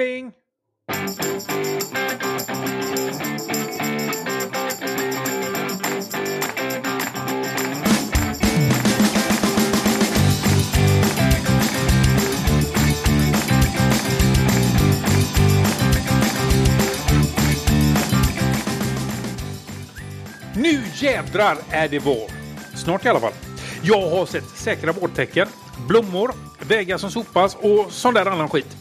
Plingeling! 0.00 0.32
Nu 20.54 20.82
jädrar 20.94 21.56
är 21.70 21.88
det 21.88 21.98
vår! 21.98 22.30
Snart 22.74 23.04
i 23.04 23.08
alla 23.08 23.20
fall. 23.20 23.32
Jag 23.82 24.10
har 24.10 24.26
sett 24.26 24.48
säkra 24.48 24.92
vårtecken, 24.92 25.48
blommor, 25.88 26.32
vägar 26.68 26.98
som 26.98 27.10
sopas 27.10 27.54
och 27.54 27.92
sån 27.92 28.14
där 28.14 28.26
annan 28.26 28.48
skit. 28.48 28.76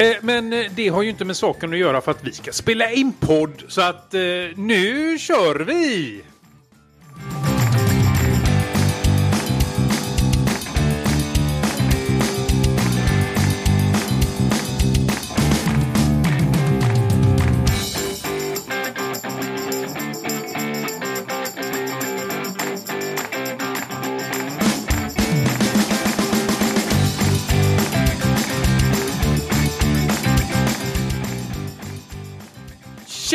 Eh, 0.00 0.16
men 0.20 0.52
eh, 0.52 0.66
det 0.74 0.88
har 0.88 1.02
ju 1.02 1.10
inte 1.10 1.24
med 1.24 1.36
saken 1.36 1.72
att 1.72 1.78
göra 1.78 2.00
för 2.00 2.10
att 2.10 2.24
vi 2.24 2.32
ska 2.32 2.52
spela 2.52 2.90
in 2.90 3.12
podd. 3.12 3.62
Så 3.68 3.80
att 3.80 4.14
eh, 4.14 4.20
nu 4.54 5.18
kör 5.18 5.60
vi! 5.60 6.22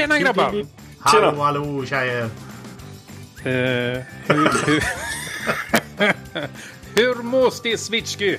Tjena 0.05 0.20
grabbar! 0.20 0.66
Hallå, 1.00 1.41
hallå 1.41 1.85
tjejer! 1.85 2.21
Eh, 2.24 2.30
hur, 4.27 4.66
hur, 4.66 4.84
hur 6.96 7.24
mås 7.24 7.62
det 7.62 7.77
Switchky? 7.77 8.38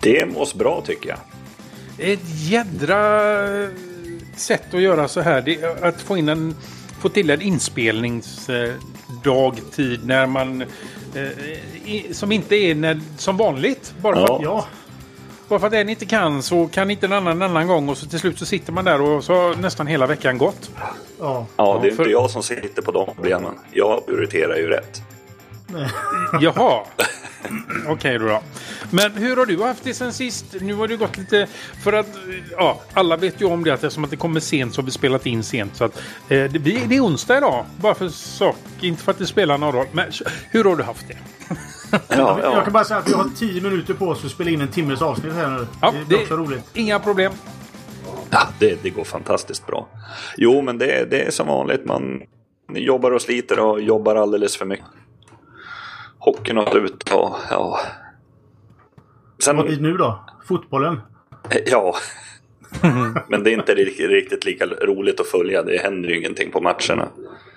Det 0.00 0.26
mås 0.26 0.54
bra 0.54 0.82
tycker 0.86 1.08
jag. 1.08 1.18
Ett 1.98 2.20
jädra 2.24 3.20
sätt 4.36 4.74
att 4.74 4.80
göra 4.80 5.08
så 5.08 5.20
här. 5.20 5.42
Det 5.42 5.62
är 5.62 5.84
att 5.84 6.00
få 6.02 6.16
in 6.16 6.28
en 6.28 6.54
få 7.00 7.08
till 7.08 7.30
en 7.30 7.42
inspelningsdag 7.42 9.60
tid 9.72 10.06
när 10.06 10.26
man 10.26 10.62
eh, 11.14 11.22
i, 11.84 12.06
som 12.12 12.32
inte 12.32 12.56
är 12.56 12.74
när, 12.74 13.00
som 13.18 13.36
vanligt. 13.36 13.94
Bara 14.02 14.14
för, 14.14 14.22
Ja. 14.22 14.36
att, 14.36 14.42
ja, 14.42 14.66
bara 15.48 15.58
för 15.60 15.66
att 15.66 15.72
en 15.72 15.88
inte 15.88 16.06
kan 16.06 16.42
så 16.42 16.66
kan 16.68 16.90
inte 16.90 17.06
en 17.06 17.12
annan 17.12 17.42
en 17.42 17.50
annan 17.50 17.66
gång 17.66 17.88
och 17.88 17.98
så 17.98 18.06
till 18.06 18.18
slut 18.18 18.38
så 18.38 18.46
sitter 18.46 18.72
man 18.72 18.84
där 18.84 19.00
och 19.00 19.24
så 19.24 19.34
har 19.34 19.54
nästan 19.54 19.86
hela 19.86 20.06
veckan 20.06 20.38
gått. 20.38 20.70
Ja. 21.20 21.46
Ja, 21.56 21.78
det 21.82 21.88
är 21.88 21.92
för- 21.94 22.02
inte 22.02 22.12
jag 22.12 22.30
som 22.30 22.42
sitter 22.42 22.82
på 22.82 22.90
de 22.92 23.14
problemen. 23.14 23.54
Jag 23.72 24.06
prioriterar 24.06 24.56
ju 24.56 24.66
rätt. 24.66 25.02
Jaha. 26.40 26.80
Okej 27.88 28.18
då, 28.18 28.26
då. 28.26 28.42
Men 28.90 29.12
hur 29.12 29.36
har 29.36 29.46
du 29.46 29.62
haft 29.62 29.84
det 29.84 29.94
sen 29.94 30.12
sist? 30.12 30.44
Nu 30.60 30.74
har 30.74 30.88
det 30.88 30.96
gått 30.96 31.16
lite... 31.16 31.46
För 31.82 31.92
att 31.92 32.06
ja, 32.56 32.80
alla 32.92 33.16
vet 33.16 33.40
ju 33.40 33.44
om 33.46 33.64
det 33.64 33.70
att 33.70 33.84
eftersom 33.84 34.04
att 34.04 34.10
det 34.10 34.16
kommer 34.16 34.40
sent 34.40 34.74
så 34.74 34.80
har 34.80 34.86
vi 34.86 34.90
spelat 34.92 35.26
in 35.26 35.42
sent. 35.44 35.76
Så 35.76 35.84
att, 35.84 35.96
eh, 35.96 36.02
det, 36.28 36.48
det 36.58 36.96
är 36.96 37.00
onsdag 37.04 37.36
idag. 37.38 37.64
Bara 37.80 37.94
för 37.94 38.08
sak. 38.08 38.56
Inte 38.80 39.02
för 39.02 39.12
att 39.12 39.18
det 39.18 39.26
spelar 39.26 39.58
någon 39.58 39.72
roll. 39.74 39.86
Men 39.92 40.12
hur 40.50 40.64
har 40.64 40.76
du 40.76 40.82
haft 40.82 41.04
det? 41.08 41.16
Ja, 42.08 42.38
Jag 42.42 42.54
ja. 42.54 42.60
kan 42.64 42.72
bara 42.72 42.84
säga 42.84 42.98
att 43.00 43.08
vi 43.08 43.12
har 43.12 43.28
10 43.36 43.60
minuter 43.60 43.94
på 43.94 44.08
oss 44.08 44.24
att 44.24 44.30
spela 44.30 44.50
in 44.50 44.60
en 44.60 44.68
timmes 44.68 45.02
avsnitt 45.02 45.32
här 45.32 45.50
nu. 45.50 45.66
Ja, 45.80 45.90
det 46.00 46.04
blir 46.08 46.20
också 46.20 46.36
roligt. 46.36 46.70
Inga 46.74 46.98
problem. 46.98 47.32
ja 48.30 48.48
det, 48.58 48.82
det 48.82 48.90
går 48.90 49.04
fantastiskt 49.04 49.66
bra. 49.66 49.88
Jo, 50.36 50.62
men 50.62 50.78
det, 50.78 51.10
det 51.10 51.22
är 51.22 51.30
som 51.30 51.46
vanligt. 51.46 51.84
Man 51.84 52.22
jobbar 52.68 53.10
och 53.10 53.22
sliter 53.22 53.58
och 53.58 53.80
jobbar 53.80 54.16
alldeles 54.16 54.56
för 54.56 54.64
mycket. 54.64 54.86
Hockeyn 56.18 56.56
har 56.56 56.66
slut 56.70 57.10
och 57.12 57.36
ja. 57.50 57.80
Sen, 59.44 59.56
Vad 59.56 59.66
blir 59.66 59.76
det 59.76 59.82
nu 59.82 59.96
då? 59.96 60.24
Fotbollen? 60.48 61.00
ja. 61.66 61.94
Men 63.28 63.42
det 63.44 63.50
är 63.50 63.54
inte 63.54 63.74
riktigt, 63.74 64.10
riktigt 64.10 64.44
lika 64.44 64.66
roligt 64.66 65.20
att 65.20 65.26
följa. 65.26 65.62
Det 65.62 65.76
händer 65.82 66.08
ju 66.08 66.18
ingenting 66.18 66.50
på 66.50 66.60
matcherna. 66.60 67.08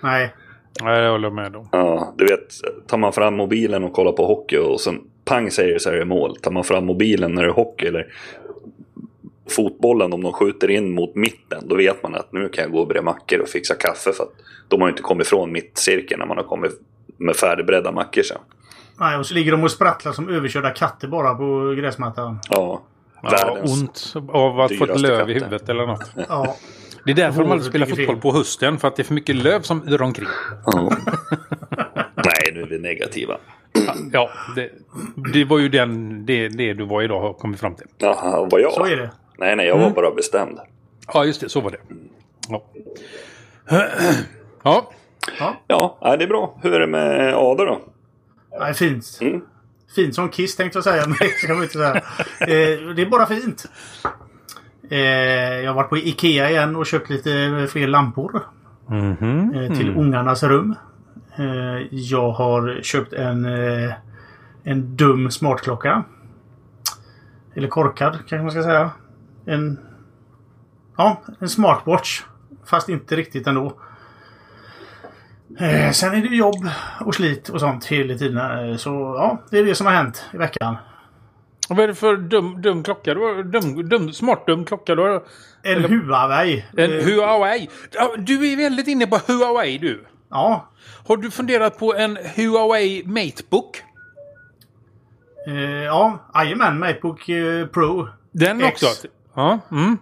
Nej. 0.02 0.34
Nej, 0.82 1.02
jag 1.04 1.12
håller 1.12 1.30
med 1.30 1.56
om. 1.56 1.70
Ja, 1.72 2.14
du 2.18 2.26
vet, 2.26 2.48
tar 2.88 2.98
man 2.98 3.14
fram 3.14 3.36
mobilen 3.38 3.84
och 3.84 3.94
kollar 3.94 4.12
på 4.12 4.26
hockey 4.26 4.58
och 4.58 4.82
sen 4.82 5.02
pang 5.26 5.52
säger 5.52 5.74
det 5.74 5.80
så 5.80 5.90
är 5.90 5.96
det 5.96 6.06
mål. 6.06 6.36
Tar 6.36 6.52
man 6.52 6.64
fram 6.64 6.86
mobilen 6.86 7.32
när 7.32 7.44
det 7.44 7.50
är 7.50 7.54
hockey 7.54 7.88
eller 7.88 8.08
fotbollen 9.50 10.14
om 10.14 10.24
de 10.24 10.34
skjuter 10.34 10.70
in 10.72 10.92
mot 10.94 11.16
mitten, 11.16 11.68
då 11.68 11.76
vet 11.76 12.04
man 12.04 12.16
att 12.16 12.34
nu 12.34 12.50
kan 12.50 12.62
jag 12.64 12.72
gå 12.72 12.80
och 12.80 12.88
bre 12.88 13.02
mackor 13.02 13.40
och 13.42 13.48
fixa 13.50 13.76
kaffe 13.76 14.12
för 14.14 14.24
att 14.24 14.34
de 14.68 14.82
har 14.82 14.88
ju 14.88 14.92
inte 14.92 15.04
kommit 15.04 15.28
ifrån 15.28 15.52
mittcirkeln 15.52 16.20
när 16.20 16.26
man 16.28 16.38
har 16.38 16.44
kommit 16.44 16.72
med 17.18 17.36
färdigbredda 17.36 17.92
mackor 17.92 18.22
sen. 18.22 18.38
Nej, 19.00 19.18
och 19.18 19.26
så 19.26 19.34
ligger 19.34 19.52
de 19.52 19.64
och 19.64 19.72
sprattlar 19.72 20.12
som 20.12 20.30
överkörda 20.30 20.70
katter 20.70 21.08
bara 21.08 21.36
på 21.36 21.76
gräsmattan. 21.78 22.40
Ja, 22.50 22.82
Ja, 23.22 23.30
världens... 23.30 23.82
ont 23.82 24.14
av 24.30 24.60
att 24.60 24.78
få 24.78 24.84
ett 24.84 25.02
löv 25.02 25.30
i 25.30 25.34
katter. 25.34 25.46
huvudet 25.46 25.70
eller 25.70 25.86
något. 25.86 26.12
Ja. 26.30 26.56
Det 27.07 27.12
är 27.13 27.16
därför 27.16 27.41
de 27.41 27.51
aldrig 27.51 27.69
spelar 27.69 27.88
fotboll 27.88 28.18
på 28.18 28.31
hösten. 28.31 28.78
För 28.78 28.88
att 28.88 28.95
det 28.95 29.01
är 29.01 29.03
för 29.03 29.13
mycket 29.13 29.35
löv 29.35 29.62
som 29.62 29.90
yr 29.90 30.01
omkring. 30.01 30.28
Ja. 30.66 30.81
Nej, 32.16 32.51
nu 32.53 32.62
är 32.62 32.68
vi 32.68 32.79
negativa. 32.79 33.38
Ja, 34.12 34.29
det, 34.56 34.72
det 35.34 35.45
var 35.45 35.59
ju 35.59 35.69
den, 35.69 36.25
det, 36.25 36.47
det 36.47 36.73
du 36.73 36.85
var 36.85 37.01
idag 37.01 37.22
har 37.22 37.34
kommit 37.34 37.59
fram 37.59 37.75
till. 37.75 37.88
Jaha, 37.97 38.47
vad 38.51 38.62
jag? 38.62 38.73
Så 38.73 38.85
är 38.85 38.95
det. 38.97 39.12
Nej, 39.38 39.56
nej, 39.56 39.68
jag 39.68 39.78
var 39.78 39.90
bara 39.90 40.12
bestämd. 40.12 40.59
Ja, 41.13 41.25
just 41.25 41.41
det. 41.41 41.50
Så 41.50 41.62
var 41.62 41.72
det. 41.72 41.78
Ja. 42.50 42.63
Ja. 44.63 44.91
Ja, 45.68 45.97
nej, 46.01 46.18
det 46.18 46.24
är 46.24 46.28
bra. 46.28 46.59
Hur 46.63 46.74
är 46.74 46.79
det 46.79 46.88
med 46.88 47.35
Ada 47.35 47.66
då? 47.66 47.81
Nej, 48.59 48.74
fint. 48.74 49.18
Mm. 49.22 49.41
Fint 49.95 50.16
som 50.16 50.29
Kiss 50.29 50.56
tänkte 50.56 50.78
jag 50.78 50.84
säga. 50.84 51.03
Men 51.07 51.18
det 51.19 51.28
ska 51.28 51.53
man 51.53 51.63
inte 51.63 51.78
säga. 51.78 51.95
Eh, 52.39 52.94
det 52.95 53.01
är 53.01 53.09
bara 53.09 53.25
fint. 53.25 53.66
Eh, 54.90 55.00
jag 55.59 55.70
har 55.70 55.75
varit 55.75 55.90
på 55.90 55.98
Ikea 55.98 56.50
igen 56.50 56.75
och 56.75 56.86
köpt 56.86 57.09
lite 57.09 57.68
fler 57.70 57.88
lampor. 57.88 58.42
Mhm. 58.90 59.53
eh, 59.53 59.78
till 59.78 59.98
ungarnas 59.98 60.44
rum. 60.44 60.75
Eh, 61.38 61.88
jag 61.92 62.31
har 62.31 62.80
köpt 62.84 63.14
en, 63.14 63.46
en 64.64 64.96
dum 64.96 65.31
smartklocka. 65.31 66.03
Eller 67.56 67.68
korkad 67.68 68.14
kanske 68.14 68.38
man 68.38 68.52
ska 68.52 68.64
säga. 68.64 68.92
En, 69.46 69.80
ja, 70.98 71.22
en 71.40 71.50
smartwatch. 71.50 72.24
Fast 72.66 72.90
inte 72.90 73.16
riktigt 73.16 73.48
ändå. 73.48 73.74
Sen 75.94 76.14
är 76.14 76.22
det 76.30 76.36
jobb 76.36 76.69
och 77.06 77.16
slit 77.16 77.50
och 77.50 77.59
sånt 77.59 77.86
hela 77.86 78.18
tiden. 78.18 78.78
Så 78.78 78.90
ja, 78.90 79.42
det 79.50 79.59
är 79.59 79.66
det 79.66 79.75
som 79.75 79.86
har 79.88 79.94
hänt 79.94 80.25
i 80.34 80.38
veckan. 80.38 80.75
Och 81.70 81.76
vad 81.76 81.84
är 81.84 81.88
det 81.88 81.96
för 81.96 82.18
dum, 82.18 82.62
dum 82.62 82.84
klocka? 82.84 83.14
Du 83.14 83.20
har, 83.20 83.44
dum, 83.44 83.90
dum, 83.90 84.14
smart 84.14 84.48
dum 84.48 84.66
klocka? 84.66 84.96
Du 84.96 85.02
har, 85.02 85.24
En 85.64 85.84
Huawei. 85.84 86.66
en 86.78 86.92
Eh, 87.00 87.06
Huawei. 87.06 87.70
Du 88.18 88.52
är 88.52 88.58
väldigt 88.58 88.88
inne 88.88 89.08
på 89.08 89.20
Huawei 89.28 89.78
du. 89.78 90.06
Ja. 90.30 90.70
Har 91.08 91.18
du 91.18 91.32
funderat 91.32 91.80
på 91.80 91.96
en 91.96 92.18
Huawei 92.36 93.04
Matebook? 93.06 93.84
Eh, 95.48 95.54
ja, 95.84 96.20
jajamän. 96.36 96.80
Macbook 96.80 97.30
eh, 97.30 97.66
Pro. 97.68 98.08
Den 98.32 98.62
X. 98.62 98.84
också? 98.84 99.08
Ja. 99.36 99.60
Mm. 99.72 99.98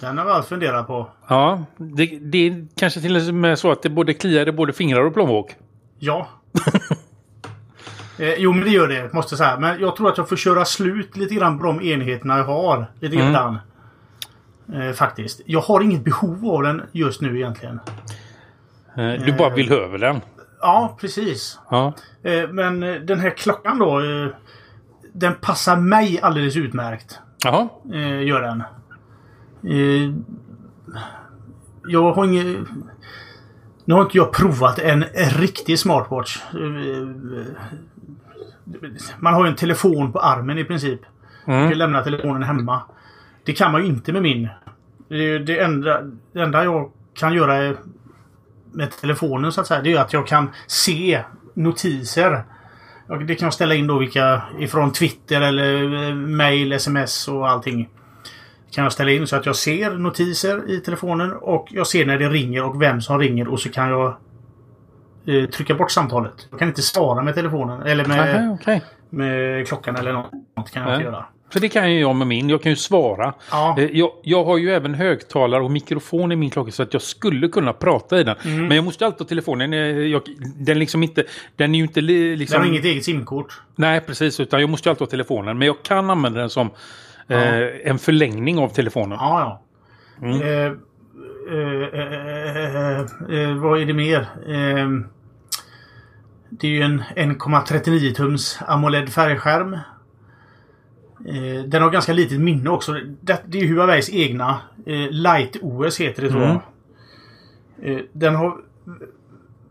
Den 0.00 0.18
har 0.18 0.26
jag 0.30 0.46
funderat 0.48 0.86
på. 0.86 1.10
Ja, 1.28 1.64
det, 1.76 2.06
det 2.06 2.38
är 2.38 2.66
kanske 2.76 3.00
till 3.00 3.16
och 3.28 3.34
med 3.34 3.58
så 3.58 3.70
att 3.70 3.82
det 3.82 3.90
både 3.90 4.14
kliar 4.14 4.48
i 4.48 4.52
både 4.52 4.72
fingrar 4.72 5.04
och 5.04 5.14
plånbok. 5.14 5.54
Ja. 5.98 6.28
eh, 8.18 8.34
jo, 8.38 8.52
men 8.52 8.64
det 8.64 8.70
gör 8.70 8.88
det. 8.88 9.12
Måste 9.12 9.36
säga. 9.36 9.58
Men 9.60 9.80
jag 9.80 9.96
tror 9.96 10.08
att 10.08 10.18
jag 10.18 10.28
får 10.28 10.36
köra 10.36 10.64
slut 10.64 11.16
lite 11.16 11.34
grann 11.34 11.58
på 11.58 11.64
de 11.66 11.80
enheterna 11.82 12.36
jag 12.38 12.44
har. 12.44 12.86
Lite 13.00 13.16
grann. 13.16 13.58
Eh, 14.74 14.92
faktiskt. 14.92 15.40
Jag 15.46 15.60
har 15.60 15.80
inget 15.80 16.04
behov 16.04 16.46
av 16.46 16.62
den 16.62 16.82
just 16.92 17.20
nu 17.20 17.36
egentligen. 17.36 17.80
Eh, 18.96 19.12
Du 19.24 19.32
bara 19.32 19.54
vill 19.54 19.68
ha 19.68 19.76
över 19.76 19.98
den. 19.98 20.20
Ja, 20.60 20.96
precis. 21.00 21.58
Ja. 21.70 21.92
Eh, 22.22 22.48
men 22.48 22.82
eh, 22.82 22.94
den 22.94 23.20
här 23.20 23.30
klockan 23.30 23.78
då. 23.78 24.00
Eh, 24.00 24.28
den 25.12 25.34
passar 25.34 25.76
mig 25.76 26.20
alldeles 26.22 26.56
utmärkt. 26.56 27.18
Jaha. 27.44 27.68
Eh, 27.92 28.22
gör 28.22 28.40
den. 28.42 28.60
Eh, 29.72 30.14
jag 31.88 32.12
har 32.12 32.24
inget... 32.24 32.56
Nu 33.84 33.94
har 33.94 34.02
inte 34.02 34.16
jag 34.18 34.32
provat 34.32 34.78
en 34.78 35.04
riktig 35.38 35.78
smartwatch. 35.78 36.38
Man 39.18 39.34
har 39.34 39.44
ju 39.44 39.50
en 39.50 39.56
telefon 39.56 40.12
på 40.12 40.18
armen 40.18 40.58
i 40.58 40.64
princip. 40.64 41.00
Man 41.46 41.68
kan 41.68 41.78
lämna 41.78 42.02
telefonen 42.02 42.42
hemma. 42.42 42.82
Det 43.44 43.52
kan 43.52 43.72
man 43.72 43.82
ju 43.82 43.86
inte 43.86 44.12
med 44.12 44.22
min. 44.22 44.48
Det, 45.08 45.38
det, 45.38 45.58
enda, 45.60 46.02
det 46.32 46.40
enda 46.40 46.64
jag 46.64 46.90
kan 47.14 47.34
göra 47.34 47.74
med 48.72 48.90
telefonen 49.00 49.52
så 49.52 49.60
att 49.60 49.66
säga, 49.66 49.82
det 49.82 49.92
är 49.92 50.00
att 50.00 50.12
jag 50.12 50.26
kan 50.26 50.50
se 50.66 51.24
notiser. 51.54 52.44
Och 53.08 53.24
Det 53.24 53.34
kan 53.34 53.46
jag 53.46 53.54
ställa 53.54 53.74
in 53.74 53.86
då 53.86 53.98
vilka 53.98 54.42
ifrån 54.58 54.92
Twitter 54.92 55.40
eller 55.40 56.08
eh, 56.08 56.14
mail, 56.14 56.72
sms 56.72 57.28
och 57.28 57.48
allting. 57.48 57.88
kan 58.70 58.84
jag 58.84 58.92
ställa 58.92 59.10
in 59.10 59.26
så 59.26 59.36
att 59.36 59.46
jag 59.46 59.56
ser 59.56 59.90
notiser 59.90 60.70
i 60.70 60.80
telefonen 60.80 61.32
och 61.32 61.68
jag 61.70 61.86
ser 61.86 62.06
när 62.06 62.18
det 62.18 62.28
ringer 62.28 62.64
och 62.64 62.82
vem 62.82 63.00
som 63.00 63.18
ringer 63.18 63.48
och 63.48 63.60
så 63.60 63.68
kan 63.68 63.88
jag 63.88 64.16
eh, 65.26 65.48
trycka 65.50 65.74
bort 65.74 65.90
samtalet. 65.90 66.46
Jag 66.50 66.58
kan 66.58 66.68
inte 66.68 66.82
svara 66.82 67.22
med 67.22 67.34
telefonen 67.34 67.82
eller 67.82 68.04
med, 68.04 68.36
Aha, 68.44 68.54
okej. 68.60 68.82
med 69.10 69.66
klockan 69.68 69.96
eller 69.96 70.12
något. 70.12 70.30
kan 70.72 70.82
jag 70.82 70.84
Nej. 70.84 70.94
inte 70.94 71.04
göra. 71.04 71.24
För 71.52 71.60
det 71.60 71.68
kan 71.68 71.92
ju 71.92 72.00
jag 72.00 72.16
med 72.16 72.26
min. 72.26 72.48
Jag 72.48 72.62
kan 72.62 72.72
ju 72.72 72.76
svara. 72.76 73.34
Ja. 73.50 73.74
Eh, 73.78 73.84
Jag, 73.84 74.10
jag 74.22 74.44
har 74.44 74.58
ju 74.58 74.70
även 74.70 74.94
högtalare 74.94 75.62
och 75.62 75.70
mikrofon 75.70 76.32
i 76.32 76.36
min 76.36 76.50
klocka 76.50 76.70
så 76.72 76.82
att 76.82 76.92
jag 76.92 77.02
skulle 77.02 77.48
kunna 77.48 77.72
prata 77.72 78.20
i 78.20 78.24
den. 78.24 78.36
Mm. 78.44 78.66
Men 78.66 78.76
jag 78.76 78.84
måste 78.84 79.06
alltid 79.06 79.20
ha 79.20 79.26
telefonen. 79.28 79.72
eh, 79.72 79.78
Jag, 79.88 80.22
den 80.56 80.78
liksom 80.78 81.02
inte... 81.02 81.24
Den 81.56 81.74
är 81.74 81.78
ju 81.78 81.84
inte 81.84 82.00
li- 82.00 82.36
liksom... 82.36 82.54
Den 82.54 82.62
har 82.68 82.72
inget 82.74 82.84
eget 82.84 83.04
simkort. 83.04 83.60
Nej, 83.76 84.00
precis. 84.00 84.40
Utan 84.40 84.60
jag 84.60 84.70
måste 84.70 84.88
ju 84.88 84.90
alltid 84.90 85.00
ha 85.06 85.10
telefonen. 85.10 85.58
Men 85.58 85.66
jag 85.66 85.82
kan 85.82 86.10
använda 86.10 86.40
den 86.40 86.50
som 86.50 86.70
eh, 87.28 87.58
en 87.84 87.98
förlängning 87.98 88.58
av 88.58 88.68
telefonen. 88.68 89.18
Ja, 89.20 89.40
ja. 90.20 90.26
Mm. 90.26 90.42
Eh, 90.42 90.72
eh, 91.52 92.00
eh, 92.00 92.76
eh, 92.76 93.00
eh, 93.50 93.54
vad 93.56 93.80
är 93.80 93.84
det 93.86 93.92
mer? 93.94 94.26
Det 96.60 96.66
är 96.66 96.70
ju 96.70 96.82
en 96.82 97.02
1,39 97.16 98.14
tums 98.14 98.58
AMOLED 98.66 99.08
färgskärm. 99.08 99.72
Eh, 101.26 101.64
den 101.66 101.82
har 101.82 101.90
ganska 101.90 102.12
litet 102.12 102.40
minne 102.40 102.70
också. 102.70 102.92
Det, 103.20 103.42
det 103.46 103.58
är 103.58 103.62
ju 103.62 103.74
Huaweis 103.74 104.10
egna. 104.10 104.58
Eh, 104.86 105.10
Light 105.10 105.56
OS 105.62 106.00
heter 106.00 106.22
det 106.22 106.30
tror 106.30 106.42
jag. 106.42 106.60
Eh, 107.82 108.00
den 108.12 108.34
har 108.34 108.56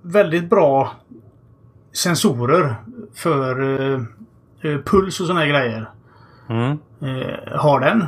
väldigt 0.01 0.49
bra 0.49 0.91
sensorer 1.91 2.75
för 3.15 4.05
puls 4.61 5.19
och 5.19 5.27
såna 5.27 5.45
grejer. 5.45 5.89
Mm. 6.49 6.77
Har 7.55 7.79
den. 7.79 8.07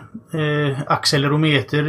Accelerometer, 0.88 1.83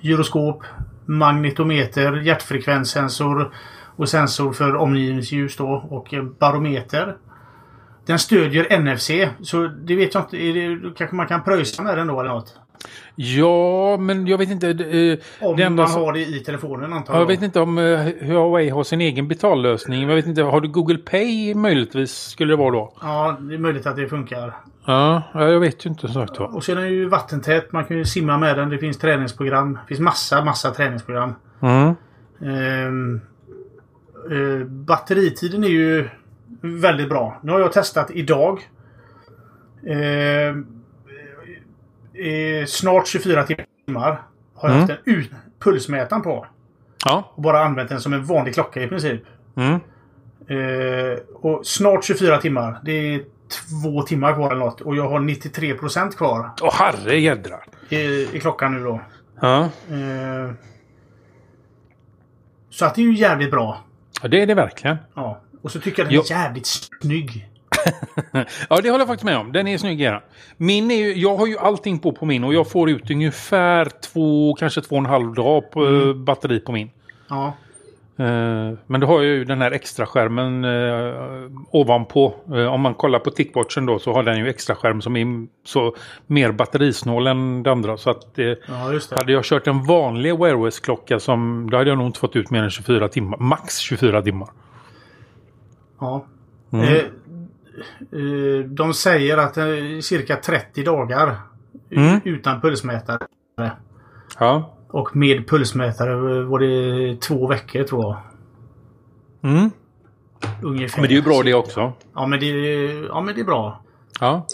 gyroskop, 0.00 0.62
magnetometer, 1.06 2.16
hjärtfrekvenssensor 2.16 3.52
och 3.96 4.08
sensor 4.08 4.52
för 4.52 4.76
omgivningsljus 4.76 5.56
då 5.56 5.86
och 5.90 6.14
eh, 6.14 6.22
barometer. 6.24 7.16
Den 8.06 8.18
stödjer 8.18 8.78
NFC, 8.78 9.10
så 9.48 9.66
det 9.66 9.96
vet 9.96 10.14
jag 10.14 10.22
inte. 10.22 10.36
Det, 10.36 10.94
kanske 10.96 11.16
man 11.16 11.26
kan 11.26 11.42
pröjsa 11.44 11.82
med 11.82 11.98
den 11.98 12.06
då 12.06 12.20
eller 12.20 12.30
något? 12.30 12.56
Ja, 13.14 13.96
men 14.00 14.26
jag 14.26 14.38
vet 14.38 14.50
inte. 14.50 14.68
eh, 14.70 15.46
Om 15.48 15.74
man 15.76 15.88
som- 15.88 16.02
har 16.02 16.12
det 16.12 16.20
i 16.20 16.38
telefonen 16.46 16.92
antar 16.92 17.18
Jag 17.18 17.26
vet 17.26 17.42
inte 17.42 17.60
om 17.60 17.78
uh, 17.78 17.98
Huawei 18.22 18.68
har 18.68 18.84
sin 18.84 19.00
egen 19.00 19.28
betallösning. 19.28 20.08
Jag 20.08 20.14
vet 20.16 20.26
inte, 20.26 20.42
har 20.42 20.60
du 20.60 20.68
Google 20.68 20.98
Pay 20.98 21.54
möjligtvis? 21.54 22.12
Skulle 22.12 22.52
det 22.52 22.56
vara 22.56 22.70
då? 22.70 22.92
Ja, 23.00 23.36
det 23.40 23.54
är 23.54 23.58
möjligt 23.58 23.86
att 23.86 23.96
det 23.96 24.08
funkar. 24.08 24.54
Ja, 24.86 25.22
ja, 25.34 25.48
jag 25.48 25.60
vet 25.60 25.86
ju 25.86 25.90
inte 25.90 26.08
som 26.08 26.26
sagt. 26.26 26.40
Och 26.40 26.64
sen 26.64 26.78
är 26.78 26.82
den 26.82 26.90
ju 26.92 27.08
vattentät. 27.08 27.72
Man 27.72 27.84
kan 27.84 27.96
ju 27.96 28.04
simma 28.04 28.38
med 28.38 28.58
den. 28.58 28.68
Det 28.68 28.78
finns 28.78 28.98
träningsprogram. 28.98 29.72
Det 29.72 29.88
finns 29.88 30.00
massa, 30.00 30.44
massa 30.44 30.70
träningsprogram. 30.70 31.34
Mm. 31.62 31.94
Ehm, 32.44 33.20
eh, 34.30 34.66
batteritiden 34.66 35.64
är 35.64 35.68
ju 35.68 36.08
väldigt 36.60 37.08
bra. 37.08 37.38
Nu 37.42 37.52
har 37.52 37.60
jag 37.60 37.72
testat 37.72 38.10
idag. 38.10 38.68
Ehm, 39.86 40.66
eh, 42.14 42.66
snart 42.66 43.06
24 43.06 43.44
timmar 43.44 44.22
har 44.54 44.68
jag 44.68 44.76
Mm. 44.76 44.80
haft 44.80 44.90
en 45.04 45.14
ut 45.14 45.30
pulsmätaren 45.58 46.22
på. 46.22 46.46
Ja. 47.04 47.32
Och 47.34 47.42
bara 47.42 47.64
använt 47.64 47.88
den 47.88 48.00
som 48.00 48.12
en 48.12 48.24
vanlig 48.24 48.54
klocka 48.54 48.82
i 48.82 48.88
princip. 48.88 49.22
Mm. 49.56 49.72
Eh, 50.48 51.18
och 51.34 51.66
snart 51.66 52.04
24 52.04 52.38
timmar. 52.38 52.80
Det 52.84 52.92
är 53.14 53.22
två 53.82 54.02
timmar 54.02 54.34
kvar 54.34 54.50
eller 54.50 54.64
något. 54.64 54.80
Och 54.80 54.96
jag 54.96 55.08
har 55.08 55.20
93% 55.20 56.16
kvar 56.16 56.50
Åh 56.62 56.74
herre 56.74 57.16
jädrar. 57.20 57.64
i, 57.88 57.96
i 58.36 58.40
klockan 58.40 58.74
nu 58.74 58.84
då. 58.84 59.00
Ja. 59.40 59.60
Eh, 59.90 60.50
så 62.70 62.84
att 62.84 62.94
det 62.94 63.00
är 63.02 63.04
ju 63.06 63.14
jävligt 63.14 63.50
bra. 63.50 63.80
Ja, 64.22 64.28
det 64.28 64.42
är 64.42 64.46
det 64.46 64.54
verkligen. 64.54 64.96
Ja. 65.14 65.40
Och 65.62 65.70
så 65.72 65.80
tycker 65.80 66.02
jag 66.02 66.06
den 66.08 66.14
Jo. 66.14 66.22
är 66.22 66.30
jävligt 66.30 66.66
snygg. 66.66 67.48
Ja, 68.68 68.80
det 68.82 68.90
håller 68.90 68.98
jag 68.98 69.06
faktiskt 69.08 69.24
med 69.24 69.36
om. 69.36 69.52
Den 69.52 69.68
är 69.68 69.78
snygg. 69.78 70.00
ja. 70.00 70.22
Min 70.56 70.90
är 70.90 70.94
ju, 70.96 71.14
jag 71.14 71.36
har 71.36 71.46
ju 71.46 71.58
allting 71.58 71.98
på 71.98 72.12
på 72.12 72.26
min 72.26 72.44
och 72.44 72.54
jag 72.54 72.70
får 72.70 72.90
ut 72.90 73.10
ungefär 73.10 73.88
två, 74.12 74.54
kanske 74.54 74.80
två 74.80 74.96
och 74.96 75.00
en 75.02 75.06
halv 75.06 75.34
dag 75.34 75.70
på 75.70 75.86
eh, 75.86 76.14
batteri 76.14 76.60
på 76.60 76.72
min. 76.72 76.90
Ja. 77.28 77.52
Eh, 78.16 78.78
Men 78.86 79.00
då 79.00 79.06
har 79.06 79.20
ju 79.20 79.44
den 79.44 79.60
här 79.62 79.70
extra 79.70 80.06
skärmen 80.06 80.64
eh, 80.64 81.50
ovanpå. 81.70 82.34
Eh, 82.54 82.66
om 82.74 82.80
man 82.80 82.94
kollar 82.94 83.18
på 83.18 83.30
Tickwatchen 83.30 83.86
då 83.86 83.98
så 83.98 84.12
har 84.12 84.22
den 84.22 84.38
ju 84.38 84.48
extra 84.48 84.74
skärm 84.76 85.00
som 85.00 85.16
är 85.16 85.46
så 85.64 85.94
mer 86.26 86.52
batterisnål 86.52 87.26
än 87.26 87.62
det 87.62 87.70
andra. 87.72 87.96
Så 87.96 88.10
att 88.10 88.38
eh, 88.38 88.44
Ja, 88.46 88.98
hade 89.10 89.32
jag 89.32 89.44
kört 89.44 89.66
en 89.66 89.82
vanlig 89.84 90.38
Wear 90.38 90.54
OS-klocka 90.68 91.20
som 91.20 91.68
då 91.70 91.76
hade 91.76 91.90
jag 91.90 91.98
nog 91.98 92.06
inte 92.06 92.20
fått 92.20 92.36
ut 92.36 92.50
mer 92.50 92.62
än 92.62 92.70
24 92.70 93.08
timmar. 93.08 93.38
Max 93.38 93.78
24 93.78 94.22
timmar. 94.22 94.48
Ja. 96.00 96.24
Mm. 96.72 96.84
Eh, 96.84 96.94
eh, 98.12 98.64
de 98.66 98.94
säger 98.94 99.36
att 99.38 99.54
cirka 100.04 100.36
30 100.36 100.82
dagar 100.84 101.36
Mm. 101.96 102.20
utan 102.24 102.60
pulsmätare. 102.60 103.26
Ja. 104.38 104.74
Och 104.92 105.16
med 105.16 105.48
pulsmätare 105.48 106.12
eh, 106.12 106.44
var 106.44 106.58
det 106.58 107.20
två 107.20 107.46
veckor 107.46 107.82
tror 107.82 108.02
jag. 108.02 108.22
Mm. 109.50 109.70
Ungefär. 110.62 111.00
Men 111.00 111.08
det 111.08 111.14
är 111.14 111.16
ju 111.16 111.22
bra 111.22 111.42
det 111.42 111.54
också. 111.54 111.92
Ja, 112.14 112.26
men 112.26 112.40
det, 112.40 112.46
ja, 113.08 113.20
men 113.20 113.34
det 113.34 113.40
är 113.40 113.44
bra. 113.44 113.84
Ja. 114.20 114.46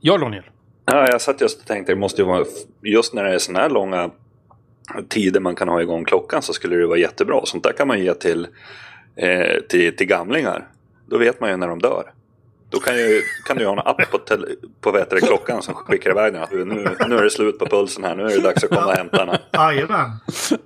Ja, 0.00 0.18
Daniel. 0.18 0.44
Ja, 0.86 1.06
jag 1.10 1.20
satt 1.20 1.40
just 1.40 1.60
och 1.60 1.66
tänkte, 1.66 1.92
det 1.92 1.98
måste 1.98 2.22
ju 2.22 2.28
vara, 2.28 2.44
just 2.82 3.14
när 3.14 3.24
det 3.24 3.34
är 3.34 3.38
sådana 3.38 3.62
här 3.62 3.70
långa 3.70 4.10
tider 5.08 5.40
man 5.40 5.54
kan 5.54 5.68
ha 5.68 5.82
igång 5.82 6.04
klockan 6.04 6.42
så 6.42 6.52
skulle 6.52 6.76
det 6.76 6.86
vara 6.86 6.98
jättebra. 6.98 7.40
Sånt 7.44 7.64
där 7.64 7.72
kan 7.72 7.88
man 7.88 8.00
ge 8.00 8.14
till, 8.14 8.46
eh, 9.16 9.60
till, 9.68 9.96
till 9.96 10.06
gamlingar. 10.06 10.68
Då 11.06 11.18
vet 11.18 11.40
man 11.40 11.50
ju 11.50 11.56
när 11.56 11.68
de 11.68 11.78
dör. 11.78 12.12
Då 12.72 12.78
kan, 12.80 12.96
ju, 12.96 13.22
kan 13.46 13.56
du 13.56 13.66
ha 13.66 13.72
en 13.72 13.78
app 13.78 14.10
på, 14.10 14.18
tele, 14.18 14.46
på 14.80 14.90
vet 14.90 15.10
du, 15.10 15.20
klockan 15.20 15.62
som 15.62 15.74
skickar 15.74 16.10
iväg 16.10 16.32
den. 16.32 16.42
att 16.42 16.50
Nu, 16.50 16.64
nu 17.08 17.16
är 17.18 17.22
det 17.22 17.30
slut 17.30 17.58
på 17.58 17.66
pulsen 17.66 18.04
här, 18.04 18.14
nu 18.14 18.22
är 18.22 18.28
det 18.28 18.40
dags 18.40 18.64
att 18.64 18.70
komma 18.70 18.86
och 18.86 18.92
hämta 18.92 19.24
den. 19.24 19.36
Jajamän. 19.52 20.10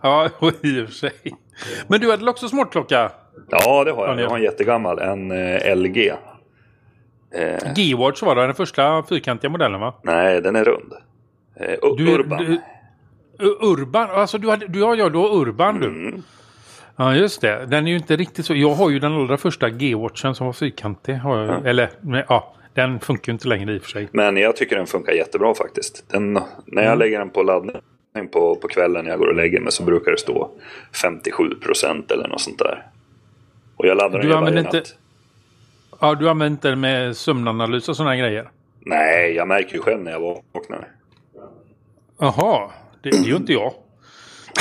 Ja, 0.00 0.26
i 0.62 0.82
och 0.82 0.86
för 0.86 0.94
sig. 0.94 1.12
Men 1.88 2.00
du 2.00 2.10
hade 2.10 2.20
väl 2.20 2.28
också 2.28 2.48
smartklocka? 2.48 3.10
Ja, 3.48 3.84
det 3.84 3.90
har 3.92 4.06
jag. 4.06 4.20
Jag 4.20 4.28
har 4.28 4.36
en 4.36 4.42
jättegammal, 4.42 4.98
en 4.98 5.30
eh, 5.30 5.76
LG. 5.76 6.12
Eh, 7.34 7.72
G-Watch 7.76 8.22
var 8.22 8.36
det, 8.36 8.42
den 8.46 8.54
första 8.54 9.02
fyrkantiga 9.02 9.50
modellen 9.50 9.80
va? 9.80 9.94
nej, 10.02 10.40
den 10.40 10.56
är 10.56 10.64
rund. 10.64 10.92
Eh, 11.60 11.74
Du, 11.96 12.14
Urban. 12.14 12.44
Du, 12.44 12.60
Urban? 13.60 14.10
Alltså 14.10 14.38
du, 14.38 14.50
hade, 14.50 14.66
du 14.66 14.82
har 14.82 14.96
har 14.96 15.40
Urban 15.40 15.80
du. 15.80 16.22
Mm. 16.98 17.12
Ja 17.12 17.16
just 17.16 17.40
det. 17.40 17.66
Den 17.66 17.86
är 17.86 17.90
ju 17.90 17.96
inte 17.96 18.16
riktigt 18.16 18.46
så. 18.46 18.54
Jag 18.54 18.74
har 18.74 18.90
ju 18.90 18.98
den 18.98 19.12
allra 19.12 19.36
första 19.36 19.70
G-Watchen 19.70 20.34
som 20.34 20.46
var 20.46 20.52
fyrkantig. 20.52 21.20
Jag, 21.24 21.66
Eller 21.66 21.90
ja, 22.28 22.54
den 22.74 23.00
funkar 23.00 23.30
ju 23.30 23.32
inte 23.32 23.48
längre 23.48 23.74
i 23.74 23.78
och 23.78 23.82
för 23.82 23.90
sig. 23.90 24.08
Men 24.12 24.36
jag 24.36 24.56
tycker 24.56 24.76
den 24.76 24.86
funkar 24.86 25.12
jättebra 25.12 25.54
faktiskt. 25.54 26.04
Den, 26.08 26.32
när 26.66 26.82
jag 26.84 26.98
lägger 26.98 27.18
den 27.18 27.30
på 27.30 27.42
laddning 27.42 27.76
på, 28.32 28.56
på 28.56 28.68
kvällen 28.68 29.04
när 29.04 29.10
jag 29.10 29.18
går 29.20 29.26
och 29.28 29.34
lägger 29.36 29.60
mig 29.60 29.72
så 29.72 29.82
brukar 29.82 30.10
det 30.10 30.18
stå 30.18 30.50
57% 31.04 32.12
eller 32.12 32.28
något 32.28 32.40
sånt 32.40 32.58
där. 32.58 32.86
Och 33.76 33.86
jag 33.86 33.96
laddar 33.96 34.10
den 34.10 34.20
Du 34.20 34.26
ju 34.26 34.32
varje 34.34 34.38
använder 34.48 34.62
natt. 34.62 34.74
inte- 34.74 34.90
Ja, 36.00 36.14
du 36.14 36.28
använder 36.28 36.50
inte 36.56 36.68
den 36.68 36.80
med 36.80 37.16
sömnanalys 37.16 37.88
och 37.88 37.96
sådana 37.96 38.16
grejer? 38.16 38.48
Nej, 38.80 39.32
jag 39.34 39.48
märker 39.48 39.74
ju 39.74 39.80
själv 39.80 40.02
när 40.02 40.12
jag 40.12 40.42
vaknar. 40.52 40.88
Jaha, 42.18 42.70
det, 43.02 43.10
det 43.10 43.16
är 43.16 43.22
ju 43.24 43.36
inte 43.36 43.52
jag. 43.52 43.72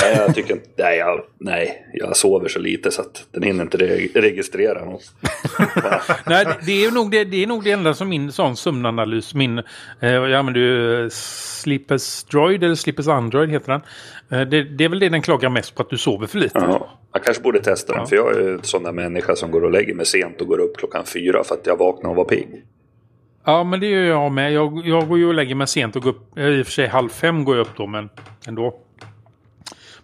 Nej, 0.02 0.16
jag 0.16 0.34
tycker 0.34 0.54
inte... 0.54 0.68
Nej 0.78 0.98
jag, 0.98 1.20
nej, 1.38 1.86
jag 1.92 2.16
sover 2.16 2.48
så 2.48 2.58
lite 2.58 2.90
så 2.90 3.00
att 3.02 3.26
den 3.32 3.42
hinner 3.42 3.62
inte 3.62 3.78
re- 3.78 4.20
registrera 4.20 4.84
något. 4.84 5.02
Nej, 6.26 6.46
det- 6.66 6.84
är 6.84 6.90
nog 6.90 7.10
det, 7.10 7.24
det 7.24 7.42
är 7.42 7.46
nog 7.46 7.64
det 7.64 7.70
enda 7.72 7.94
som 7.94 8.08
min 8.08 8.32
sån 8.32 8.56
sömnanalys, 8.56 9.34
min, 9.34 9.58
eh, 9.58 9.64
jag 10.10 10.32
använder 10.32 10.60
ju 10.60 11.02
eh, 11.04 11.08
Sleepers 11.10 12.24
Droid 12.24 12.64
eller 12.64 12.74
Sleepers 12.74 13.08
Android 13.08 13.50
heter 13.50 13.72
den. 13.72 13.80
Eh, 14.40 14.48
det, 14.48 14.62
det 14.62 14.84
är 14.84 14.88
väl 14.88 14.98
det 14.98 15.08
den 15.08 15.22
klagar 15.22 15.50
mest 15.50 15.74
på 15.74 15.82
att 15.82 15.90
du 15.90 15.98
sover 15.98 16.26
för 16.26 16.38
lite. 16.38 16.58
Ja, 16.58 16.88
jag 17.12 17.24
kanske 17.24 17.42
borde 17.42 17.60
testa 17.60 17.96
den, 17.96 18.06
för 18.06 18.16
jag 18.16 18.36
är 18.36 18.40
ju 18.40 18.50
en 18.54 18.62
sån 18.62 18.82
där 18.82 18.92
människa 18.92 19.36
som 19.36 19.50
går 19.50 19.64
och 19.64 19.70
lägger 19.70 19.94
mig 19.94 20.06
sent 20.06 20.40
och 20.40 20.46
går 20.46 20.58
upp 20.60 20.76
klockan 20.76 21.04
fyra 21.06 21.44
för 21.44 21.54
att 21.54 21.66
jag 21.66 21.76
vaknar 21.76 22.10
och 22.10 22.16
var 22.16 22.24
pigg. 22.24 22.48
Ja, 23.44 23.64
men 23.64 23.80
det 23.80 23.86
gör 23.86 24.02
jag 24.04 24.32
med. 24.32 24.52
Jag, 24.52 24.82
jag 24.86 25.08
går 25.08 25.18
ju 25.18 25.26
och 25.26 25.34
lägger 25.34 25.54
mig 25.54 25.66
sent 25.66 25.96
och 25.96 26.02
går 26.02 26.10
upp, 26.10 26.38
eh, 26.38 26.46
i 26.46 26.62
och 26.62 26.66
för 26.66 26.72
sig 26.72 26.86
halv 26.86 27.08
fem 27.08 27.44
går 27.44 27.56
jag 27.56 27.66
upp 27.66 27.76
då, 27.76 27.86
men 27.86 28.08
ändå. 28.48 28.74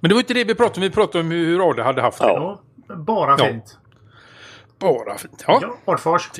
Men 0.02 0.08
det 0.08 0.14
var 0.14 0.20
inte 0.20 0.34
det 0.34 0.44
vi 0.44 0.54
pratade 0.54 0.76
om, 0.76 0.82
vi 0.82 0.90
pratade 0.90 1.24
om 1.24 1.30
hur, 1.30 1.70
Ade 1.70 1.82
hade 1.82 2.02
haft 2.02 2.18
det. 2.18 2.24
Ja. 2.26 2.60
Bara 2.96 3.30
Ja. 3.38 3.44
fint. 3.46 3.78
Bara 4.78 5.18
fint. 5.18 5.44
Ja. 5.46 5.58
Ja, 5.62 5.92
Artfors. 5.92 6.30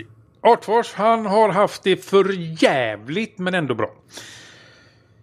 Artfors, 0.41 0.93
han 0.95 1.27
har 1.27 1.49
haft 1.49 1.83
det 1.83 1.97
för 2.05 2.25
jävligt 2.63 3.39
men 3.39 3.55
ändå 3.55 3.75
bra. 3.75 3.91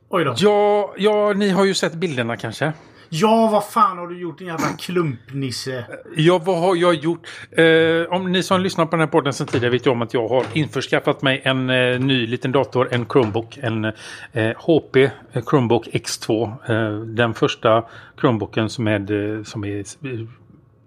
Oj 0.09 0.23
då. 0.23 0.33
Ja, 0.37 0.93
ja, 0.97 1.33
ni 1.33 1.49
har 1.49 1.65
ju 1.65 1.73
sett 1.73 1.93
bilderna 1.93 2.37
kanske? 2.37 2.73
Ja, 3.09 3.49
vad 3.51 3.65
fan 3.65 3.97
har 3.97 4.07
du 4.07 4.19
gjort 4.19 4.37
din 4.37 4.47
jävla 4.47 4.67
klumpnisse? 4.79 5.85
Ja, 6.15 6.41
vad 6.45 6.59
har 6.59 6.75
jag 6.75 6.95
gjort? 6.95 7.27
Eh, 7.51 8.13
om 8.15 8.31
ni 8.31 8.43
som 8.43 8.61
lyssnar 8.61 8.85
på 8.85 8.91
den 8.91 8.99
här 8.99 9.07
podden 9.07 9.33
sedan 9.33 9.47
tidigare 9.47 9.71
vet 9.71 9.87
ju 9.87 9.91
om 9.91 10.01
att 10.01 10.13
jag 10.13 10.27
har 10.27 10.45
införskaffat 10.53 11.21
mig 11.21 11.41
en 11.45 11.69
eh, 11.69 11.99
ny 11.99 12.27
liten 12.27 12.51
dator, 12.51 12.87
en 12.91 13.05
Chromebook. 13.05 13.57
En 13.57 13.85
eh, 13.85 13.93
HP 14.57 14.95
eh, 14.95 15.09
Chromebook 15.49 15.87
X2. 15.87 16.51
Eh, 16.69 16.99
den 16.99 17.33
första 17.33 17.83
Chromebooken 18.19 18.69
som 18.69 18.87
är, 18.87 19.37
eh, 19.37 19.43
som 19.43 19.63
är 19.63 19.79
eh, 19.79 20.19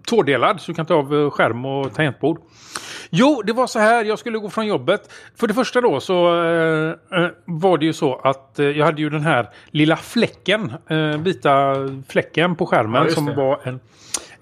tvådelad 0.09 0.61
så 0.61 0.71
du 0.71 0.75
kan 0.75 0.85
ta 0.85 0.93
av 0.95 1.15
eh, 1.15 1.29
skärm 1.29 1.65
och 1.65 1.93
tangentbord. 1.93 2.41
Jo, 3.09 3.41
det 3.45 3.53
var 3.53 3.67
så 3.67 3.79
här. 3.79 4.05
Jag 4.05 4.19
skulle 4.19 4.37
gå 4.37 4.49
från 4.49 4.67
jobbet. 4.67 5.11
För 5.35 5.47
det 5.47 5.53
första 5.53 5.81
då 5.81 5.99
så 5.99 6.43
eh, 6.43 7.19
eh 7.19 7.29
var 7.45 7.77
det 7.77 7.85
ju 7.85 7.93
så 7.93 8.15
att 8.15 8.59
eh, 8.59 8.65
jag 8.65 8.85
hade 8.85 9.01
ju 9.01 9.09
den 9.09 9.21
här 9.21 9.49
lilla 9.71 9.95
fläcken, 9.95 10.73
eh, 10.89 11.17
vita 11.17 11.75
fläcken 12.07 12.55
på 12.55 12.65
skärmen 12.65 13.05
Ja, 13.07 13.13
som 13.13 13.25
det. 13.25 13.33
var 13.33 13.59
en, 13.63 13.79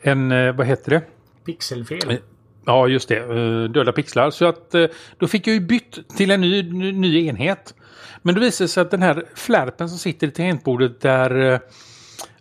en 0.01 0.31
eh, 0.31 0.55
vad 0.55 0.67
heter 0.67 0.89
det? 0.89 1.01
Pixelfel. 1.45 2.17
Ja, 2.65 2.87
just 2.87 3.09
det. 3.09 3.67
Döda 3.67 3.91
pixlar. 3.91 4.29
Så 4.29 4.45
att 4.45 4.75
då 5.17 5.27
fick 5.27 5.47
jag 5.47 5.53
ju 5.53 5.59
bytt 5.59 6.17
till 6.17 6.31
en 6.31 6.41
ny, 6.41 6.63
ny, 6.93 7.27
enhet. 7.27 7.73
Men 8.21 8.35
då 8.35 8.41
visade 8.41 8.63
det 8.63 8.69
sig 8.69 8.81
att 8.81 8.91
den 8.91 9.01
här 9.01 9.23
flärpen 9.35 9.89
som 9.89 9.97
sitter 9.97 10.27
i 10.27 10.31
tangentbordet 10.31 11.01
där 11.01 11.59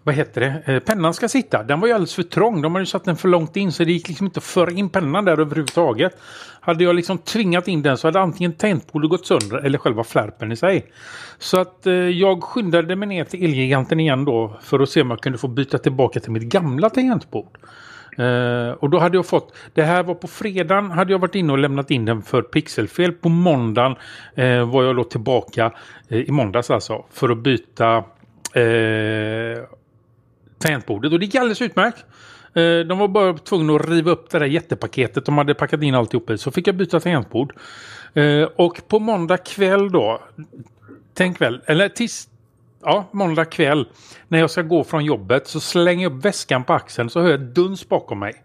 vad 0.04 0.14
heter 0.14 0.40
det? 0.40 0.72
Eh, 0.72 0.80
Pennan 0.80 1.14
ska 1.14 1.28
sitta. 1.28 1.62
Den 1.62 1.80
var 1.80 1.88
ju 1.88 1.94
alldeles 1.94 2.14
för 2.14 2.22
trång. 2.22 2.62
De 2.62 2.74
hade 2.74 2.82
ju 2.82 2.86
satt 2.86 3.04
den 3.04 3.16
för 3.16 3.28
långt 3.28 3.56
in 3.56 3.72
så 3.72 3.84
det 3.84 3.92
gick 3.92 4.08
liksom 4.08 4.26
inte 4.26 4.38
att 4.38 4.44
föra 4.44 4.70
in 4.70 4.88
pennan 4.88 5.24
där 5.24 5.40
överhuvudtaget. 5.40 6.16
Hade 6.60 6.84
jag 6.84 6.96
liksom 6.96 7.18
tvingat 7.18 7.68
in 7.68 7.82
den 7.82 7.98
så 7.98 8.06
hade 8.08 8.20
antingen 8.20 8.52
tangentbordet 8.52 9.10
gått 9.10 9.26
sönder 9.26 9.58
eller 9.58 9.78
själva 9.78 10.04
flärpen 10.04 10.52
i 10.52 10.56
sig. 10.56 10.86
Så 11.38 11.60
att 11.60 11.86
eh, 11.86 11.92
jag 11.92 12.42
skyndade 12.42 12.96
mig 12.96 13.08
ner 13.08 13.24
till 13.24 13.44
Elgiganten 13.44 14.00
igen 14.00 14.24
då 14.24 14.58
för 14.62 14.80
att 14.80 14.88
se 14.88 15.02
om 15.02 15.10
jag 15.10 15.20
kunde 15.20 15.38
få 15.38 15.48
byta 15.48 15.78
tillbaka 15.78 16.20
till 16.20 16.32
mitt 16.32 16.42
gamla 16.42 16.90
tangentbord. 16.90 17.58
Eh, 18.18 18.70
och 18.70 18.90
då 18.90 18.98
hade 18.98 19.16
jag 19.16 19.26
fått, 19.26 19.54
det 19.74 19.82
här 19.82 20.02
var 20.02 20.14
på 20.14 20.28
fredagen, 20.28 20.90
hade 20.90 21.12
jag 21.12 21.18
varit 21.18 21.34
inne 21.34 21.52
och 21.52 21.58
lämnat 21.58 21.90
in 21.90 22.04
den 22.04 22.22
för 22.22 22.42
pixelfel. 22.42 23.12
På 23.12 23.28
måndagen 23.28 23.96
eh, 24.34 24.70
var 24.70 24.84
jag 24.84 24.96
då 24.96 25.04
tillbaka, 25.04 25.72
eh, 26.08 26.18
i 26.18 26.30
måndags 26.30 26.70
alltså, 26.70 27.04
för 27.10 27.28
att 27.28 27.38
byta 27.38 27.96
eh, 28.54 29.64
tangentbordet. 30.60 31.12
Och 31.12 31.18
det 31.18 31.24
gick 31.24 31.34
alldeles 31.34 31.62
utmärkt. 31.62 32.04
Eh, 32.54 32.86
de 32.86 32.98
var 32.98 33.08
bara 33.08 33.38
tvungna 33.38 33.74
att 33.74 33.88
riva 33.88 34.10
upp 34.10 34.30
det 34.30 34.38
där 34.38 34.46
jättepaketet 34.46 35.24
de 35.24 35.38
hade 35.38 35.54
packat 35.54 35.82
in 35.82 35.94
alltihop 35.94 36.30
i. 36.30 36.38
Så 36.38 36.50
fick 36.50 36.68
jag 36.68 36.76
byta 36.76 37.00
tangentbord. 37.00 37.54
Eh, 38.14 38.42
och 38.42 38.88
på 38.88 38.98
måndag 38.98 39.36
kväll 39.36 39.92
då, 39.92 40.22
tänk 41.14 41.40
väl, 41.40 41.60
eller 41.66 41.88
tis, 41.88 42.28
ja, 42.82 43.08
måndag 43.12 43.44
kväll 43.44 43.88
när 44.28 44.38
jag 44.38 44.50
ska 44.50 44.62
gå 44.62 44.84
från 44.84 45.04
jobbet 45.04 45.46
så 45.46 45.60
slänger 45.60 46.02
jag 46.02 46.16
upp 46.16 46.24
väskan 46.24 46.64
på 46.64 46.72
axeln 46.72 47.10
så 47.10 47.20
hör 47.20 47.30
jag 47.30 47.40
duns 47.40 47.88
bakom 47.88 48.18
mig. 48.18 48.44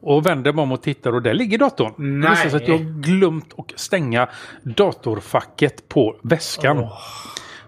Och 0.00 0.26
vänder 0.26 0.52
mig 0.52 0.62
om 0.62 0.72
och 0.72 0.82
tittar 0.82 1.12
och 1.12 1.22
där 1.22 1.34
ligger 1.34 1.58
datorn. 1.58 1.92
Det 1.96 2.28
Nej. 2.28 2.30
visar 2.30 2.50
sig 2.50 2.56
att 2.56 2.68
jag 2.68 2.78
har 2.78 3.02
glömt 3.02 3.54
att 3.58 3.78
stänga 3.80 4.28
datorfacket 4.62 5.88
på 5.88 6.16
väskan. 6.22 6.88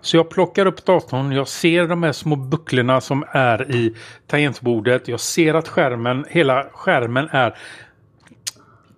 Så 0.01 0.17
jag 0.17 0.31
plockar 0.31 0.67
upp 0.67 0.85
datorn, 0.85 1.33
jag 1.33 1.49
ser 1.49 1.87
de 1.87 2.03
här 2.03 2.13
små 2.13 2.37
bucklorna 2.37 3.01
som 3.01 3.25
är 3.33 3.71
i 3.71 3.95
tangentbordet. 4.27 5.09
Jag 5.09 5.21
ser 5.21 5.55
att 5.55 5.69
skärmen, 5.69 6.25
hela 6.29 6.65
skärmen 6.73 7.29
är 7.31 7.55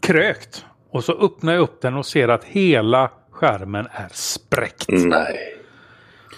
krökt. 0.01 0.65
Och 0.91 1.05
så 1.05 1.13
öppnar 1.13 1.53
jag 1.53 1.61
upp 1.63 1.83
den 1.83 1.95
och 1.97 2.07
ser 2.07 2.29
att 2.29 2.45
hela 2.45 3.11
skärmen 3.31 3.87
är 3.93 4.09
spräckt. 4.13 4.87
Nej. 4.89 5.57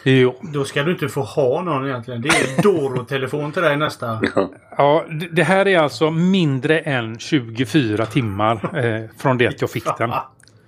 Jo. 0.04 0.34
Då 0.40 0.64
ska 0.64 0.82
du 0.82 0.92
inte 0.92 1.08
få 1.08 1.20
ha 1.20 1.62
någon 1.62 1.86
egentligen. 1.88 2.22
Det 2.22 2.28
är 2.28 2.62
Doro-telefon 2.62 3.52
till 3.52 3.62
dig 3.62 3.76
nästa. 3.76 4.20
Ja, 4.78 5.04
det- 5.32 5.42
här 5.42 5.68
är 5.68 5.78
alltså 5.78 6.10
mindre 6.10 6.78
än 6.78 7.18
24 7.18 8.06
timmar 8.06 8.84
eh, 8.86 9.04
från 9.18 9.38
det 9.38 9.46
att 9.48 9.60
jag 9.60 9.70
fick 9.70 9.98
den. 9.98 10.10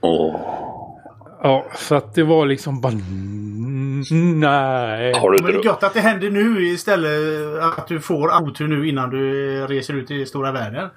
Åh. 0.01 0.41
Ja, 1.43 1.67
så 1.77 1.95
att 1.95 2.15
det 2.15 2.23
var 2.23 2.47
liksom 2.47 2.81
bara... 2.81 2.93
Nej. 4.11 5.13
Har 5.15 5.31
du 5.31 5.43
Men 5.43 5.53
det 5.53 5.59
är 5.59 5.63
gott 5.63 5.83
att 5.83 5.95
det 5.95 6.01
händer 6.01 6.31
nu 6.31 6.67
istället. 6.67 7.63
Att 7.63 7.87
du 7.89 8.01
får 8.01 8.43
otur 8.43 8.69
nu 8.69 8.89
innan 8.89 9.11
du 9.11 9.67
reser 9.67 9.95
ut 9.95 10.11
i 10.11 10.27
stora 10.27 10.53
världen. 10.53 10.89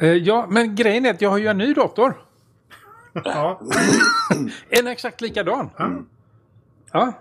Eh, 0.00 0.08
Ja, 0.12 0.46
men 0.50 0.74
grejen 0.74 1.06
är 1.06 1.10
att 1.10 1.20
jag 1.20 1.30
har 1.30 1.38
ju 1.38 1.46
en 1.46 1.58
ny 1.58 1.74
dator. 1.74 2.14
Ja. 3.12 3.60
En 4.68 4.86
exakt 4.86 5.20
likadan. 5.20 5.70
Ja. 6.92 7.12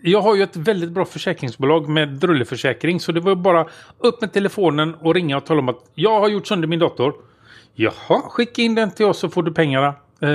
Jag 0.00 0.20
har 0.20 0.34
ju 0.36 0.42
ett 0.42 0.56
väldigt 0.56 0.90
bra 0.90 1.04
försäkringsbolag 1.04 1.88
med 1.88 2.08
drulleförsäkring. 2.08 3.00
Så 3.00 3.12
det 3.12 3.20
var 3.20 3.30
ju 3.30 3.36
bara 3.36 3.66
upp 3.98 4.20
med 4.20 4.32
telefonen 4.32 4.94
och 4.94 5.14
ringa 5.14 5.36
och 5.36 5.46
tala 5.46 5.60
om 5.60 5.68
att 5.68 5.90
jag 5.94 6.20
har 6.20 6.28
gjort 6.28 6.46
sönder 6.46 6.68
min 6.68 6.78
dator. 6.78 7.14
Jaha, 7.74 8.20
skicka 8.30 8.62
in 8.62 8.74
den 8.74 8.90
till 8.90 9.06
oss 9.06 9.18
så 9.18 9.28
får 9.28 9.42
du 9.42 9.52
pengarna. 9.52 9.86
Eh, 10.20 10.28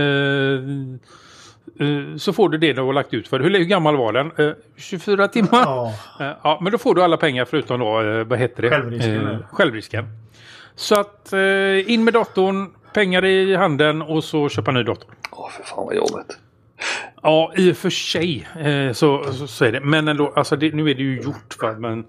så 2.18 2.34
får 2.34 2.50
du 2.50 2.58
det 2.58 2.74
du 2.74 2.82
har 2.82 2.94
lagt 2.94 3.14
ut 3.14 3.28
för. 3.28 3.40
Hur, 3.40 3.50
hur 3.50 3.64
gammal 3.66 3.98
var 3.98 4.14
den? 4.14 4.32
Eh, 4.38 4.54
24 4.78 5.28
timmar? 5.28 5.50
Ja. 5.52 5.94
Eh, 6.20 6.32
Ja, 6.44 6.60
men 6.62 6.72
då 6.72 6.78
får 6.78 6.96
du 6.96 7.04
alla 7.04 7.18
pengar 7.18 7.46
förutom 7.46 7.80
då, 7.80 8.02
eh, 8.02 8.24
vad 8.24 8.40
heter 8.40 8.62
det? 8.62 8.70
Självrisken, 8.70 9.28
Eh, 9.28 9.38
självrisken. 9.52 10.06
Så 10.76 11.00
att 11.00 11.34
eh, 11.34 11.92
in 11.92 12.04
med 12.04 12.14
datorn, 12.14 12.70
pengar 12.94 13.26
i 13.26 13.56
handen 13.56 14.02
och 14.02 14.24
så 14.24 14.50
köpa 14.50 14.72
ny 14.72 14.84
dator. 14.84 15.10
Åh, 15.32 15.50
för 15.50 15.64
fan 15.64 15.86
vad 15.86 15.96
jobbigt. 15.96 16.38
Ja, 17.22 17.54
i 17.58 17.72
och 17.72 17.78
för 17.78 17.90
sig 17.90 18.48
eh, 18.60 18.94
så, 18.94 19.34
så, 19.34 19.48
så 19.48 19.66
är 19.66 19.72
det. 19.72 19.80
Men 19.80 20.08
ändå, 20.08 20.34
alltså 20.36 20.56
det, 20.56 20.74
nu 20.76 20.90
är 20.90 20.96
det 20.96 21.04
ju 21.04 21.22
gjort. 21.22 21.62
Va? 21.62 21.74
Men 21.80 22.06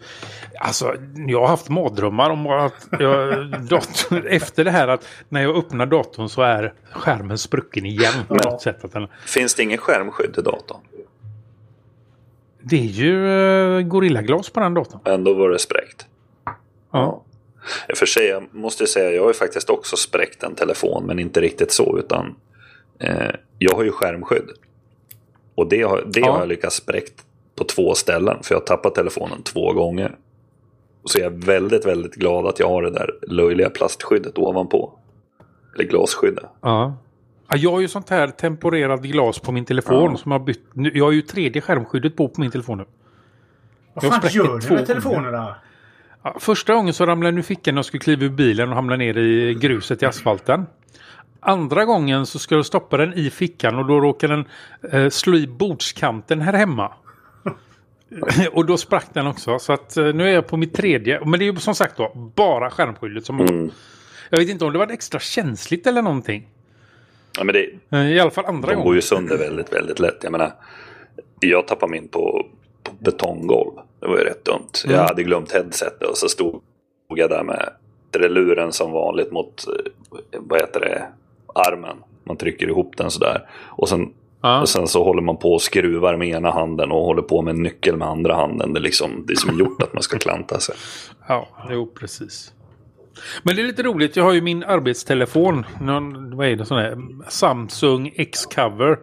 alltså, 0.60 0.94
jag 1.28 1.40
har 1.40 1.48
haft 1.48 1.68
mardrömmar 1.68 2.30
om 2.30 2.46
att 2.46 2.86
jag, 2.90 3.46
datorn, 3.68 4.26
efter 4.26 4.64
det 4.64 4.70
här 4.70 4.88
att 4.88 5.06
när 5.28 5.42
jag 5.42 5.56
öppnar 5.56 5.86
datorn 5.86 6.28
så 6.28 6.42
är 6.42 6.72
skärmen 6.92 7.38
sprucken 7.38 7.86
igen. 7.86 8.12
På 8.28 8.36
Ja. 8.44 8.50
något 8.50 8.62
sätt. 8.62 8.84
Att 8.84 8.92
den, 8.92 9.08
Finns 9.26 9.54
det 9.54 9.62
ingen 9.62 9.78
skärmskydd 9.78 10.34
i 10.38 10.42
datorn? 10.42 10.80
det 12.62 12.76
är 12.76 12.84
ju 12.84 13.28
eh, 13.78 13.80
gorillaglas 13.82 14.50
på 14.50 14.60
den 14.60 14.74
datorn. 14.74 15.00
Ändå 15.04 15.34
var 15.34 15.50
det 15.50 15.58
spräckt. 15.58 16.06
Ja. 16.92 17.22
I 17.88 17.92
och 17.92 17.96
för 17.96 18.06
sig, 18.06 18.26
jag 18.26 18.54
måste 18.54 18.86
säga, 18.86 19.10
jag 19.10 19.22
har 19.22 19.28
ju 19.28 19.34
faktiskt 19.34 19.70
också 19.70 19.96
spräckt 19.96 20.42
en 20.42 20.54
telefon, 20.54 21.06
men 21.06 21.18
inte 21.18 21.40
riktigt 21.40 21.72
så, 21.72 21.98
utan 21.98 22.34
eh, 23.00 23.30
jag 23.58 23.76
har 23.76 23.84
ju 23.84 23.92
skärmskydd. 23.92 24.50
Och 25.54 25.68
det, 25.68 25.82
har, 25.82 26.04
det 26.06 26.20
Ja. 26.20 26.32
har 26.32 26.38
jag 26.38 26.48
lyckats 26.48 26.76
spräckt 26.76 27.24
på 27.56 27.64
två 27.64 27.94
ställen, 27.94 28.36
för 28.42 28.54
jag 28.54 28.60
har 28.60 28.66
tappat 28.66 28.94
telefonen 28.94 29.42
två 29.42 29.72
gånger. 29.72 30.14
Så 31.04 31.18
jag 31.18 31.26
är 31.32 31.36
väldigt, 31.46 31.86
väldigt 31.86 32.14
glad 32.14 32.46
att 32.46 32.58
jag 32.58 32.68
har 32.68 32.82
det 32.82 32.90
där 32.90 33.10
löjliga 33.22 33.70
plastskyddet 33.70 34.38
ovanpå. 34.38 34.92
Eller 35.74 35.84
glasskyddet. 35.84 36.44
Ja. 36.60 36.96
Ja, 37.48 37.56
Jag 37.56 37.70
har 37.70 37.80
ju 37.80 37.88
sånt 37.88 38.10
här 38.10 38.28
temporerat 38.28 39.02
glas 39.02 39.38
på 39.38 39.52
min 39.52 39.64
telefon 39.64 40.10
Ja. 40.10 40.16
som 40.16 40.32
jag 40.32 40.44
bytt. 40.44 40.60
nu- 40.72 40.90
Jag 40.94 41.04
har 41.04 41.12
ju 41.12 41.20
3D-skärmskyddet 41.22 42.16
på 42.16 42.28
på 42.28 42.40
min 42.40 42.50
telefon 42.50 42.78
nu. 42.78 42.84
Vad 43.94 44.04
Jag 44.04 44.12
fan 44.22 44.30
gör 44.30 44.60
två 44.60 44.68
du 44.68 44.74
med 44.74 44.86
telefonerna? 44.86 45.54
Ja, 46.22 46.36
första 46.40 46.74
gången 46.74 46.94
så 46.94 47.06
ramlade 47.06 47.30
den 47.32 47.38
ur 47.38 47.42
fickan 47.42 47.74
när 47.74 47.78
jag 47.78 47.84
skulle 47.84 48.00
kliva 48.00 48.24
ur 48.24 48.28
bilen 48.30 48.68
och 48.68 48.74
hamna 48.74 48.96
ner 48.96 49.18
i 49.18 49.54
gruset 49.54 50.02
i 50.02 50.06
asfalten. 50.06 50.66
Andra 51.40 51.84
gången 51.84 52.26
så 52.26 52.38
skulle 52.38 52.58
jag 52.58 52.66
stoppa 52.66 52.96
den 52.96 53.14
i 53.14 53.30
fickan 53.30 53.78
och 53.78 53.86
då 53.86 54.00
råkade 54.00 54.34
den 54.34 54.44
eh, 54.92 55.10
slå 55.10 55.36
i 55.36 55.46
bordskanten 55.46 56.40
här 56.40 56.52
hemma. 56.52 56.92
och 58.52 58.66
då 58.66 58.76
sprack 58.76 59.06
den 59.12 59.26
också. 59.26 59.58
Så 59.58 59.72
att 59.72 59.96
eh, 59.96 60.04
nu 60.04 60.28
är 60.28 60.32
jag 60.34 60.46
på 60.46 60.56
mitt 60.56 60.74
tredje. 60.74 61.20
Men 61.24 61.38
det 61.38 61.44
är 61.44 61.52
ju 61.52 61.56
som 61.56 61.74
sagt 61.74 61.96
då 61.96 62.32
bara 62.36 62.70
skärmskyddet 62.70 63.26
som 63.26 63.40
Mm. 63.40 63.70
Jag 64.30 64.38
vet 64.38 64.48
inte 64.48 64.64
om 64.64 64.72
det 64.72 64.78
var 64.78 64.86
extra 64.86 65.20
känsligt 65.20 65.86
eller 65.86 66.02
någonting. 66.02 66.48
Ja, 67.38 67.44
men 67.44 67.52
det, 67.52 67.70
Eh, 67.90 68.12
I 68.12 68.20
alla 68.20 68.30
fall 68.30 68.44
andra 68.44 68.68
de 68.68 68.74
går 68.74 68.82
gången. 68.82 68.94
ju 68.96 69.02
sönder 69.02 69.38
väldigt, 69.38 69.72
väldigt 69.72 69.98
lätt. 70.00 70.18
Jag 70.22 70.32
menar, 70.32 70.52
jag 71.40 71.66
tappade 71.68 71.92
min 71.92 72.08
på, 72.08 72.46
på 72.82 72.92
betonggolv. 72.98 73.72
Det 74.00 74.06
var 74.06 74.18
ju 74.18 74.24
rätt 74.24 74.44
dumt. 74.44 74.70
Mm. 74.84 74.96
Jag 74.96 75.04
hade 75.04 75.22
glömt 75.22 75.52
headsetet 75.52 76.02
och 76.08 76.16
så 76.16 76.28
stod 76.28 76.62
jag 77.08 77.30
där 77.30 77.42
med 77.42 77.72
luren 78.30 78.72
som 78.72 78.92
vanligt 78.92 79.32
mot, 79.32 79.64
eh, 79.68 79.90
vad 80.38 80.60
heter 80.60 80.80
det, 80.80 81.08
armen. 81.54 81.96
Man 82.24 82.36
trycker 82.36 82.68
ihop 82.68 82.96
den 82.96 83.10
sådär. 83.10 83.48
Och 83.66 83.88
sen, 83.88 84.12
Ja. 84.42 84.60
och 84.60 84.68
sen 84.68 84.88
så 84.88 85.04
håller 85.04 85.22
man 85.22 85.36
på 85.36 85.52
och 85.52 85.62
skruvar 85.62 86.16
med 86.16 86.28
ena 86.28 86.50
handen 86.50 86.90
och 86.92 87.04
håller 87.04 87.22
på 87.22 87.42
med 87.42 87.54
en 87.54 87.62
nyckel 87.62 87.96
med 87.96 88.08
andra 88.08 88.34
handen. 88.34 88.72
Det 88.72 88.78
är 88.78 88.82
liksom 88.82 89.24
det 89.26 89.32
är 89.32 89.36
som 89.36 89.58
gjort 89.58 89.82
att 89.82 89.94
man 89.94 90.02
ska 90.02 90.18
klanta 90.18 90.60
sig. 90.60 90.74
Ja, 91.28 91.48
jo 91.70 91.86
precis. 92.00 92.52
Men 93.42 93.56
det 93.56 93.62
är 93.62 93.66
lite 93.66 93.82
roligt. 93.82 94.16
Jag 94.16 94.24
har 94.24 94.32
ju 94.32 94.40
min 94.40 94.64
arbetstelefon. 94.64 95.66
Någon, 95.80 96.36
vad 96.36 96.46
är 96.46 96.56
det? 96.56 96.64
Sån 96.64 96.78
här 96.78 96.98
Samsung 97.28 98.12
X-Cover. 98.16 98.98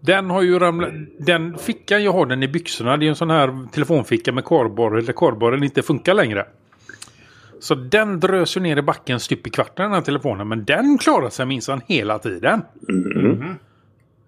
Den 0.00 0.30
har 0.30 0.42
ju 0.42 0.58
ramlat... 0.58 0.90
Den 1.18 1.58
fickan 1.58 2.04
jag 2.04 2.12
har 2.12 2.26
den 2.26 2.42
i 2.42 2.48
byxorna. 2.48 2.96
Det 2.96 3.06
är 3.06 3.08
en 3.08 3.16
sån 3.16 3.30
här 3.30 3.66
telefonficka 3.72 4.32
med 4.32 4.44
kardborre. 4.44 5.00
Där 5.00 5.12
kardborren 5.12 5.62
inte 5.64 5.82
funkar 5.82 6.14
längre. 6.14 6.46
Så 7.60 7.74
den 7.74 8.20
drös 8.20 8.56
ju 8.56 8.60
ner 8.60 8.76
i 8.76 8.82
backen 8.82 9.20
stup 9.20 9.46
i 9.46 9.50
kvarten 9.50 9.84
den 9.84 9.92
här 9.92 10.00
telefonen. 10.00 10.48
Men 10.48 10.64
den 10.64 10.98
klarar 10.98 11.30
sig 11.30 11.46
minsann 11.46 11.80
hela 11.86 12.18
tiden. 12.18 12.62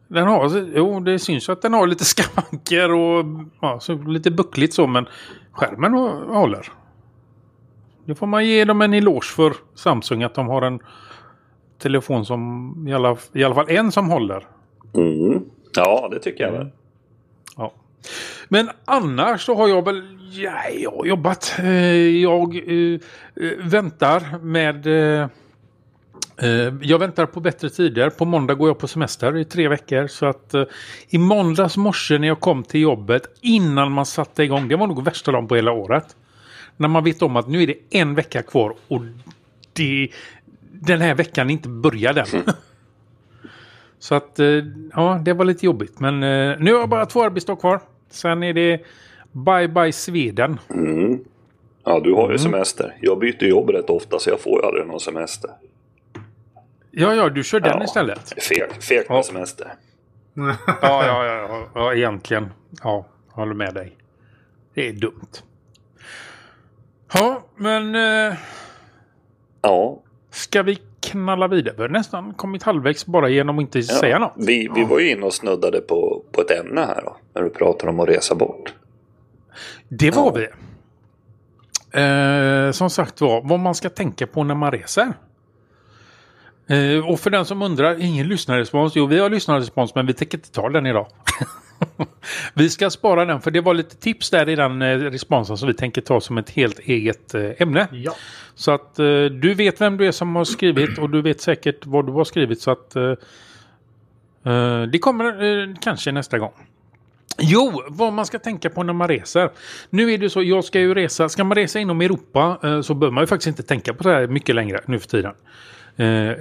Den 0.08 0.26
har, 0.26 0.66
jo 0.76 1.00
det 1.00 1.18
syns 1.18 1.48
ju 1.48 1.52
att 1.52 1.62
den 1.62 1.72
har 1.72 1.86
lite 1.86 2.04
skavanker 2.14 2.92
och 2.92 3.24
ja, 3.60 3.80
så 3.80 3.94
lite 3.94 4.30
buckligt 4.30 4.74
så 4.74 4.86
men 4.86 5.06
skärmen 5.52 5.92
håller. 6.28 6.72
det 8.04 8.14
får 8.14 8.26
man 8.26 8.46
ge 8.46 8.64
dem 8.64 8.82
en 8.82 8.94
eloge 8.94 9.26
för 9.26 9.52
Samsung 9.74 10.22
att 10.22 10.34
de 10.34 10.48
har 10.48 10.62
en 10.62 10.80
telefon 11.78 12.24
som 12.24 12.74
i 12.88 12.94
alla, 12.94 13.16
i 13.32 13.44
alla 13.44 13.54
fall 13.54 13.70
en 13.70 13.92
som 13.92 14.10
håller. 14.10 14.46
Mm. 14.94 15.42
Ja, 15.76 16.08
det 16.12 16.18
tycker 16.18 16.44
jag 16.44 16.52
väl. 16.52 16.70
Ja. 17.56 17.72
Men 18.48 18.70
annars 18.84 19.42
så 19.42 19.54
har 19.54 19.68
jag 19.68 19.84
väl 19.84 20.18
ja, 20.30 20.68
jag 20.70 20.90
har 20.90 21.06
jobbat. 21.06 21.54
Eh, 21.58 21.72
jag 22.22 22.56
eh, 22.56 23.00
eh, 23.36 23.58
väntar 23.58 24.38
med 24.42 24.86
eh, 24.86 25.28
eh, 26.36 26.74
jag 26.82 26.98
väntar 26.98 27.26
på 27.26 27.40
bättre 27.40 27.70
tider. 27.70 28.10
På 28.10 28.24
måndag 28.24 28.54
går 28.54 28.68
jag 28.68 28.78
på 28.78 28.88
semester 28.88 29.36
i 29.36 29.44
tre 29.44 29.68
veckor. 29.68 30.06
Så 30.06 30.26
att 30.26 30.54
eh, 30.54 30.64
i 31.08 31.18
måndags 31.18 31.76
morse 31.76 32.18
när 32.18 32.28
jag 32.28 32.40
kom 32.40 32.62
till 32.62 32.80
jobbet 32.80 33.22
innan 33.40 33.92
man 33.92 34.06
satte 34.06 34.42
igång. 34.42 34.68
Det 34.68 34.76
var 34.76 34.86
nog 34.86 35.04
värsta 35.04 35.32
dagen 35.32 35.48
på 35.48 35.56
hela 35.56 35.72
året. 35.72 36.16
När 36.76 36.88
man 36.88 37.04
vet 37.04 37.22
om 37.22 37.36
att 37.36 37.48
nu 37.48 37.62
är 37.62 37.66
det 37.66 37.78
en 37.90 38.14
vecka 38.14 38.42
kvar 38.42 38.74
och 38.88 39.00
det, 39.72 40.08
den 40.72 41.00
här 41.00 41.14
veckan 41.14 41.50
inte 41.50 41.68
börjar 41.68 42.12
den. 42.12 42.26
Så 43.98 44.14
att 44.14 44.38
eh, 44.38 44.46
ja, 44.94 45.20
det 45.24 45.32
var 45.32 45.44
lite 45.44 45.66
jobbigt. 45.66 46.00
Men 46.00 46.14
eh, 46.22 46.56
nu 46.58 46.72
har 46.72 46.80
jag 46.80 46.88
bara 46.88 47.06
två 47.06 47.22
arbetsdagar 47.24 47.60
kvar. 47.60 47.80
Sen 48.10 48.42
är 48.42 48.52
det 48.52 48.80
bye 49.32 49.68
bye 49.68 49.92
Sweden. 49.92 50.58
Mm. 50.70 51.24
Ja, 51.84 52.00
du 52.00 52.12
har 52.14 52.22
ju 52.22 52.26
Mm. 52.26 52.38
semester. 52.38 52.96
Jag 53.00 53.18
byter 53.18 53.44
jobb 53.44 53.70
rätt 53.70 53.90
ofta 53.90 54.18
så 54.18 54.30
jag 54.30 54.40
får 54.40 54.60
ju 54.60 54.66
aldrig 54.66 54.86
någon 54.86 55.00
semester. 55.00 55.50
Ja, 56.90 57.14
ja, 57.14 57.28
du 57.28 57.44
kör 57.44 57.60
den 57.60 57.78
Ja. 57.78 57.84
istället. 57.84 58.34
Fegt 58.82 59.06
Ja. 59.08 59.14
med 59.14 59.24
semester. 59.24 59.66
Ja, 60.36 60.56
ja, 60.82 61.24
ja, 61.26 61.34
ja, 61.48 61.68
ja, 61.74 61.94
egentligen. 61.94 62.48
Ja, 62.82 63.06
håller 63.28 63.54
med 63.54 63.74
dig. 63.74 63.96
Det 64.74 64.88
är 64.88 64.92
dumt. 64.92 65.28
Ja, 67.14 67.42
men 67.56 67.94
eh, 67.94 68.36
Ja, 69.62 70.02
ska 70.30 70.62
vi 70.62 70.78
knalla 71.00 71.48
vidare? 71.48 71.74
Vi 71.76 71.82
har 71.82 71.88
nästan 71.88 72.34
kommit 72.34 72.62
halvvägs 72.62 73.06
bara 73.06 73.28
genom 73.28 73.58
att 73.58 73.62
inte 73.62 73.78
ja. 73.78 73.94
säga 73.94 74.18
något. 74.18 74.32
Vi, 74.36 74.70
vi 74.74 74.84
var 74.84 74.98
ju 74.98 75.10
inne 75.10 75.26
och 75.26 75.34
snuddade 75.34 75.80
på, 75.80 76.22
på 76.32 76.40
ett 76.40 76.50
ämne 76.50 76.80
här 76.80 77.02
då. 77.04 77.16
När 77.34 77.42
du 77.42 77.50
pratar 77.50 77.88
om 77.88 78.00
att 78.00 78.08
resa 78.08 78.34
bort. 78.34 78.74
Det 79.88 80.10
var 80.10 80.24
Ja. 80.24 80.32
vi. 80.34 80.46
Eh, 82.66 82.70
som 82.72 82.90
sagt 82.90 83.20
var, 83.20 83.42
vad 83.44 83.60
man 83.60 83.74
ska 83.74 83.88
tänka 83.90 84.26
på 84.26 84.44
när 84.44 84.54
man 84.54 84.72
reser. 84.72 85.12
Eh, 86.68 87.08
och 87.10 87.20
för 87.20 87.30
den 87.30 87.44
som 87.44 87.62
undrar, 87.62 88.02
ingen 88.02 88.28
lyssnarrespons. 88.28 88.92
Jo, 88.96 89.06
vi 89.06 89.18
har 89.18 89.30
lyssnarrespons 89.30 89.94
men 89.94 90.06
vi 90.06 90.14
tänker 90.14 90.38
inte 90.38 90.52
ta 90.52 90.68
den 90.68 90.86
idag. 90.86 91.06
vi 92.54 92.70
ska 92.70 92.90
spara 92.90 93.24
den 93.24 93.40
för 93.40 93.50
det 93.50 93.60
var 93.60 93.74
lite 93.74 93.96
tips 93.96 94.30
där 94.30 94.48
i 94.48 94.56
den 94.56 94.82
eh, 94.82 94.98
responsen 94.98 95.56
som 95.56 95.68
vi 95.68 95.74
tänker 95.74 96.00
ta 96.00 96.20
som 96.20 96.38
ett 96.38 96.50
helt 96.50 96.78
eget 96.78 97.34
eh, 97.34 97.50
ämne. 97.58 97.88
Ja. 97.92 98.14
Så 98.54 98.70
att 98.70 98.98
eh, 98.98 99.24
du 99.24 99.54
vet 99.54 99.80
vem 99.80 99.96
du 99.96 100.06
är 100.06 100.12
som 100.12 100.36
har 100.36 100.44
skrivit 100.44 100.98
och 100.98 101.10
du 101.10 101.22
vet 101.22 101.40
säkert 101.40 101.86
vad 101.86 102.06
du 102.06 102.12
har 102.12 102.24
skrivit 102.24 102.60
så 102.60 102.70
att 102.70 102.96
det 104.92 104.98
kommer 104.98 105.82
kanske 105.82 106.12
nästa 106.12 106.38
gång. 106.38 106.52
Jo, 107.38 107.82
vad 107.88 108.12
man 108.12 108.26
ska 108.26 108.38
tänka 108.38 108.70
på 108.70 108.82
när 108.82 108.92
man 108.92 109.08
reser. 109.08 109.50
Nu 109.90 110.12
är 110.12 110.18
det 110.18 110.30
så, 110.30 110.42
jag 110.42 110.64
ska 110.64 110.80
ju 110.80 110.94
resa, 110.94 111.28
ska 111.28 111.44
man 111.44 111.54
resa 111.54 111.78
inom 111.78 112.00
Europa 112.00 112.58
så 112.82 112.94
bör 112.94 113.10
man 113.10 113.22
ju 113.22 113.26
faktiskt 113.26 113.46
inte 113.46 113.62
tänka 113.62 113.94
på 113.94 114.02
det 114.02 114.10
här 114.10 114.26
mycket 114.26 114.54
längre 114.54 114.80
nu 114.86 114.98
för 114.98 115.08
tiden. 115.08 115.34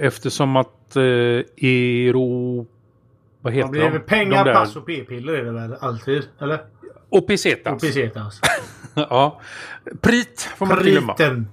Eftersom 0.00 0.56
att 0.56 0.96
eh, 0.96 1.02
Euro... 1.56 2.66
Vad 3.48 3.54
heter 3.54 3.72
Det 3.72 3.78
blir 3.90 3.90
de? 3.90 3.98
pengar, 4.00 4.44
de 4.44 4.50
där- 4.50 4.54
pass 4.58 4.76
och 4.76 4.86
p-piller 4.86 5.32
är 5.32 5.44
det 5.44 5.52
väl 5.52 5.74
alltid? 5.80 6.22
Eller? 6.40 6.58
Och 7.10 7.26
pesetas. 7.26 7.72
Och 7.72 7.80
pesetas. 7.80 8.40
ja. 8.94 9.40
Prit 10.00 10.48
får 10.56 10.66
man 10.66 10.78
inte 10.78 10.90
glömma. 10.90 11.14
Priten. 11.14 11.48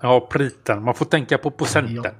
Ja, 0.00 0.28
priten. 0.30 0.82
Man 0.84 0.94
får 0.94 1.04
tänka 1.04 1.38
på 1.38 1.50
procenten. 1.50 2.12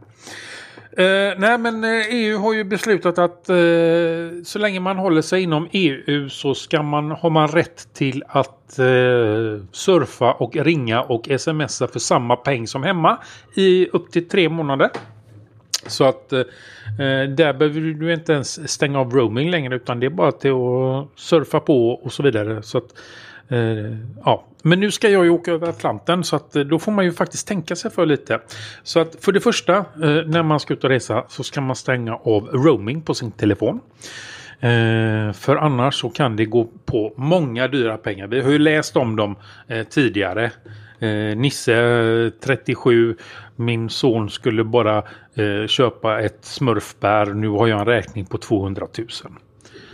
Eh, 0.98 1.04
nej, 1.38 1.58
men 1.58 1.84
eh, 1.84 1.90
EU 2.14 2.38
har 2.38 2.52
ju 2.54 2.64
beslutat 2.64 3.18
att 3.18 3.48
eh, 3.48 3.56
så 4.44 4.58
länge 4.58 4.80
man 4.80 4.96
håller 4.98 5.22
sig 5.22 5.42
inom 5.42 5.68
EU 5.72 6.28
så 6.28 6.54
ska 6.54 6.82
man, 6.82 7.10
har 7.10 7.30
man 7.30 7.48
rätt 7.48 7.94
till 7.94 8.22
att 8.28 8.78
eh, 8.78 8.84
surfa 9.72 10.32
och 10.32 10.56
ringa 10.56 11.00
och 11.02 11.28
smsa 11.38 11.88
för 11.88 11.98
samma 11.98 12.36
peng 12.36 12.66
som 12.66 12.82
hemma 12.82 13.18
i 13.54 13.88
upp 13.92 14.10
till 14.12 14.28
tre 14.28 14.48
månader. 14.48 14.90
Så 15.86 16.04
att 16.04 16.32
eh, 16.32 16.40
eh 16.40 17.28
där 17.28 17.52
behöver 17.52 17.80
du 17.80 18.12
inte 18.12 18.32
ens 18.32 18.72
stänga 18.72 19.00
av 19.00 19.12
roaming 19.12 19.50
längre 19.50 19.76
utan 19.76 20.00
det 20.00 20.06
är 20.06 20.10
bara 20.10 20.32
till 20.32 20.50
att 20.50 21.20
surfa 21.20 21.60
på 21.60 21.90
och 21.90 22.12
så 22.12 22.22
vidare. 22.22 22.62
Så 22.62 22.78
att, 22.78 22.94
eh, 23.48 23.96
ja. 24.24 24.44
Men 24.62 24.80
nu 24.80 24.90
ska 24.90 25.08
jag 25.08 25.24
ju 25.24 25.30
åka 25.30 25.52
över 25.52 25.68
Atlanten 25.68 26.24
så 26.24 26.36
att 26.36 26.56
eh, 26.56 26.62
då 26.62 26.78
får 26.78 26.92
man 26.92 27.04
ju 27.04 27.12
faktiskt 27.12 27.48
tänka 27.48 27.76
sig 27.76 27.90
för 27.90 28.06
lite. 28.06 28.40
Så 28.82 29.00
att 29.00 29.16
för 29.20 29.32
det 29.32 29.40
första 29.40 29.76
eh, 29.76 29.84
när 30.26 30.42
man 30.42 30.60
ska 30.60 30.74
ut 30.74 30.84
och 30.84 30.90
resa 30.90 31.24
så 31.28 31.42
ska 31.42 31.60
man 31.60 31.76
stänga 31.76 32.14
av 32.14 32.48
roaming 32.52 33.02
på 33.02 33.14
sin 33.14 33.32
telefon. 33.32 33.80
Eh, 34.60 35.32
för 35.32 35.56
annars 35.56 35.94
så 35.94 36.08
kan 36.08 36.36
det 36.36 36.44
gå 36.44 36.68
på 36.84 37.12
många 37.16 37.68
dyra 37.68 37.96
pengar. 37.96 38.26
Vi 38.26 38.40
har 38.40 38.50
ju 38.50 38.58
läst 38.58 38.96
om 38.96 39.16
dem 39.16 39.36
eh, 39.68 39.86
tidigare. 39.86 40.50
Eh, 40.98 41.36
Nisse, 41.36 41.74
eh, 41.74 42.30
37, 42.40 43.16
min 43.56 43.90
son 43.90 44.30
skulle 44.30 44.64
bara 44.64 44.98
eh, 45.34 45.66
köpa 45.66 46.20
ett 46.20 46.38
smurfbär. 46.44 47.26
Nu 47.26 47.48
har 47.48 47.66
jag 47.66 47.80
en 47.80 47.86
räkning 47.86 48.26
på 48.26 48.38
200 48.38 48.86
000. 48.98 49.08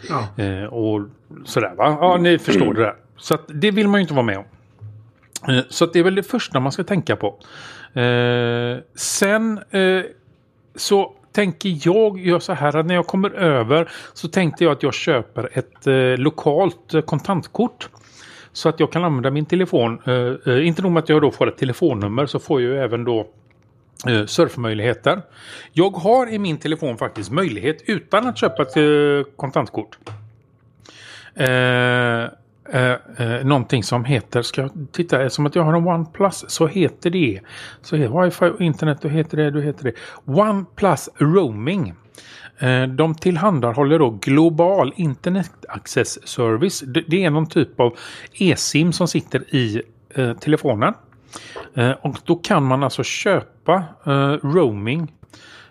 Ja. 0.08 0.44
Eh, 0.44 0.64
och 0.64 1.00
sådär 1.44 1.74
va? 1.76 1.98
Ja, 2.00 2.16
ni 2.16 2.38
förstår 2.38 2.74
det 2.74 2.82
där. 2.82 2.94
Så 3.16 3.34
att 3.34 3.44
det 3.46 3.70
vill 3.70 3.88
man 3.88 4.00
ju 4.00 4.02
inte 4.02 4.14
vara 4.14 4.26
med 4.26 4.38
om. 4.38 4.44
Eh, 5.48 5.64
så 5.68 5.86
det 5.86 5.98
är 5.98 6.02
väl 6.02 6.14
det 6.14 6.22
första 6.22 6.60
man 6.60 6.72
ska 6.72 6.84
tänka 6.84 7.16
på. 7.16 7.38
Eh, 8.00 8.78
sen 8.94 9.60
eh, 9.70 10.02
så 10.74 11.12
tänker 11.32 11.78
jag 11.82 12.18
göra 12.18 12.40
så 12.40 12.52
här 12.52 12.76
att 12.76 12.86
när 12.86 12.94
jag 12.94 13.06
kommer 13.06 13.30
över 13.30 13.90
så 14.14 14.28
tänkte 14.28 14.64
jag 14.64 14.72
att 14.72 14.82
jag 14.82 14.94
köper 14.94 15.48
ett 15.52 15.86
eh, 15.86 15.94
lokalt 16.22 17.06
kontantkort. 17.06 17.88
Så 18.52 18.68
att 18.68 18.80
jag 18.80 18.92
kan 18.92 19.04
använda 19.04 19.30
min 19.30 19.46
telefon. 19.46 20.00
Eh, 20.06 20.52
eh, 20.54 20.66
inte 20.66 20.82
nog 20.82 20.92
med 20.92 21.02
att 21.02 21.08
jag 21.08 21.22
då 21.22 21.30
får 21.30 21.48
ett 21.48 21.58
telefonnummer 21.58 22.26
så 22.26 22.38
får 22.38 22.62
jag 22.62 22.70
ju 22.70 22.78
även 22.78 23.04
då 23.04 23.26
eh, 24.08 24.26
surfmöjligheter. 24.26 25.22
Jag 25.72 25.90
har 25.90 26.32
i 26.32 26.38
min 26.38 26.58
telefon 26.58 26.98
faktiskt 26.98 27.30
möjlighet 27.30 27.82
utan 27.86 28.26
att 28.26 28.38
köpa 28.38 28.62
ett 28.62 28.76
eh, 28.76 29.32
kontantkort. 29.36 29.98
Eh, 31.34 32.22
eh, 32.72 32.96
eh, 33.18 33.44
någonting 33.44 33.82
som 33.82 34.04
heter, 34.04 34.42
ska 34.42 34.62
jag 34.62 34.70
titta, 34.92 35.30
som 35.30 35.46
att 35.46 35.54
jag 35.54 35.62
har 35.62 35.74
en 35.74 35.86
OnePlus 35.86 36.44
så 36.48 36.66
heter 36.66 37.10
det, 37.10 37.40
så 37.82 37.96
heter 37.96 38.24
wifi 38.24 38.44
och 38.44 38.60
internet, 38.60 38.98
då 39.02 39.08
heter 39.08 39.36
det, 39.36 39.50
då 39.50 39.60
heter 39.60 39.84
det 39.84 39.94
OnePlus 40.24 41.08
Roaming. 41.18 41.94
Eh, 42.62 42.86
de 42.86 43.14
tillhandahåller 43.14 43.98
då 43.98 44.10
global 44.10 44.92
internet 44.96 45.52
access 45.68 46.28
service. 46.28 46.84
Det 47.06 47.24
är 47.24 47.30
någon 47.30 47.46
typ 47.46 47.80
av 47.80 47.96
e-sim 48.32 48.92
som 48.92 49.08
sitter 49.08 49.54
i 49.54 49.82
eh, 50.14 50.32
telefonen. 50.32 50.94
Eh, 51.74 51.90
och 51.90 52.16
då 52.24 52.36
kan 52.36 52.64
man 52.64 52.82
alltså 52.82 53.02
köpa 53.02 53.84
eh, 54.06 54.32
roaming. 54.42 55.12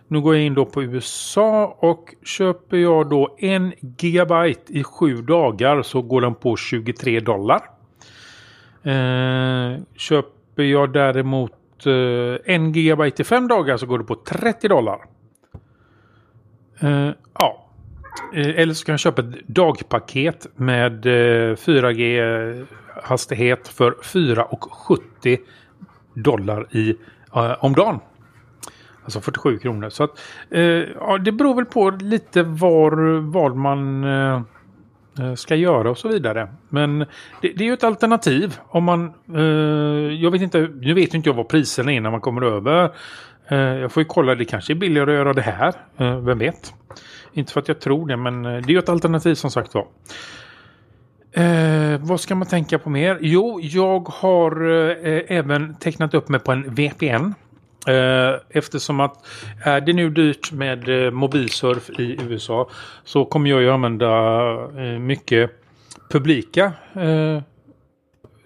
Nu 0.08 0.22
går 0.22 0.36
jag 0.36 0.46
in 0.46 0.54
då 0.54 0.66
på 0.66 0.84
USA 0.84 1.78
och 1.80 2.16
köper 2.26 2.78
jag 2.78 3.10
då 3.10 3.36
en 3.40 3.74
gigabyte 3.98 4.74
i 4.74 4.84
sju 4.84 5.22
dagar 5.22 5.82
så 5.82 6.02
går 6.02 6.22
den 6.22 6.36
på 6.36 6.56
23 6.56 7.20
dollar. 7.20 7.62
Eh, 8.84 9.80
köper 9.96 10.64
jag 10.64 10.94
däremot 10.94 11.86
eh, 11.86 12.56
en 12.56 12.72
gigabyte 12.72 13.22
i 13.22 13.26
fem 13.26 13.48
dagar 13.48 13.78
så 13.78 13.86
går 13.86 13.98
det 13.98 14.06
på 14.06 14.16
30 14.16 14.68
dollar. 14.68 15.00
Uh, 16.84 17.12
ja. 17.40 17.68
Eh, 18.34 18.60
eller 18.60 18.74
så 18.74 18.86
kan 18.86 18.94
jag 18.94 19.00
köpa 19.00 19.22
ett 19.22 19.48
dagpaket 19.48 20.48
med 20.56 21.06
eh, 21.06 21.56
4G 21.56 22.66
hastighet 23.04 23.68
för 23.68 23.92
4,70 23.92 25.40
dollar 26.14 26.76
i, 26.76 26.96
om 27.60 27.74
dagen. 27.74 28.00
Alltså 29.04 29.22
47 29.22 29.58
kronor. 29.58 29.90
Så 29.90 30.04
att, 30.04 30.20
ja, 31.00 31.18
det 31.18 31.32
beror 31.32 31.56
väl 31.56 31.66
på 31.66 31.90
lite 31.90 32.44
var, 32.44 33.20
vad 33.32 33.56
man 33.56 34.06
ska 35.36 35.56
göra 35.56 35.90
och 35.90 35.98
så 35.98 36.08
vidare. 36.08 36.48
Men 36.70 37.00
det, 37.00 37.08
det 37.42 37.64
är 37.64 37.64
ju 37.64 37.74
ett 37.74 37.84
alternativ. 37.84 38.58
Om 38.68 38.84
man, 38.84 39.14
eh, 39.36 40.14
jag 40.22 40.32
vet 40.32 40.42
inte, 40.42 40.70
nu 40.82 40.94
vet 40.94 41.14
inte 41.14 41.30
jag 41.30 41.36
vad 41.36 41.48
priserna 41.48 41.94
är 41.94 42.02
när 42.02 42.12
man 42.12 42.22
kommer 42.22 42.42
över. 42.42 42.92
Eh, 43.52 43.58
jag 43.58 43.92
får 43.92 44.02
ju 44.02 44.08
kolla, 44.08 44.36
det 44.36 44.46
kanske 44.46 44.74
är 44.74 44.76
billigare 44.76 45.12
att 45.12 45.18
göra 45.18 45.34
det 45.34 45.42
här. 45.42 45.74
Eh, 45.98 46.18
vem 46.20 46.40
vet? 46.40 46.74
Inte 47.34 47.54
för 47.54 47.60
att 47.60 47.68
jag 47.68 47.80
tror 47.80 48.08
det, 48.08 48.18
men 48.18 48.46
eh, 48.46 48.52
det 48.52 48.72
är 48.72 48.74
ju 48.74 48.80
ett 48.80 48.90
alternativ 48.90 49.36
som 49.36 49.52
sagt 49.52 49.74
var. 49.74 49.88
Eh, 51.32 52.00
vad 52.00 52.20
ska 52.20 52.36
man 52.36 52.48
tänka 52.48 52.80
på 52.80 52.90
mer? 52.90 53.18
Jo, 53.22 53.60
jag 53.62 54.08
har 54.10 54.70
eh, 54.70 55.38
även 55.38 55.76
tecknat 55.76 56.14
upp 56.14 56.30
mig 56.30 56.40
på 56.40 56.52
en 56.52 56.76
VPN. 56.76 57.34
Eh, 57.88 58.40
eftersom 58.50 59.00
att 59.00 59.28
är 59.64 59.82
det 59.82 59.94
nu 59.94 60.10
dyrt 60.10 60.52
med 60.52 61.06
eh, 61.06 61.12
mobilsurf 61.12 61.90
i 61.90 62.18
USA 62.30 62.70
så 63.04 63.26
kommer 63.26 63.50
jag 63.50 63.62
ju 63.62 63.72
använda 63.72 64.08
eh, 64.78 65.00
mycket 65.00 65.52
publika 66.10 66.74
eh, 66.96 67.42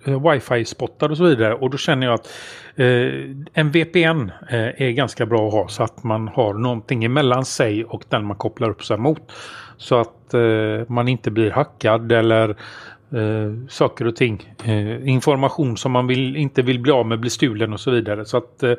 wifi-spottar 0.05 1.09
och 1.09 1.17
så 1.17 1.23
vidare. 1.23 1.53
Och 1.53 1.69
då 1.69 1.77
känner 1.77 2.07
jag 2.07 2.13
att 2.13 2.29
Eh, 2.75 3.29
en 3.53 3.71
VPN 3.71 4.31
eh, 4.49 4.81
är 4.81 4.91
ganska 4.91 5.25
bra 5.25 5.47
att 5.47 5.53
ha 5.53 5.67
så 5.67 5.83
att 5.83 6.03
man 6.03 6.27
har 6.27 6.53
någonting 6.53 7.03
emellan 7.03 7.45
sig 7.45 7.85
och 7.85 8.03
den 8.09 8.25
man 8.25 8.37
kopplar 8.37 8.69
upp 8.69 8.83
sig 8.83 8.97
mot. 8.97 9.31
Så 9.77 9.95
att 9.95 10.33
eh, 10.33 10.87
man 10.87 11.07
inte 11.07 11.31
blir 11.31 11.51
hackad 11.51 12.11
eller 12.11 12.49
eh, 12.49 13.67
saker 13.69 14.07
och 14.07 14.15
ting. 14.15 14.55
Eh, 14.63 15.07
information 15.07 15.77
som 15.77 15.91
man 15.91 16.07
vill, 16.07 16.35
inte 16.35 16.61
vill 16.61 16.79
bli 16.79 16.91
av 16.91 17.05
med 17.05 17.19
blir 17.19 17.31
stulen 17.31 17.73
och 17.73 17.79
så 17.79 17.91
vidare. 17.91 18.25
Så 18.25 18.37
att 18.37 18.63
eh, 18.63 18.73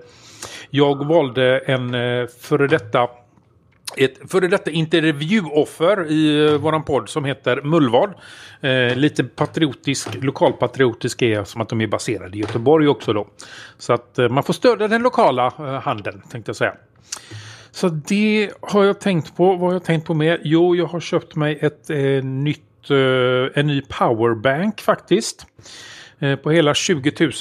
jag 0.70 1.06
valde 1.06 1.58
en 1.58 1.94
eh, 1.94 2.26
före 2.40 2.66
detta 2.66 3.08
ett 3.96 4.30
före 4.30 4.48
detta 4.48 4.70
intervjuoffer 4.70 6.10
i 6.10 6.46
eh, 6.46 6.58
våran 6.58 6.84
podd 6.84 7.08
som 7.08 7.24
heter 7.24 7.62
Mullvad. 7.62 8.14
Eh, 8.60 8.96
lite 8.96 9.24
patriotisk, 9.24 10.24
lokalpatriotisk 10.24 11.22
är 11.22 11.44
som 11.44 11.60
att 11.60 11.68
de 11.68 11.80
är 11.80 11.86
baserade 11.86 12.36
i 12.36 12.40
Göteborg 12.40 12.88
också 12.88 13.12
då. 13.12 13.26
Så 13.78 13.92
att 13.92 14.18
eh, 14.18 14.28
man 14.28 14.42
får 14.42 14.52
stödja 14.52 14.88
den 14.88 15.02
lokala 15.02 15.46
eh, 15.46 15.64
handeln 15.64 16.22
tänkte 16.30 16.48
jag 16.48 16.56
säga. 16.56 16.74
Så 17.70 17.88
det 17.88 18.50
har 18.60 18.84
jag 18.84 19.00
tänkt 19.00 19.36
på. 19.36 19.50
Vad 19.50 19.60
har 19.60 19.72
jag 19.72 19.84
tänkt 19.84 20.06
på 20.06 20.14
mer? 20.14 20.40
Jo, 20.44 20.76
jag 20.76 20.86
har 20.86 21.00
köpt 21.00 21.36
mig 21.36 21.58
ett 21.60 21.90
eh, 21.90 22.24
nytt, 22.24 22.90
eh, 22.90 23.60
en 23.60 23.66
ny 23.66 23.82
powerbank 23.88 24.80
faktiskt. 24.80 25.46
Eh, 26.18 26.36
på 26.36 26.50
hela 26.50 26.74
20 26.74 27.12
000 27.20 27.32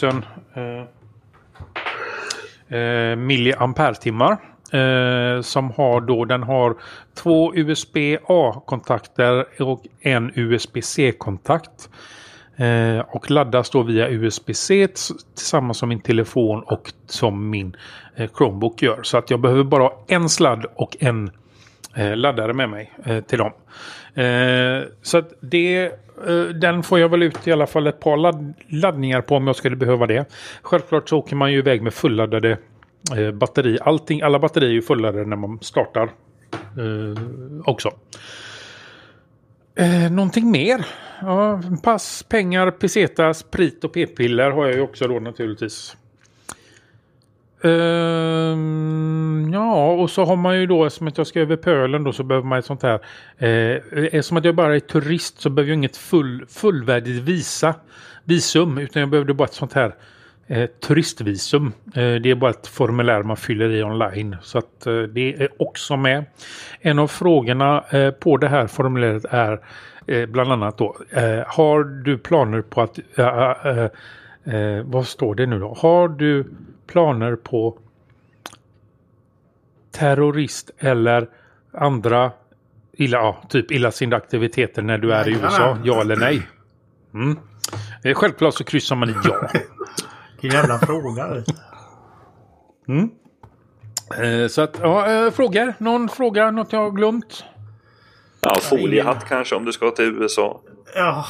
eh, 2.70 2.80
eh, 2.80 3.16
milliampere-timmar. 3.16 4.55
Eh, 4.76 5.42
som 5.42 5.72
har 5.72 6.02
då, 6.02 6.26
den 6.26 6.44
har 6.44 6.76
två 7.14 7.56
USB-A-kontakter 7.56 9.46
och 9.62 9.84
en 10.02 10.32
USB-C-kontakt. 10.36 11.90
Eh, 12.58 13.00
och 13.00 13.32
laddas 13.32 13.70
då 13.70 13.84
via 13.84 14.10
USB-C 14.10 14.88
tillsammans 15.36 15.78
som 15.78 15.90
min 15.90 16.02
telefon 16.02 16.64
och 16.64 16.94
som 17.08 17.50
min 17.50 17.76
eh, 18.16 18.30
Chromebook 18.38 18.82
gör. 18.82 19.04
Så 19.04 19.18
att 19.18 19.30
jag 19.30 19.40
behöver 19.40 19.64
bara 19.64 19.90
en 20.08 20.30
sladd 20.30 20.66
och 20.76 20.98
en 21.00 21.32
eh, 21.96 22.16
laddare 22.16 22.54
med 22.54 22.70
mig 22.70 22.92
eh, 23.06 23.22
till 23.22 23.38
dem. 23.38 23.52
Eh, 24.14 24.88
så 25.02 25.18
att 25.18 25.34
det, 25.40 25.86
eh, 26.28 26.44
den 26.62 26.84
får 26.84 27.00
jag 27.00 27.10
väl 27.10 27.24
ut 27.24 27.48
i 27.48 27.52
alla 27.52 27.68
fall 27.68 27.88
ett 27.88 28.00
par 28.00 28.18
ladd 28.18 28.54
laddningar 28.68 29.22
på 29.22 29.36
om 29.36 29.48
jag 29.48 29.56
skulle 29.56 29.76
behöva 29.76 30.08
det. 30.08 30.26
Självklart 30.62 31.10
så 31.10 31.18
åker 31.18 31.36
man 31.36 31.52
ju 31.52 31.58
iväg 31.58 31.82
med 31.82 31.94
fulladdade 31.94 32.58
eh, 33.18 33.32
batteri. 33.32 33.78
Allting, 33.82 34.22
alla 34.22 34.40
batterier 34.40 34.70
är 34.70 34.74
ju 34.74 34.82
fullare 34.82 35.26
när 35.26 35.36
man 35.36 35.60
startar 35.62 36.04
eh, 36.54 37.22
också. 37.66 37.92
Eh, 39.76 40.12
någonting 40.12 40.52
mer? 40.52 40.86
Ja, 41.22 41.62
pass, 41.84 42.24
pengar, 42.30 42.72
pesetas, 42.72 43.40
sprit 43.40 43.84
och 43.84 43.94
p-piller 43.94 44.52
har 44.52 44.66
jag 44.66 44.76
ju 44.76 44.82
också 44.82 45.08
då 45.08 45.20
naturligtvis. 45.20 45.96
Ehm, 47.66 49.50
ja, 49.54 49.92
och 49.92 50.10
så 50.10 50.26
har 50.26 50.36
man 50.36 50.60
ju 50.60 50.66
då, 50.66 50.90
som 50.90 51.08
att 51.08 51.18
jag 51.18 51.28
ska 51.28 51.40
över 51.40 51.56
pölen 51.56 52.04
då, 52.04 52.14
så 52.14 52.24
behöver 52.24 52.48
man 52.48 52.60
ett 52.60 52.66
sånt 52.66 52.84
här. 52.84 53.00
Eh, 53.38 53.82
eftersom 54.04 54.38
att 54.38 54.46
jag 54.46 54.56
bara 54.56 54.76
är 54.76 54.80
turist 54.80 55.42
så 55.42 55.50
behöver 55.50 55.72
jag 55.72 55.78
inget 55.78 55.98
full, 55.98 56.46
fullvärdigt 56.50 57.24
visa, 57.24 57.76
visum, 58.24 58.78
utan 58.78 59.00
jag 59.00 59.10
behövde 59.10 59.34
bara 59.34 59.48
ett 59.48 59.54
sånt 59.54 59.74
här 59.74 59.96
eh, 60.48 60.66
turistvisum. 60.66 61.74
Eh, 61.86 61.94
det 61.94 62.32
är 62.32 62.36
bara 62.36 62.52
ett 62.52 62.68
formulär 62.68 63.24
man 63.24 63.38
fyller 63.38 63.70
i 63.70 63.84
online. 63.84 64.38
Så 64.42 64.58
att 64.58 64.88
eh, 64.88 65.02
det 65.02 65.34
är 65.34 65.50
också 65.62 65.98
med. 65.98 66.26
En 66.80 67.00
av 67.00 67.08
frågorna 67.08 67.84
eh, 67.90 68.12
på 68.12 68.38
det 68.38 68.48
här 68.48 68.68
formuläret 68.68 69.26
är 69.30 69.60
eh, 70.08 70.26
bland 70.26 70.52
annat 70.52 70.78
då. 70.78 70.98
eh, 71.12 71.44
har 71.48 71.84
du 71.84 72.18
planer 72.18 72.62
på 72.62 72.82
att... 72.82 73.00
vad 74.84 75.08
står 75.08 75.36
det 75.36 75.46
nu 75.46 75.60
då? 75.60 75.74
Har 75.74 76.08
du 76.08 76.46
planer 76.88 77.36
på 77.36 77.78
terrorist 79.92 80.72
eller 80.78 81.28
andra 81.74 82.32
illa, 82.94 83.18
ja, 83.18 83.44
typ 83.50 83.72
illasinnade 83.72 84.24
aktiviteter 84.24 84.82
när 84.82 84.98
du 84.98 85.14
är 85.14 85.28
i 85.30 85.32
USA? 85.32 85.78
Ja 85.84 86.02
eller 86.02 86.16
nej? 86.16 86.42
Mm. 87.14 87.38
Självklart 88.16 88.54
så 88.54 88.64
kryssar 88.64 88.96
man 88.96 89.10
i 89.10 89.14
ja. 89.24 89.50
Vilken 90.46 90.60
jävla 90.60 90.80
fråga. 90.80 91.28
du. 91.28 91.44
Eh, 94.44 94.48
Så 94.48 94.62
att, 94.62 94.80
ja, 94.82 95.12
eh, 95.12 95.32
frågor? 95.32 95.74
Någon 95.78 96.10
fråga? 96.10 96.52
Något 96.52 96.74
jag 96.74 96.80
har 96.80 96.92
glömt? 96.92 97.44
Ja, 98.42 98.56
foliehatt 98.62 99.26
kanske 99.30 99.56
om 99.56 99.66
du 99.66 99.72
ska 99.72 99.92
till 99.92 100.06
USA. 100.06 100.62
Ja, 100.96 101.26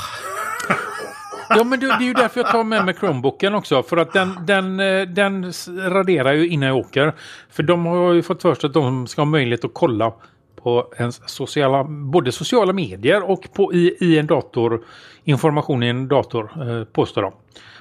Ja, 1.49 1.63
men 1.63 1.79
det, 1.79 1.85
det 1.85 1.93
är 1.93 2.07
ju 2.07 2.13
därför 2.13 2.39
jag 2.41 2.51
tar 2.51 2.63
med 2.63 2.85
mig 2.85 2.93
Chromebooken 2.93 3.55
också. 3.55 3.83
För 3.83 3.97
att 3.97 4.13
den, 4.13 4.39
den, 4.45 4.79
eh, 4.79 5.01
den 5.01 5.53
raderar 5.77 6.33
ju 6.33 6.47
innan 6.47 6.69
jag 6.69 6.77
åker. 6.77 7.13
För 7.49 7.63
de 7.63 7.85
har 7.85 8.13
ju 8.13 8.23
fått 8.23 8.41
för 8.41 8.55
sig 8.55 8.67
att 8.67 8.73
de 8.73 9.07
ska 9.07 9.21
ha 9.21 9.25
möjlighet 9.25 9.65
att 9.65 9.73
kolla 9.73 10.13
på 10.55 10.93
ens 10.97 11.29
sociala, 11.29 11.83
både 11.83 12.31
sociala 12.31 12.73
medier 12.73 13.29
och 13.29 13.47
på, 13.53 13.73
i, 13.73 13.97
i 13.99 14.19
en 14.19 14.27
dator, 14.27 14.81
information 15.25 15.83
i 15.83 15.87
en 15.87 16.07
dator, 16.07 16.51
eh, 16.61 16.83
påstår 16.83 17.21
de. 17.21 17.33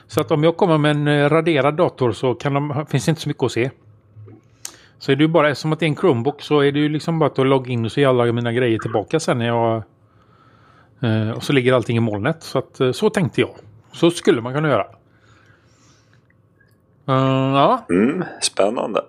Så 0.07 0.21
att 0.21 0.31
om 0.31 0.45
jag 0.45 0.57
kommer 0.57 0.79
med 0.79 0.91
en 0.91 1.09
eh, 1.09 1.29
raderad 1.29 1.75
dator 1.75 2.13
så 2.13 2.35
kan 2.35 2.55
de, 2.55 2.87
finns 2.89 3.05
det 3.05 3.11
inte 3.11 3.23
så 3.23 3.29
mycket 3.29 3.43
att 3.43 3.53
se. 3.53 3.71
Så 4.99 5.13
är 5.13 5.17
det 5.17 5.23
ju 5.23 5.29
bara, 5.29 5.55
som 5.55 5.73
att 5.73 5.81
det 5.81 5.87
är 5.87 5.89
en 5.89 5.97
Chromebook 5.97 6.43
så 6.43 6.61
är 6.61 6.73
det 6.73 6.79
ju 6.79 6.89
liksom 6.89 7.19
bara 7.19 7.31
att 7.31 7.39
logga 7.47 7.73
in 7.73 7.85
och 7.85 7.93
se 7.93 8.05
alla 8.05 8.33
mina 8.33 8.53
grejer 8.53 8.79
tillbaka 8.79 9.21
sen 9.21 9.39
när 9.39 9.47
jag 9.47 9.83
Eh, 11.03 11.31
och 11.31 11.43
så 11.43 11.53
ligger 11.53 11.73
allting 11.73 11.97
i 11.97 12.01
molnet. 12.01 12.43
Så, 12.43 12.59
att, 12.59 12.81
så 12.93 13.11
tänkte 13.11 13.41
jag. 13.41 13.51
Så 13.93 14.11
skulle 14.11 14.41
man 14.41 14.55
kunna 14.55 14.69
göra. 14.69 14.87
Eh, 17.09 17.55
ja, 17.55 17.85
Mm, 17.91 18.25
spännande. 18.43 19.05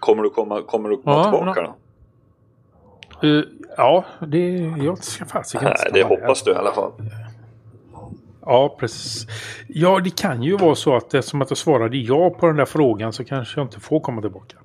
Kommer 0.00 0.22
du 0.22 0.30
komma, 0.30 0.62
kommer 0.62 0.88
du 0.88 0.96
komma 0.96 1.16
Ja, 1.16 1.22
tillbaka 1.24 1.62
då? 1.62 1.76
Eh, 3.22 3.40
ja 3.76 4.04
det... 4.26 4.48
Jag 4.84 4.98
ska 5.04 5.24
fasiken 5.24 5.68
stanna 5.76 5.94
det 5.94 6.02
hoppas 6.02 6.42
du 6.42 6.50
i 6.50 6.54
alla 6.54 6.72
fall. 6.72 6.92
Ja, 8.48 8.76
precis. 8.80 9.26
Ja, 9.68 10.00
det 10.04 10.16
kan 10.16 10.42
ju 10.42 10.56
vara 10.56 10.74
så 10.74 10.96
att 10.96 11.14
eftersom 11.14 11.42
att 11.42 11.50
jag 11.50 11.58
svarade 11.58 11.96
ja 11.96 12.30
på 12.30 12.46
den 12.46 12.56
där 12.56 12.64
frågan 12.64 13.12
så 13.12 13.24
kanske 13.24 13.60
jag 13.60 13.64
inte 13.66 13.80
får 13.80 14.00
komma 14.00 14.20
tillbaka. 14.20 14.56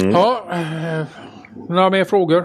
Mm. 0.00 0.10
Ja, 0.10 0.46
eh, 0.52 1.04
några 1.68 1.90
mer 1.90 2.04
frågor? 2.04 2.44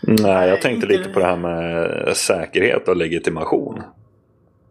Nej, 0.00 0.48
jag 0.48 0.62
tänkte 0.62 0.86
inte- 0.86 0.86
lite 0.86 1.10
på 1.10 1.18
det 1.20 1.26
här 1.26 1.36
med 1.36 2.16
säkerhet 2.16 2.88
och 2.88 2.96
legitimation. 2.96 3.82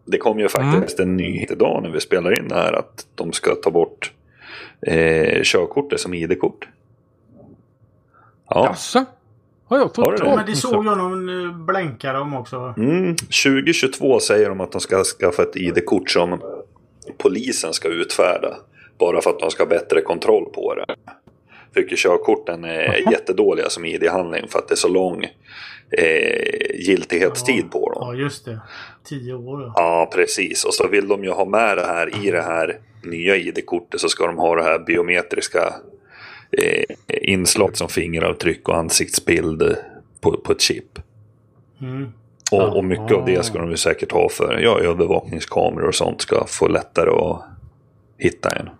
Det 0.04 0.18
kom 0.18 0.38
ju 0.38 0.48
faktiskt 0.48 1.00
en 1.00 1.16
nyhet 1.16 1.50
idag 1.50 1.82
när 1.82 1.90
vi 1.90 2.00
spelar 2.00 2.38
in 2.40 2.48
det 2.48 2.54
här 2.54 2.72
att 2.72 3.06
de 3.14 3.32
ska 3.32 3.54
ta 3.54 3.70
bort 3.70 4.12
eh, 4.86 5.42
körkortet 5.42 6.00
som 6.00 6.14
ID-kort. 6.14 6.68
Ja, 8.48 8.66
Jaså? 8.66 9.04
Har 9.66 9.78
jag 9.78 9.90
du 9.94 10.16
det? 10.24 10.36
men 10.36 10.46
det 10.46 10.56
såg 10.56 10.86
jag 10.86 10.98
någon 10.98 11.66
blänkare 11.66 12.18
om 12.18 12.34
också. 12.34 12.74
mm, 12.76 13.16
2022 13.16 14.20
säger 14.20 14.48
de 14.48 14.60
att 14.60 14.72
de 14.72 14.80
ska 14.80 15.04
skaffa 15.04 15.42
ett 15.42 15.56
ID-kort 15.56 16.10
som 16.10 16.40
polisen 17.18 17.72
ska 17.72 17.88
utfärda. 17.88 18.56
Bara 18.98 19.20
för 19.20 19.30
att 19.30 19.38
de 19.38 19.50
ska 19.50 19.62
ha 19.62 19.68
bättre 19.68 20.00
kontroll 20.00 20.44
på 20.54 20.74
det. 20.74 20.86
Tycker 21.74 21.96
körkorten 21.96 22.64
är 22.64 23.12
jättedåliga 23.12 23.68
som 23.68 23.84
ID-handling 23.84 24.48
för 24.48 24.58
att 24.58 24.68
det 24.68 24.74
är 24.74 24.76
så 24.76 24.88
lång 24.88 25.24
eh, 25.90 26.70
giltighetstid 26.74 27.70
på 27.70 27.90
dem. 27.92 27.98
Ja, 28.00 28.14
just 28.14 28.44
det. 28.44 28.60
Tio 29.04 29.34
år. 29.34 29.62
Ja. 29.62 29.72
Ja, 29.76 30.10
precis. 30.14 30.64
Och 30.64 30.74
så 30.74 30.88
vill 30.88 31.08
de 31.08 31.24
ju 31.24 31.30
ha 31.30 31.44
med 31.44 31.76
det 31.76 31.86
här 31.86 32.26
i 32.26 32.30
det 32.30 32.42
här 32.42 32.78
nya 33.02 33.36
ID-kortet 33.36 34.00
så 34.00 34.08
ska 34.08 34.26
de 34.26 34.38
ha 34.38 34.56
det 34.56 34.62
här 34.62 34.78
biometriska 34.78 35.74
eh, 36.58 36.84
inslaget 37.08 37.76
som 37.76 37.88
fingeravtryck 37.88 38.68
och 38.68 38.76
ansiktsbild 38.76 39.76
på, 40.20 40.36
på 40.36 40.52
ett 40.52 40.60
chip. 40.60 40.98
Mm. 41.80 42.12
Och, 42.52 42.76
och 42.76 42.84
mycket 42.84 43.12
av 43.12 43.24
det 43.26 43.44
ska 43.44 43.58
de 43.58 43.70
ju 43.70 43.76
säkert 43.76 44.12
ha 44.12 44.28
för 44.28 44.58
ja, 44.58 44.80
övervakningskameror 44.80 45.88
och 45.88 45.94
sånt 45.94 46.20
ska 46.20 46.44
få 46.46 46.68
lättare 46.68 47.10
att 47.10 47.42
hitta 48.18 48.48
en. 48.50 48.70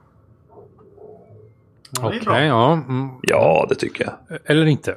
Ja, 1.91 2.07
Okej, 2.07 2.21
bra. 2.25 2.45
ja. 2.45 2.73
Mm. 2.73 3.09
Ja, 3.23 3.67
det 3.69 3.75
tycker 3.75 4.05
jag. 4.05 4.39
Eller 4.45 4.67
inte. 4.67 4.97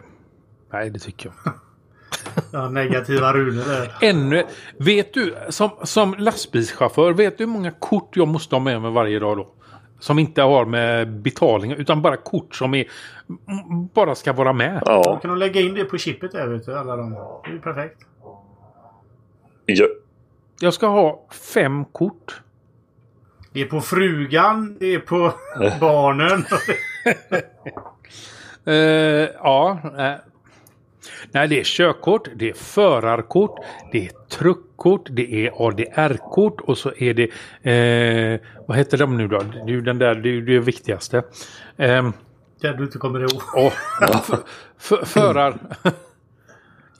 Nej, 0.72 0.90
det 0.90 1.00
tycker 1.00 1.32
jag. 1.44 1.54
Ja, 2.52 2.70
negativa 2.70 3.34
runor 3.34 3.64
där. 3.68 3.98
Ännu, 4.02 4.44
vet 4.78 5.14
du, 5.14 5.36
som, 5.50 5.70
som 5.84 6.16
lastbilschaufför, 6.18 7.14
vet 7.14 7.38
du 7.38 7.44
hur 7.44 7.52
många 7.52 7.72
kort 7.72 8.16
jag 8.16 8.28
måste 8.28 8.56
ha 8.56 8.60
med 8.60 8.82
mig 8.82 8.92
varje 8.92 9.20
dag 9.20 9.38
då? 9.38 9.48
Som 10.00 10.20
inte 10.20 10.42
har 10.42 10.66
med 10.66 11.12
betalning 11.12 11.72
utan 11.72 12.02
bara 12.02 12.18
kort 12.18 12.56
som 12.56 12.74
är, 12.74 12.86
bara 13.94 14.16
ska 14.16 14.34
vara 14.34 14.54
med. 14.54 14.82
Ja, 14.86 15.20
Kan 15.22 15.30
de 15.30 15.38
lägga 15.38 15.62
in 15.62 15.74
det 15.74 15.86
på 15.86 15.98
chippet 15.98 16.32
där 16.32 16.48
vet 16.48 16.66
du? 16.66 16.78
Alla 16.78 16.96
de. 16.96 17.12
Det 17.12 17.52
är 17.52 17.58
perfekt. 17.60 18.02
ja, 19.66 19.86
Jag 20.60 20.74
ska 20.74 20.88
ha 20.88 21.26
fem 21.54 21.86
kort. 21.86 22.42
Det 23.54 23.62
är 23.62 23.66
på 23.66 23.82
frugan, 23.82 24.78
det 24.80 24.94
är 24.94 25.00
på 25.00 25.34
barnen. 25.80 26.44
Eh, 28.66 28.74
ja, 29.44 29.80
eh, 29.98 30.14
Nej, 31.32 31.48
det 31.48 31.60
är 31.60 31.64
körkort, 31.64 32.28
det 32.36 32.50
är 32.50 32.54
förarkort, 32.54 33.60
det 33.92 34.06
är 34.06 34.12
truckkort, 34.30 35.08
det 35.10 35.46
är 35.48 35.68
ADR-kort 35.68 36.62
och 36.62 36.78
så 36.78 36.92
är 36.98 37.14
det... 37.14 37.24
Eh, 37.72 38.40
vad 38.68 38.78
heter 38.78 38.98
de 38.98 39.18
nu 39.18 39.28
då? 39.28 39.40
Det 39.40 39.60
är 39.60 39.68
ju 39.68 39.82
den 39.82 39.98
där, 39.98 40.16
det 40.16 40.30
är 40.30 40.42
det 40.42 40.60
viktigaste. 40.60 41.18
Eh, 41.78 42.10
Det 42.62 42.74
du 42.78 42.84
inte 42.84 42.98
kommer 42.98 43.20
ihåg. 43.20 43.42
åh, 43.56 43.74
f- 44.02 44.40
f- 44.80 45.08
förar... 45.10 45.58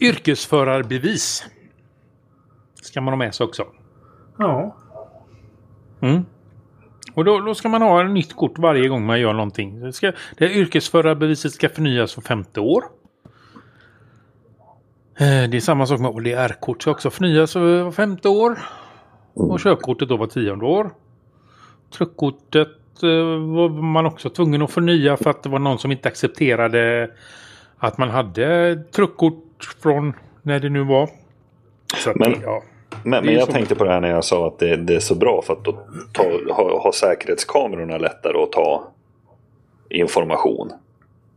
Yrkesförarbevis. 0.02 1.46
Ska 2.82 3.02
man 3.02 3.12
ha 3.12 3.18
med 3.18 3.36
sig 3.36 3.44
också. 3.44 3.66
Ja. 4.38 4.78
Mm. 6.02 6.26
Och 7.14 7.26
då, 7.26 7.40
då 7.40 7.56
ska 7.56 7.70
man 7.70 7.82
ha 7.82 8.06
ett 8.06 8.12
nytt 8.12 8.36
kort 8.36 8.58
varje 8.58 8.88
gång 8.88 9.06
man 9.06 9.20
gör 9.20 9.34
någonting. 9.34 9.80
Det, 9.80 9.94
ska, 9.94 10.12
det 10.38 10.48
här 10.48 10.54
yrkesförarbeviset 10.56 11.52
ska 11.52 11.70
förnyas 11.70 12.18
var 12.18 12.22
femte 12.22 12.60
år. 12.60 12.84
Eh, 15.20 15.50
Det 15.50 15.58
är 15.58 15.60
samma 15.60 15.86
sak 15.86 16.00
med 16.00 16.12
ODR-kort. 16.12 16.82
Ska 16.82 16.92
också 16.92 17.10
förnyas 17.10 17.56
var 17.56 17.92
femte 17.92 18.30
år. 18.30 18.60
Och 19.34 19.60
körkortet 19.60 20.10
då 20.10 20.18
var 20.18 20.28
tionde 20.28 20.66
år. 20.66 20.90
Truckkortet 21.98 22.68
eh, 23.04 23.10
var 23.56 23.70
man 23.70 24.06
också 24.06 24.30
tvungen 24.30 24.62
att 24.62 24.72
förnya 24.72 25.18
för 25.18 25.30
att 25.30 25.44
det 25.44 25.50
var 25.50 25.60
någon 25.60 25.80
som 25.80 25.92
inte 25.92 26.08
accepterade 26.08 27.10
att 27.78 27.98
man 27.98 28.10
hade 28.10 28.76
truckkort 28.92 29.76
från 29.84 30.14
när 30.42 30.60
det 30.60 30.70
nu 30.70 30.84
var. 30.84 31.04
Att, 32.08 32.16
Men- 32.16 32.42
ja. 32.42 32.64
Men, 33.04 33.26
men 33.26 33.34
jag 33.34 33.46
så 33.46 33.52
tänkte 33.52 33.76
på 33.76 33.84
det 33.84 33.90
här 33.92 34.02
när 34.02 34.10
jag 34.10 34.24
sa 34.24 34.48
att 34.48 34.60
det, 34.60 34.76
det 34.76 34.96
är 34.96 35.00
så 35.00 35.16
bra 35.16 35.42
för 35.42 35.54
att 35.54 35.64
då 35.66 35.80
ta, 36.14 36.24
ha, 36.54 36.80
ha 36.80 36.92
säkerhetskamerorna 36.94 37.98
lättare 37.98 38.38
att 38.44 38.52
ta 38.52 38.88
information. 39.90 40.72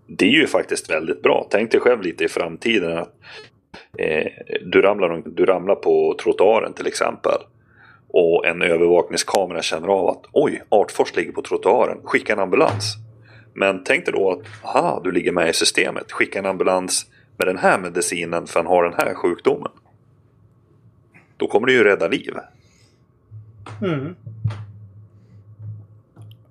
Det 0.07 0.25
är 0.25 0.31
ju 0.31 0.47
faktiskt 0.47 0.91
väldigt 0.91 1.23
bra. 1.23 1.47
Tänk 1.51 1.71
dig 1.71 1.81
själv 1.81 2.03
lite 2.03 2.25
i 2.25 2.29
framtiden 2.29 2.99
att 2.99 3.13
du, 4.61 4.83
ramlar, 4.83 5.23
du 5.27 5.47
ramlar 5.47 5.75
på 5.75 6.17
trottoaren 6.23 6.73
till 6.73 6.87
exempel. 6.87 7.39
Och 8.09 8.47
en 8.47 8.63
övervakningskamera 8.63 9.63
känner 9.63 9.89
av 9.89 10.09
att 10.09 10.25
oj, 10.33 10.63
Artfors 10.69 11.17
ligger 11.17 11.33
på 11.33 11.43
trottoaren, 11.43 11.99
skicka 12.05 12.33
en 12.33 12.39
ambulans. 12.39 12.97
Men 13.55 13.85
tänk 13.85 14.05
dig 14.05 14.15
då 14.15 14.31
att 14.31 14.65
aha, 14.65 15.01
du 15.05 15.13
ligger 15.13 15.33
med 15.33 15.49
i 15.49 15.53
systemet, 15.53 16.13
skicka 16.13 16.39
en 16.39 16.47
ambulans 16.47 17.07
med 17.37 17.47
den 17.47 17.59
här 17.59 17.79
medicinen 17.79 18.47
för 18.47 18.61
han 18.61 18.67
har 18.67 18.85
den 18.85 18.95
här 18.95 19.15
sjukdomen. 19.15 19.73
Då 21.37 21.47
kommer 21.47 21.67
det 21.67 21.73
ju 21.73 21.85
rädda 21.85 22.09
liv. 22.09 22.35
Mm. 23.83 24.17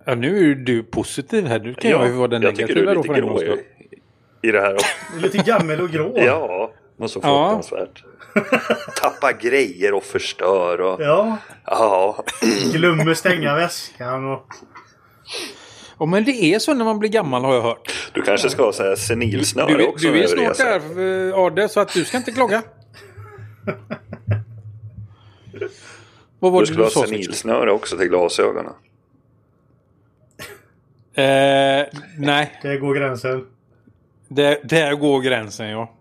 Ja, 0.05 0.15
nu 0.15 0.51
är 0.51 0.55
du 0.55 0.83
positiv 0.83 1.45
här. 1.45 1.59
Du 1.59 1.73
kan 1.73 1.91
ju 1.91 2.11
vara 2.11 2.27
den 2.27 2.41
jag 2.41 2.55
tycker 2.55 2.75
du 2.75 2.85
negativa 2.85 2.91
är 2.91 2.95
då 2.95 3.01
lite 3.01 3.13
för 3.13 3.21
en 3.21 3.27
gångs 3.27 3.41
grå 3.41 3.51
skull. 3.51 3.65
i, 4.41 4.47
i 4.47 4.51
det 4.51 4.61
här. 4.61 4.77
Lite 5.21 5.37
gammel 5.37 5.81
och 5.81 5.89
grå. 5.89 6.13
ja, 6.15 6.71
men 6.99 7.09
så 7.09 7.19
Ja. 7.23 7.61
fruktansvärt. 7.61 8.03
Tappa 9.01 9.33
grejer 9.33 9.93
och 9.93 10.03
förstör 10.03 10.81
och... 10.81 11.01
Ja. 11.01 11.37
Ja. 11.65 12.23
Glömmer 12.73 13.13
stänga 13.13 13.55
väskan 13.55 14.25
och... 14.33 14.45
Ja, 15.99 16.05
men 16.05 16.23
det 16.23 16.31
är 16.31 16.59
så 16.59 16.73
när 16.73 16.85
man 16.85 16.99
blir 16.99 17.09
gammal 17.09 17.43
har 17.43 17.55
jag 17.55 17.61
hört. 17.61 18.09
Du 18.13 18.21
kanske 18.21 18.49
ska 18.49 18.63
ha 18.63 18.71
här 18.79 18.95
senilsnöre 18.95 19.77
Du, 19.77 19.85
också 19.87 20.07
du 20.07 20.17
är 20.17 20.21
du 20.21 20.27
snart 20.27 20.57
där 20.57 21.29
eh, 21.29 21.35
Ade, 21.39 21.69
så 21.69 21.79
att 21.79 21.93
du 21.93 22.05
ska 22.05 22.17
inte 22.17 22.31
klaga. 22.31 22.61
Vad 26.39 26.51
var 26.51 26.59
Du 26.59 26.63
det 26.63 26.67
skulle 26.67 26.79
du 26.79 26.83
ha 26.83 26.89
sa? 26.91 27.05
senilsnöre 27.05 27.71
också 27.71 27.97
till 27.97 28.07
glasögonen. 28.07 28.73
Eh, 31.13 31.85
nej, 32.17 32.59
Där 32.61 32.77
går 32.77 32.95
gränsen. 32.95 33.45
där, 34.27 34.57
där 34.63 34.93
går 34.95 35.21
gränsen 35.21 35.69
ja. 35.69 35.93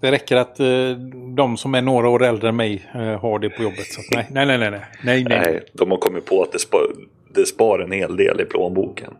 Det 0.00 0.10
räcker 0.10 0.36
att 0.36 0.60
eh, 0.60 0.90
de 1.36 1.56
som 1.56 1.74
är 1.74 1.82
några 1.82 2.08
år 2.08 2.24
äldre 2.24 2.48
än 2.48 2.56
mig 2.56 2.86
eh, 2.94 3.20
har 3.20 3.38
det 3.38 3.50
på 3.50 3.62
jobbet. 3.62 3.86
Så 3.86 4.00
nej, 4.10 4.26
nej, 4.30 4.46
nej, 4.46 4.58
nej, 4.58 4.70
nej, 4.70 4.80
nej, 5.02 5.24
nej. 5.24 5.64
De 5.72 5.90
har 5.90 5.98
kommit 5.98 6.26
på 6.26 6.42
att 6.42 6.52
det 6.52 6.58
spar, 6.58 6.80
det 7.34 7.46
spar 7.46 7.78
en 7.78 7.92
hel 7.92 8.16
del 8.16 8.40
i 8.40 8.44
plånboken. 8.44 9.14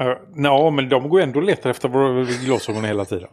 Uh, 0.00 0.14
ja, 0.36 0.70
men 0.70 0.88
de 0.88 1.08
går 1.08 1.20
ändå 1.20 1.38
och 1.40 1.46
letar 1.46 1.70
efter 1.70 1.88
våra 1.88 2.24
glasögon 2.44 2.84
hela 2.84 3.04
tiden. 3.04 3.28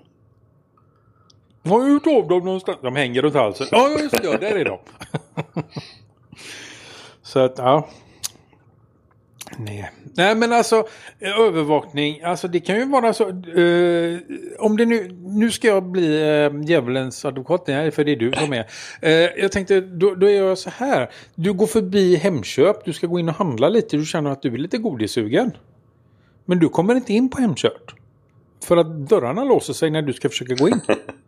Var 1.62 1.80
har 1.80 1.90
gjort 1.90 2.08
av 2.08 2.28
dem 2.28 2.46
någonstans? 2.46 2.78
De 2.82 2.96
hänger 2.96 3.22
runt 3.22 3.36
halsen. 3.36 3.68
Ja, 3.72 3.90
just 3.90 4.22
det. 4.22 4.38
Där 4.38 4.56
är 4.56 4.66
de. 4.66 4.80
så 7.22 7.40
att, 7.40 7.58
ja. 7.58 7.88
Nej. 9.58 9.92
Nej, 10.18 10.36
men 10.36 10.54
alltså 10.54 10.88
eh, 11.20 11.40
övervakning. 11.40 12.22
Alltså 12.24 12.48
det 12.48 12.60
kan 12.60 12.78
ju 12.78 12.86
vara 12.86 13.14
så. 13.14 13.30
eh, 13.30 14.20
om 14.60 14.78
det 14.78 14.86
nu. 14.86 15.08
Nu 15.22 15.52
ska 15.52 15.68
jag 15.68 15.84
bli 15.84 16.22
uh, 16.24 16.64
djävulens 16.66 17.26
advokat. 17.26 17.68
Nej, 17.68 17.92
för 17.92 18.04
det 18.04 18.12
är 18.12 18.16
du 18.16 18.32
som 18.32 18.54
är. 18.54 18.66
Eh, 19.02 19.12
jag 19.12 19.52
tänkte, 19.52 19.82
då, 19.82 20.16
då 20.16 20.30
är 20.30 20.38
jag 20.38 20.58
så 20.58 20.70
här. 20.70 21.10
Du 21.36 21.54
går 21.54 21.68
förbi 21.68 22.16
Hemköp. 22.16 22.86
Du 22.86 22.94
ska 22.94 23.08
gå 23.08 23.20
in 23.20 23.30
och 23.30 23.36
handla 23.36 23.70
lite. 23.70 23.98
Du 23.98 24.06
känner 24.06 24.30
att 24.30 24.42
du 24.42 24.54
är 24.54 24.58
lite 24.58 24.78
godissugen. 24.78 25.52
Men 26.46 26.60
du 26.60 26.70
kommer 26.70 26.96
inte 26.96 27.14
in 27.14 27.30
på 27.30 27.42
Hemköp. 27.42 27.92
För 28.66 28.78
att 28.78 29.10
dörrarna 29.10 29.44
låser 29.44 29.74
sig 29.74 29.90
när 29.90 30.02
du 30.02 30.14
ska 30.14 30.30
försöka 30.30 30.56
gå 30.56 30.70
in. 30.70 30.82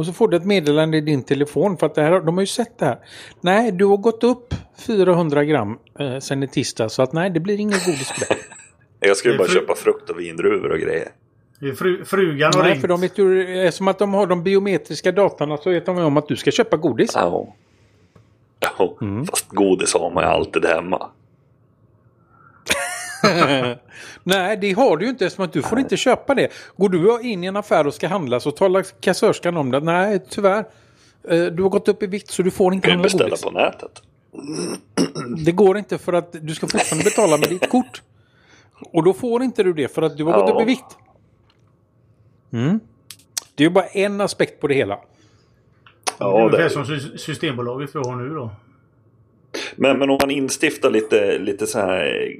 Och 0.00 0.06
så 0.06 0.12
får 0.12 0.28
du 0.28 0.36
ett 0.36 0.44
meddelande 0.44 0.96
i 0.96 1.00
din 1.00 1.22
telefon 1.22 1.76
för 1.76 1.86
att 1.86 1.94
det 1.94 2.02
här, 2.02 2.20
de 2.20 2.34
har 2.36 2.42
ju 2.42 2.46
sett 2.46 2.78
det 2.78 2.84
här. 2.84 2.98
Nej, 3.40 3.72
du 3.72 3.84
har 3.84 3.96
gått 3.96 4.24
upp 4.24 4.54
400 4.86 5.44
gram 5.44 5.78
eh, 5.98 6.18
sen 6.18 6.42
i 6.42 6.48
tisdag 6.48 6.88
så 6.88 7.02
att 7.02 7.12
nej, 7.12 7.30
det 7.30 7.40
blir 7.40 7.60
inget 7.60 7.86
godis 7.86 8.12
på 8.18 8.34
dig. 8.34 8.42
Jag 9.00 9.16
skulle 9.16 9.38
bara 9.38 9.48
fru- 9.48 9.54
köpa 9.54 9.74
frukt 9.74 10.10
och 10.10 10.20
vindruvor 10.20 10.72
och 10.72 10.78
grejer. 10.78 11.08
Fru, 11.78 12.04
frugan 12.04 12.52
har 12.54 12.62
nej, 12.62 12.70
ringt. 12.70 12.80
för 12.80 12.88
de 12.88 13.00
vet 13.00 13.18
ju, 13.18 13.72
som 13.72 13.88
att 13.88 13.98
de 13.98 14.14
har 14.14 14.26
de 14.26 14.42
biometriska 14.42 15.12
datorna 15.12 15.56
så 15.56 15.70
vet 15.70 15.86
de 15.86 15.98
om 15.98 16.16
att 16.16 16.28
du 16.28 16.36
ska 16.36 16.50
köpa 16.50 16.76
godis. 16.76 17.10
Ja. 17.14 17.54
Ja, 18.78 18.96
Mm. 19.00 19.26
Fast 19.26 19.48
godis 19.48 19.94
har 19.94 20.10
man 20.10 20.24
ju 20.24 20.30
alltid 20.30 20.64
hemma. 20.64 21.06
nej, 24.22 24.56
det 24.56 24.72
har 24.72 24.96
du 24.96 25.04
ju 25.04 25.10
inte 25.10 25.26
eftersom 25.26 25.44
att 25.44 25.52
du 25.52 25.62
får 25.62 25.78
inte 25.78 25.96
köpa 25.96 26.34
det. 26.34 26.48
Går 26.76 26.88
du 26.88 27.20
in 27.28 27.44
i 27.44 27.46
en 27.46 27.56
affär 27.56 27.86
och 27.86 27.94
ska 27.94 28.08
handla 28.08 28.40
så 28.40 28.50
talar 28.50 28.86
kassörskan 29.00 29.56
om 29.56 29.70
det. 29.70 29.80
Nej, 29.80 30.20
tyvärr. 30.28 30.64
Eh, 31.28 31.44
Du 31.44 31.62
har 31.62 31.70
gått 31.70 31.88
upp 31.88 32.02
i 32.02 32.06
vikt 32.06 32.30
så 32.30 32.42
du 32.42 32.50
får 32.50 32.74
inte 32.74 32.86
Du 32.88 32.90
kan 32.90 32.98
handla 33.00 33.02
beställa 33.02 33.28
godis. 33.28 33.42
på 33.42 33.50
nätet. 33.50 34.02
Det 35.44 35.52
går 35.52 35.78
inte 35.78 35.98
för 35.98 36.12
att 36.12 36.32
du 36.32 36.54
ska 36.54 36.66
fortfarande 36.66 37.04
betala 37.04 37.36
med 37.36 37.48
ditt 37.48 37.68
kort. 37.70 38.02
Och 38.92 39.04
då 39.04 39.12
får 39.12 39.42
inte 39.42 39.62
du 39.62 39.72
det 39.72 39.94
för 39.94 40.02
att 40.02 40.16
du 40.16 40.24
har 40.24 40.32
gått 40.32 40.48
Ja. 40.48 40.54
upp 40.54 40.62
i 40.62 40.64
vikt. 40.64 40.96
Mm. 42.52 42.80
Det 43.54 43.62
är 43.64 43.68
ju 43.68 43.74
bara 43.74 43.84
en 43.86 44.20
aspekt 44.20 44.60
på 44.60 44.66
det 44.66 44.74
hela. 44.74 44.94
det 44.94 45.00
är 46.24 46.28
Ja, 46.28 46.40
ungefär 46.44 46.62
det, 46.64 46.70
som 46.70 46.86
sy- 46.86 47.18
Systembolaget 47.18 47.94
vi 47.94 47.98
har 47.98 48.16
nu 48.16 48.34
då. 48.34 48.50
Men, 49.76 49.98
men 49.98 50.10
om 50.10 50.18
man 50.20 50.30
instiftar 50.30 50.90
lite, 50.90 51.38
lite 51.38 51.66
så 51.66 51.78
här 51.78 52.32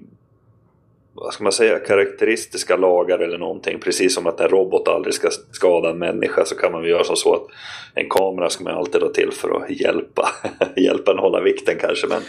vad 1.15 1.35
ska 1.35 1.43
man 1.43 1.53
säga, 1.53 1.79
karaktäristiska 1.79 2.77
lagar 2.77 3.19
eller 3.19 3.39
någonting. 3.39 3.81
Precis 3.81 4.15
som 4.15 4.27
att 4.27 4.41
en 4.41 4.49
robot 4.49 4.89
aldrig 4.89 5.15
ska 5.15 5.29
skada 5.51 5.91
en 5.91 5.99
människa 5.99 6.45
så 6.45 6.55
kan 6.55 6.73
man 6.73 6.83
väl 6.83 6.91
göra 6.91 7.05
som 7.05 7.17
så 7.17 7.35
att 7.35 7.47
en 7.95 8.09
kamera 8.09 8.51
ska 8.51 8.65
man 8.65 8.75
alltid 8.75 9.03
ha 9.03 9.09
till 9.09 9.33
för 9.33 9.57
att 9.57 9.71
hjälpa, 9.71 10.29
hjälpa 10.77 11.13
en 11.13 11.19
hålla 11.19 11.41
vikten 11.41 11.75
kanske. 11.81 12.07
Men 12.07 12.23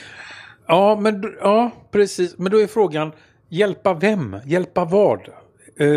Ja, 0.68 0.96
men 1.02 1.36
ja, 1.42 1.72
precis. 1.92 2.38
Men 2.38 2.52
då 2.52 2.62
är 2.62 2.68
frågan, 2.68 3.12
hjälpa 3.50 3.94
vem? 3.94 4.38
Hjälpa 4.46 4.86
vad? 4.86 5.20
Eh, 5.80 5.88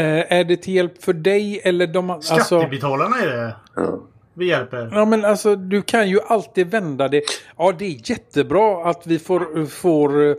eh, 0.00 0.32
är 0.32 0.44
det 0.44 0.56
till 0.56 0.74
hjälp 0.74 1.02
för 1.02 1.12
dig 1.12 1.60
eller 1.64 1.86
de... 1.86 2.10
Alltså, 2.10 2.34
Skattebetalarna 2.40 3.16
är 3.16 3.26
det. 3.26 3.56
ja. 3.76 4.00
Vi 4.36 4.46
hjälper. 4.48 4.90
Ja 4.92 5.04
men 5.04 5.24
alltså 5.24 5.56
du 5.56 5.82
kan 5.82 6.08
ju 6.08 6.20
alltid 6.26 6.70
vända 6.70 7.08
det. 7.08 7.22
Ja 7.58 7.72
det 7.78 7.84
är 7.84 8.10
jättebra 8.10 8.84
att 8.90 9.06
vi 9.06 9.18
får, 9.18 9.66
får 9.66 10.36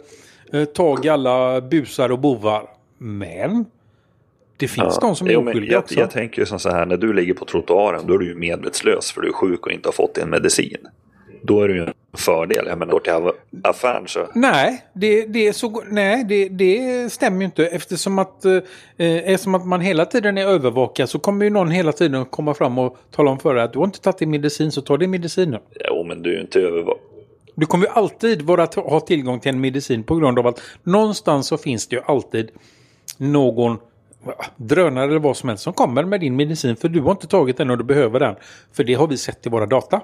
tag 0.73 1.05
i 1.05 1.09
alla 1.09 1.61
busar 1.61 2.11
och 2.11 2.19
bovar. 2.19 2.69
Men 2.97 3.65
det 4.57 4.67
finns 4.67 4.99
de 4.99 5.15
som 5.15 5.27
är 5.27 5.31
Jo, 5.31 5.49
oskyldiga 5.49 5.71
jag, 5.73 5.83
också. 5.83 5.99
jag 5.99 6.11
tänker 6.11 6.39
ju 6.39 6.45
som 6.45 6.59
så 6.59 6.69
här, 6.69 6.85
när 6.85 6.97
du 6.97 7.13
ligger 7.13 7.33
på 7.33 7.45
trottoaren 7.45 8.07
då 8.07 8.13
är 8.13 8.17
du 8.17 8.27
ju 8.27 8.35
medvetslös 8.35 9.11
för 9.11 9.21
du 9.21 9.27
är 9.27 9.33
sjuk 9.33 9.65
och 9.65 9.71
inte 9.71 9.87
har 9.87 9.93
fått 9.93 10.15
din 10.15 10.29
medicin. 10.29 10.77
Då 11.41 11.61
är 11.61 11.67
det 11.67 11.73
ju 11.73 11.83
en 11.83 11.93
fördel. 12.17 12.65
Jag 12.67 12.77
menar, 12.77 12.91
går 12.91 12.99
till 12.99 13.13
affären 13.63 14.07
så... 14.07 14.27
Nej, 14.33 14.85
det, 14.93 15.25
det, 15.25 15.47
är 15.47 15.53
så, 15.53 15.83
nej 15.89 16.23
det, 16.23 16.49
det 16.49 17.09
stämmer 17.11 17.39
ju 17.39 17.45
inte 17.45 17.65
eftersom 17.65 18.19
att, 18.19 18.45
eh, 18.45 18.57
eftersom 18.97 19.55
att 19.55 19.65
man 19.65 19.81
hela 19.81 20.05
tiden 20.05 20.37
är 20.37 20.45
övervakad 20.47 21.09
så 21.09 21.19
kommer 21.19 21.45
ju 21.45 21.51
någon 21.51 21.71
hela 21.71 21.91
tiden 21.91 22.21
att 22.21 22.31
komma 22.31 22.53
fram 22.53 22.77
och 22.77 22.97
tala 23.11 23.31
om 23.31 23.39
för 23.39 23.55
dig 23.55 23.63
att 23.63 23.73
du 23.73 23.79
har 23.79 23.85
inte 23.85 24.01
tagit 24.01 24.17
din 24.17 24.29
medicin 24.31 24.71
så 24.71 24.81
ta 24.81 24.97
din 24.97 25.11
medicin 25.11 25.51
nu. 25.51 25.59
Jo, 25.89 26.03
men 26.03 26.21
du 26.21 26.29
är 26.29 26.33
ju 26.35 26.41
inte 26.41 26.59
övervakad. 26.59 27.14
Du 27.55 27.65
kommer 27.65 27.85
ju 27.85 27.91
alltid 27.91 28.41
vara, 28.41 28.67
ha 28.75 28.99
tillgång 28.99 29.39
till 29.39 29.49
en 29.49 29.61
medicin 29.61 30.03
på 30.03 30.15
grund 30.15 30.39
av 30.39 30.47
att 30.47 30.61
någonstans 30.83 31.47
så 31.47 31.57
finns 31.57 31.87
det 31.87 31.95
ju 31.95 32.01
alltid 32.05 32.51
någon 33.17 33.77
drönare 34.57 35.05
eller 35.05 35.19
vad 35.19 35.37
som 35.37 35.49
helst 35.49 35.63
som 35.63 35.73
kommer 35.73 36.03
med 36.03 36.19
din 36.19 36.35
medicin 36.35 36.75
för 36.75 36.89
du 36.89 37.01
har 37.01 37.11
inte 37.11 37.27
tagit 37.27 37.57
den 37.57 37.69
och 37.69 37.77
du 37.77 37.83
behöver 37.83 38.19
den. 38.19 38.35
För 38.73 38.83
det 38.83 38.93
har 38.93 39.07
vi 39.07 39.17
sett 39.17 39.45
i 39.45 39.49
våra 39.49 39.65
data. 39.65 40.01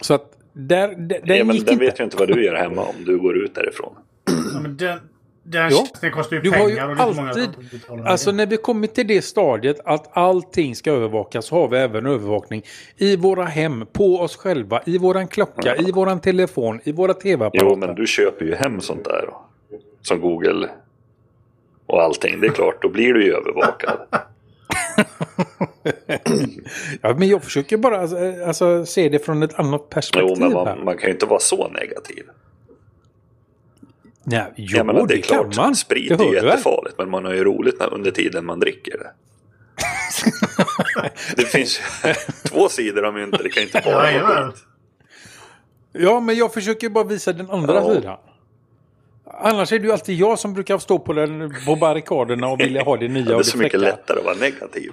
Så 0.00 0.14
att 0.14 0.30
där, 0.52 0.88
där, 0.88 1.20
den 1.24 1.36
Ja, 1.36 1.44
men 1.44 1.56
gick 1.56 1.64
den 1.66 1.72
inte. 1.74 1.84
vet 1.84 2.00
ju 2.00 2.04
inte 2.04 2.16
vad 2.16 2.28
du 2.28 2.44
gör 2.44 2.54
hemma 2.54 2.82
om 2.82 3.04
du 3.06 3.18
går 3.18 3.36
ut 3.36 3.54
därifrån. 3.54 3.94
Ja, 4.54 4.60
men 4.60 4.76
den, 4.76 4.98
Den 5.46 5.62
Ja. 5.62 5.70
tjänsten 5.70 6.10
kostar 6.12 6.36
ju 6.36 6.42
Du 6.42 6.50
har 6.50 6.56
pengar 6.56 6.88
ju 6.88 7.02
och 7.02 7.14
många 7.16 7.28
alltid, 7.28 7.48
betalar 7.72 8.04
alltså 8.04 8.30
det. 8.30 8.36
när 8.36 8.46
vi 8.46 8.56
kommer 8.56 8.86
till 8.86 9.06
det 9.06 9.22
stadiet 9.22 9.80
att 9.84 10.16
allting 10.16 10.76
ska 10.76 10.90
övervakas 10.90 11.46
så 11.46 11.54
har 11.56 11.68
vi 11.68 11.76
även 11.78 12.06
övervakning 12.06 12.62
i 12.96 13.16
våra 13.16 13.44
hem, 13.44 13.86
på 13.92 14.16
oss 14.20 14.36
själva, 14.36 14.82
i 14.86 14.98
våran 14.98 15.28
klocka, 15.28 15.76
i 15.76 15.92
våran 15.92 16.20
telefon, 16.20 16.80
i 16.84 16.92
våra 16.92 17.14
tv-apparater. 17.14 17.70
Jo, 17.70 17.76
men 17.76 17.94
du 17.94 18.06
köper 18.06 18.44
ju 18.44 18.54
hem 18.54 18.80
sånt 18.80 19.04
där. 19.04 19.24
då. 19.26 19.40
Som 20.02 20.20
Google 20.20 20.68
och 21.86 22.02
allting. 22.02 22.40
Det 22.40 22.46
är 22.46 22.50
klart, 22.50 22.82
då 22.82 22.88
blir 22.88 23.14
du 23.14 23.24
ju 23.24 23.32
övervakad. 23.34 23.98
Ja, 27.02 27.14
men 27.18 27.28
jag 27.28 27.44
försöker 27.44 27.76
bara 27.76 28.00
alltså, 28.00 28.16
alltså, 28.46 28.86
se 28.86 29.08
det 29.08 29.18
från 29.18 29.42
ett 29.42 29.58
annat 29.58 29.88
perspektiv 29.90 30.28
Jo, 30.30 30.44
men 30.44 30.52
man, 30.52 30.84
man 30.84 30.96
kan 30.98 31.06
ju 31.08 31.12
inte 31.14 31.26
vara 31.26 31.40
så 31.40 31.68
negativ. 31.68 32.24
Nej, 34.24 34.52
jo, 34.56 34.76
Jag 34.76 34.86
menar, 34.86 35.06
det 35.06 35.14
är 35.14 35.22
kan 35.22 35.38
klart, 35.38 35.56
man. 35.56 35.76
sprit 35.76 36.18
Det 36.18 36.24
är 36.24 36.28
ju 36.28 36.34
jättefarligt. 36.34 36.98
Men 36.98 37.10
man 37.10 37.24
har 37.24 37.32
ju 37.34 37.44
roligt 37.44 37.78
när, 37.80 37.94
under 37.94 38.10
tiden 38.10 38.44
man 38.44 38.60
dricker 38.60 38.98
det. 38.98 39.10
det 41.36 41.42
finns 41.46 41.80
ju 42.04 42.14
två 42.48 42.68
sidor 42.68 43.04
av 43.04 43.14
myntet. 43.14 43.40
Det 43.42 43.48
kan 43.48 43.62
inte 43.62 43.82
bara 43.84 43.94
vara 43.94 44.10
Jajamän. 44.12 44.52
skit. 44.52 44.64
Ja, 45.92 46.20
men 46.20 46.36
jag 46.36 46.52
försöker 46.54 46.88
bara 46.88 47.04
visa 47.04 47.32
den 47.32 47.50
andra 47.50 47.74
Ja. 47.74 47.94
sidan. 47.94 48.18
Annars 49.26 49.72
är 49.72 49.78
det 49.78 49.86
ju 49.86 49.92
alltid 49.92 50.18
jag 50.18 50.38
som 50.38 50.54
brukar 50.54 50.78
stå 50.78 50.98
på, 50.98 51.12
den, 51.12 51.54
på 51.66 51.76
barrikaderna 51.76 52.48
och 52.48 52.60
vilja 52.60 52.82
ha 52.82 52.96
det 52.96 53.08
nya 53.08 53.24
Det 53.24 53.30
är 53.30 53.34
och 53.34 53.40
det 53.40 53.44
så 53.44 53.58
mycket 53.58 53.80
lättare 53.80 54.18
att 54.18 54.24
vara 54.24 54.34
negativ. 54.36 54.92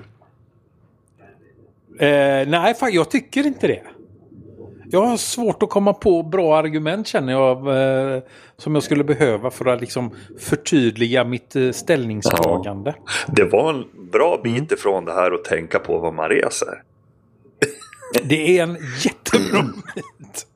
Eh, 1.99 2.47
nej, 2.47 2.73
fan, 2.73 2.93
jag 2.93 3.11
tycker 3.11 3.47
inte 3.47 3.67
det. 3.67 3.81
Jag 4.91 5.05
har 5.05 5.17
svårt 5.17 5.63
att 5.63 5.69
komma 5.69 5.93
på 5.93 6.23
bra 6.23 6.57
argument 6.57 7.07
känner 7.07 7.33
jag. 7.33 7.57
Eh, 8.15 8.21
som 8.57 8.73
jag 8.75 8.83
skulle 8.83 9.03
behöva 9.03 9.51
för 9.51 9.65
att 9.65 9.81
liksom 9.81 10.15
förtydliga 10.39 11.23
mitt 11.23 11.55
eh, 11.55 11.71
ställningstagande. 11.71 12.95
Det 13.27 13.43
var 13.43 13.69
en 13.73 13.85
bra 14.11 14.39
Mm. 14.43 14.53
bit 14.53 14.71
ifrån 14.71 15.05
det 15.05 15.13
här 15.13 15.31
att 15.31 15.43
tänka 15.43 15.79
på 15.79 15.99
vad 15.99 16.13
man 16.13 16.29
reser. 16.29 16.83
Det 18.23 18.57
är 18.59 18.63
en 18.63 18.77
jättebra 18.99 19.63
bit. 19.95 20.47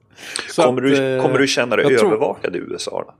Så 0.49 0.63
Kommer 0.63 0.81
att, 0.81 0.95
du, 0.95 1.15
eh, 1.15 1.21
kommer 1.21 1.39
du 1.39 1.47
känna 1.47 1.75
dig 1.75 1.85
jag 1.91 1.99
tror- 1.99 2.09
övervakad 2.09 2.55
i 2.55 2.59
USA? 2.59 3.03
Då? 3.07 3.13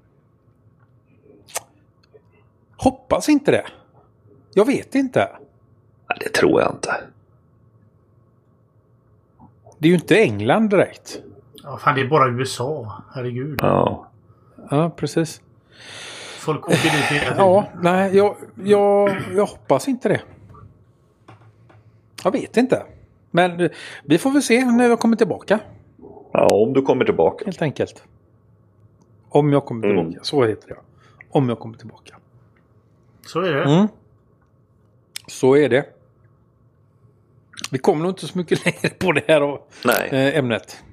Hoppas 2.78 3.30
inte 3.30 3.52
det. 3.52 3.66
Jag 4.54 4.66
vet 4.66 4.96
inte. 4.96 5.20
Nej, 6.10 6.18
det 6.22 6.30
tror 6.30 6.62
jag 6.62 6.72
inte. 6.76 6.96
Det 9.86 9.90
är 9.90 9.92
ju 9.92 9.96
inte 9.96 10.18
England 10.18 10.70
direkt. 10.70 11.22
Ja, 11.64 11.78
fan, 11.78 11.96
det 11.96 12.02
är 12.02 12.08
bara 12.08 12.30
USA. 12.30 13.04
Herregud. 13.14 13.60
Ja. 13.62 14.08
Ja, 14.70 14.90
precis. 14.96 15.42
Folk 16.40 16.66
åker 16.66 16.72
dit 16.76 16.92
hela 16.92 17.22
tiden. 17.22 17.34
Ja, 17.38 17.68
nej, 17.82 18.16
jag, 18.18 18.36
jag, 18.64 19.16
jag 19.36 19.46
hoppas 19.46 19.88
inte 19.88 20.10
det. 20.10 20.22
Jag 22.24 22.32
vet 22.32 22.58
inte. 22.58 22.84
Men 23.32 23.70
vi 24.04 24.18
får 24.18 24.32
väl 24.32 24.42
se 24.44 24.66
när 24.66 24.90
jag 24.90 25.00
kommer 25.00 25.16
tillbaka. 25.18 25.60
ja, 26.34 26.48
om 26.48 26.74
du 26.74 26.82
kommer 26.82 27.06
tillbaka. 27.06 27.46
Helt 27.46 27.62
enkelt. 27.62 28.04
Om 29.30 29.54
jag 29.54 29.66
kommer 29.66 29.88
Mm. 29.88 29.98
tillbaka. 30.06 30.24
Så 30.26 30.46
heter 30.46 30.68
det. 30.68 30.78
Om 31.30 31.50
jag 31.50 31.60
kommer 31.60 31.78
tillbaka. 31.78 32.16
Så 33.26 33.40
är 33.42 33.54
det. 33.54 33.64
Mm. 33.64 33.88
Så 35.28 35.56
är 35.58 35.70
det. 35.70 35.86
Vi 37.76 37.80
kommer 37.80 38.02
nog 38.04 38.12
inte 38.12 38.28
så 38.28 38.38
mycket 38.38 38.66
längre 38.66 38.90
på 39.00 39.12
det 39.12 39.24
här 39.28 39.58
Nej. 39.86 40.10
eh, 40.12 40.38
ämnet. 40.38 40.84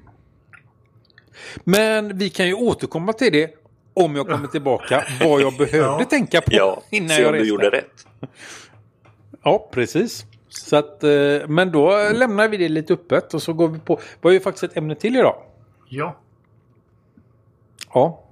Men 1.63 2.17
vi 2.17 2.29
kan 2.29 2.47
ju 2.47 2.53
återkomma 2.53 3.13
till 3.13 3.33
det 3.33 3.53
om 3.93 4.15
jag 4.15 4.27
kommer 4.27 4.47
tillbaka. 4.47 5.03
Vad 5.21 5.41
jag 5.41 5.53
behövde 5.57 5.77
Ja. 5.77 6.03
tänka 6.09 6.41
på 6.41 6.47
Ja, 6.53 6.81
innan 6.89 7.09
se 7.09 7.21
jag 7.21 7.27
om 7.27 7.33
du 7.33 7.39
reste. 7.39 7.49
gjorde 7.49 7.69
rätt. 7.69 8.07
Ja, 9.43 9.69
precis. 9.71 10.25
Så 10.49 10.75
att, 10.75 11.03
eh, 11.03 11.09
men 11.47 11.71
då 11.71 12.09
lämnar 12.13 12.47
vi 12.47 12.57
det 12.57 12.69
lite 12.69 12.93
öppet 12.93 13.33
och 13.33 13.41
så 13.41 13.53
går 13.53 13.67
vi 13.67 13.79
på. 13.79 13.95
Vi 14.21 14.27
har 14.29 14.31
ju 14.33 14.39
faktiskt 14.39 14.63
ett 14.63 14.77
ämne 14.77 14.95
till 14.95 15.15
idag. 15.15 15.35
Ja. 15.89 16.17
Ja. 17.93 18.23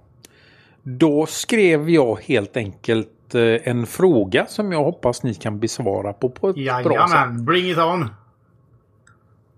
Då 0.84 1.26
skrev 1.26 1.90
jag 1.90 2.20
helt 2.22 2.58
enkelt 2.58 3.36
eh, 3.36 3.42
en 3.68 3.86
fråga 3.86 4.46
som 4.46 4.72
jag 4.72 4.84
hoppas 4.84 5.24
ni 5.24 5.34
kan 5.34 5.60
besvara 5.60 6.14
på, 6.14 6.30
på 6.30 6.50
ett 6.50 6.56
bra 6.56 6.84
sätt. 6.84 6.92
Jajamän. 6.94 7.46
Bring 7.46 7.72
it 7.72 7.78
on. 7.78 8.10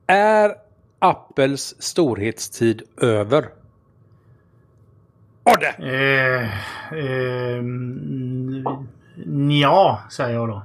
Är 0.07 0.55
Apples 0.99 1.81
storhetstid 1.83 2.81
över? 2.97 3.49
Det! 5.59 5.75
Eh, 5.79 6.43
eh, 6.97 7.63
ja, 9.61 10.01
säger 10.11 10.35
jag 10.35 10.49
då. 10.49 10.63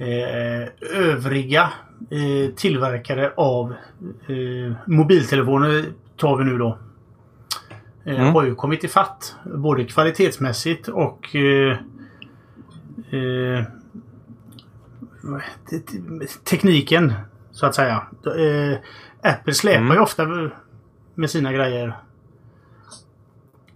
Eh, 0.00 0.68
övriga 0.96 1.72
eh, 2.10 2.54
tillverkare 2.56 3.32
av 3.36 3.74
eh, 4.28 4.72
mobiltelefoner 4.86 5.84
tar 6.16 6.36
vi 6.36 6.44
nu 6.44 6.58
då. 6.58 6.78
Eh, 8.04 8.20
Mm. 8.20 8.34
Har 8.34 8.44
ju 8.44 8.54
kommit 8.54 8.84
ifatt 8.84 9.36
både 9.44 9.84
kvalitetsmässigt 9.84 10.88
och 10.88 11.36
eh, 11.36 11.76
eh, 13.10 13.64
tekniken 16.44 17.12
så 17.52 17.66
att 17.66 17.74
säga. 17.74 18.02
Eh, 18.26 18.78
Apple 19.32 19.54
släpar 19.54 19.80
Mm. 19.80 19.92
ju 19.92 20.00
ofta 20.00 20.50
med 21.14 21.30
sina 21.30 21.52
grejer. 21.52 21.96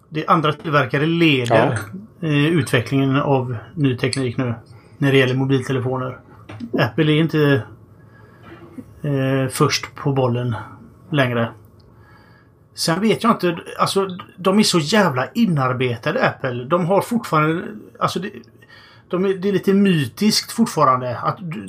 Det 0.09 0.27
andra 0.27 0.53
tillverkare 0.53 1.07
leder 1.07 1.79
eh, 2.21 2.47
utvecklingen 2.47 3.17
av 3.17 3.57
ny 3.75 3.97
teknik 3.97 4.37
nu. 4.37 4.55
När 4.99 5.13
det 5.13 5.19
gäller 5.19 5.35
mobiltelefoner. 5.35 6.19
Apple 6.79 7.13
är 7.13 7.21
inte 7.21 7.63
eh, 9.03 9.49
först 9.51 9.95
på 9.95 10.13
bollen 10.13 10.55
längre. 11.11 11.53
Sen 12.75 13.01
vet 13.01 13.23
jag 13.23 13.33
inte, 13.33 13.59
alltså 13.79 14.09
de 14.37 14.59
är 14.59 14.63
så 14.63 14.79
jävla 14.79 15.31
inarbetade 15.31 16.29
Apple. 16.29 16.65
De 16.65 16.87
har 16.87 17.01
fortfarande, 17.01 17.65
alltså 17.99 18.19
det, 18.21 18.31
de 19.09 19.25
är, 19.25 19.35
det 19.35 19.49
är 19.49 19.53
lite 19.53 19.75
mytiskt 19.75 20.53
fortfarande. 20.53 21.19
Att 21.19 21.37
du, 21.41 21.67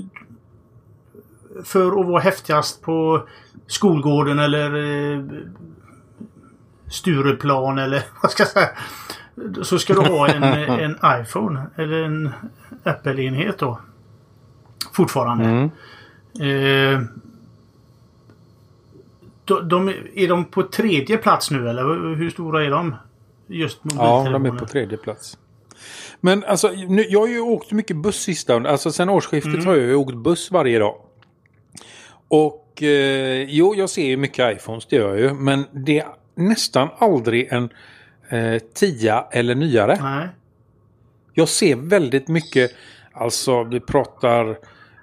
för 1.64 2.00
att 2.00 2.08
vara 2.08 2.20
häftigast 2.22 2.82
på 2.82 3.28
skolgården 3.68 4.40
eller 4.40 4.76
eh, 5.14 5.24
Stureplan 6.92 7.78
eller 7.78 8.04
vad 8.22 8.32
ska 8.32 8.44
jag 8.44 8.50
säga. 8.50 8.70
Så 9.64 9.80
ska 9.80 9.94
du 9.94 10.02
ha 10.02 10.28
en, 10.28 10.44
en 10.80 10.98
iPhone 11.22 11.66
eller 11.76 12.04
en 12.04 12.30
Apple-enhet 12.84 13.58
då. 13.60 13.80
Fortfarande. 14.94 15.46
Mm. 15.46 15.70
Eh, 16.40 17.02
de, 19.46 19.68
de, 19.70 19.94
är 20.16 20.28
de 20.28 20.46
på 20.46 20.64
tredje 20.64 21.18
plats 21.18 21.52
nu 21.52 21.70
eller 21.70 22.16
hur 22.16 22.30
stora 22.30 22.66
är 22.66 22.70
de? 22.70 22.96
Just 23.48 23.80
Ja, 23.84 24.30
de 24.32 24.46
är 24.46 24.52
på 24.52 24.66
tredje 24.66 24.98
plats. 24.98 25.38
Men 26.22 26.44
alltså, 26.44 26.68
nu, 26.88 27.06
jag 27.10 27.20
har 27.20 27.28
ju 27.28 27.40
åkt 27.40 27.72
mycket 27.72 27.98
buss 27.98 28.16
sista, 28.22 28.56
alltså 28.56 28.92
sen 28.92 29.10
årsskiftet 29.10 29.54
Mm. 29.54 29.66
har 29.66 29.76
jag 29.76 29.86
ju 29.86 29.96
åkt 29.96 30.16
buss 30.16 30.52
varje 30.52 30.80
dag. 30.80 30.96
Och 32.28 32.84
eh, 32.84 33.44
jo, 33.44 33.76
jag 33.76 33.90
ser 33.90 34.06
ju 34.06 34.18
mycket 34.18 34.58
iPhones, 34.58 34.86
det 34.86 34.96
gör 34.96 35.10
jag 35.10 35.20
ju. 35.20 35.34
Men 35.34 35.66
det 35.72 36.00
är 36.00 36.08
nästan 36.36 36.90
aldrig 36.98 37.48
en 37.52 37.70
eh, 38.30 38.62
10 38.74 39.24
eller 39.32 39.56
nyare. 39.56 40.00
Nej. 40.02 40.28
Jag 41.34 41.50
ser 41.50 41.76
väldigt 41.76 42.28
mycket, 42.28 42.72
alltså 43.14 43.64
vi 43.64 43.80
pratar, 43.80 44.50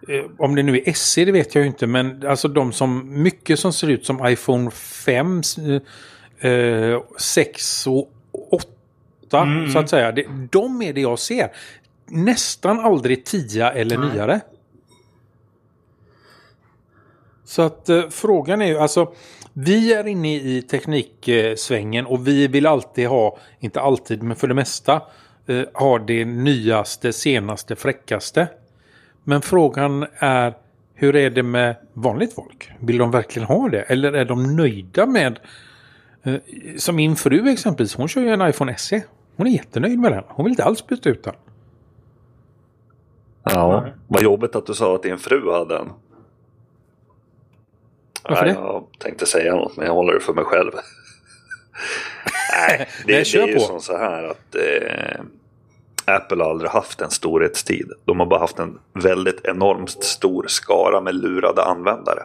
eh, 0.08 0.24
om 0.38 0.54
det 0.54 0.62
nu 0.62 0.82
är 0.86 0.92
SE 0.92 1.24
det 1.24 1.32
vet 1.32 1.54
jag 1.54 1.62
ju 1.62 1.68
inte, 1.68 1.86
men 1.86 2.26
alltså 2.26 2.48
de 2.48 2.72
som, 2.72 3.22
mycket 3.22 3.58
som 3.58 3.72
ser 3.72 3.88
ut 3.90 4.06
som 4.06 4.26
iPhone 4.26 4.70
5, 4.70 5.42
eh, 6.40 7.00
6 7.18 7.86
och 7.86 8.10
8 8.50 8.68
Mm. 9.32 9.70
så 9.70 9.78
att 9.78 9.90
säga. 9.90 10.12
Det, 10.12 10.24
de 10.50 10.82
är 10.82 10.92
det 10.92 11.00
jag 11.00 11.18
ser. 11.18 11.48
Nästan 12.06 12.80
aldrig 12.80 13.24
10 13.24 13.70
eller 13.70 13.98
Nej. 13.98 14.08
nyare. 14.12 14.40
Så 17.44 17.62
att 17.62 17.88
eh, 17.88 18.02
frågan 18.10 18.62
är 18.62 18.66
ju 18.66 18.78
alltså 18.78 19.12
vi 19.52 19.92
är 19.92 20.06
inne 20.06 20.36
i 20.36 20.62
tekniksvängen 20.62 22.06
och 22.06 22.28
vi 22.28 22.48
vill 22.48 22.66
alltid 22.66 23.08
ha, 23.08 23.38
inte 23.60 23.80
alltid 23.80 24.22
men 24.22 24.36
för 24.36 24.48
det 24.48 24.54
mesta, 24.54 25.02
eh, 25.46 25.62
ha 25.74 25.98
det 25.98 26.24
nyaste, 26.24 27.12
senaste, 27.12 27.76
fräckaste. 27.76 28.48
Men 29.24 29.42
frågan 29.42 30.06
är 30.18 30.54
hur 30.94 31.16
är 31.16 31.30
det 31.30 31.42
med 31.42 31.76
vanligt 31.92 32.34
folk? 32.34 32.70
Vill 32.80 32.98
de 32.98 33.10
verkligen 33.10 33.48
ha 33.48 33.68
det? 33.68 33.82
Eller 33.82 34.12
är 34.12 34.24
de 34.24 34.56
nöjda 34.56 35.06
med 35.06 35.38
eh, 36.22 36.34
som 36.76 36.96
min 36.96 37.16
fru 37.16 37.48
exempelvis, 37.48 37.94
hon 37.94 38.08
kör 38.08 38.20
ju 38.20 38.28
en 38.28 38.48
iPhone 38.48 38.76
SE. 38.76 39.02
Hon 39.36 39.46
är 39.46 39.50
jättenöjd 39.50 39.98
med 39.98 40.12
den. 40.12 40.24
Hon 40.28 40.44
vill 40.44 40.52
inte 40.52 40.64
alls 40.64 40.86
byta 40.86 41.08
ut 41.08 41.24
den. 41.24 41.34
Ja, 43.44 43.86
vad 44.08 44.22
jobbigt 44.22 44.56
att 44.56 44.66
du 44.66 44.74
sa 44.74 44.94
att 44.94 45.02
din 45.02 45.18
fru 45.18 45.52
hade 45.52 45.78
en. 45.78 45.92
Varför 48.28 48.44
Nej, 48.44 48.54
det? 48.54 48.60
Jag 48.60 48.86
tänkte 48.98 49.26
säga 49.26 49.54
något 49.54 49.76
men 49.76 49.86
jag 49.86 49.94
håller 49.94 50.14
det 50.14 50.20
för 50.20 50.32
mig 50.34 50.44
själv. 50.44 50.70
Nej, 52.52 52.78
det, 53.06 53.12
Nej, 53.12 53.24
det 53.34 53.38
är 53.38 53.46
ju 53.46 53.54
på. 53.54 53.60
som 53.60 53.80
så 53.80 53.96
här 53.96 54.22
att 54.24 54.54
eh, 54.54 55.24
Apple 56.04 56.42
har 56.44 56.50
aldrig 56.50 56.70
haft 56.70 57.00
en 57.00 57.10
storhetstid. 57.10 57.90
De 58.04 58.20
har 58.20 58.26
bara 58.26 58.40
haft 58.40 58.58
en 58.58 58.78
väldigt 58.92 59.44
enormt 59.44 60.04
stor 60.04 60.44
skara 60.48 61.00
med 61.00 61.14
lurade 61.14 61.64
användare. 61.64 62.22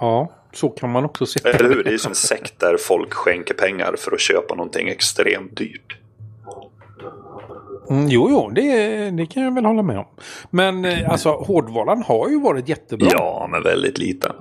Ja, 0.00 0.32
så 0.52 0.68
kan 0.68 0.90
man 0.90 1.04
också 1.04 1.26
se 1.26 1.40
Eller 1.44 1.68
hur? 1.68 1.84
Det 1.84 1.90
är 1.90 1.92
ju 1.92 1.98
som 1.98 2.12
en 2.12 2.16
sekt 2.16 2.60
där 2.60 2.76
folk 2.76 3.14
skänker 3.14 3.54
pengar 3.54 3.94
för 3.98 4.12
att 4.12 4.20
köpa 4.20 4.54
någonting 4.54 4.88
extremt 4.88 5.56
dyrt. 5.56 5.97
Mm, 7.90 8.08
jo, 8.08 8.28
jo, 8.30 8.50
det, 8.50 9.10
det 9.10 9.26
kan 9.26 9.42
jag 9.42 9.54
väl 9.54 9.64
hålla 9.64 9.82
med 9.82 9.98
om. 9.98 10.06
Men 10.50 10.84
eh, 10.84 11.10
alltså 11.10 11.30
hårdvaran 11.30 12.02
har 12.02 12.28
ju 12.28 12.40
varit 12.40 12.68
jättebra. 12.68 13.08
Ja, 13.12 13.48
men 13.50 13.62
väldigt 13.62 13.98
liten. 13.98 14.32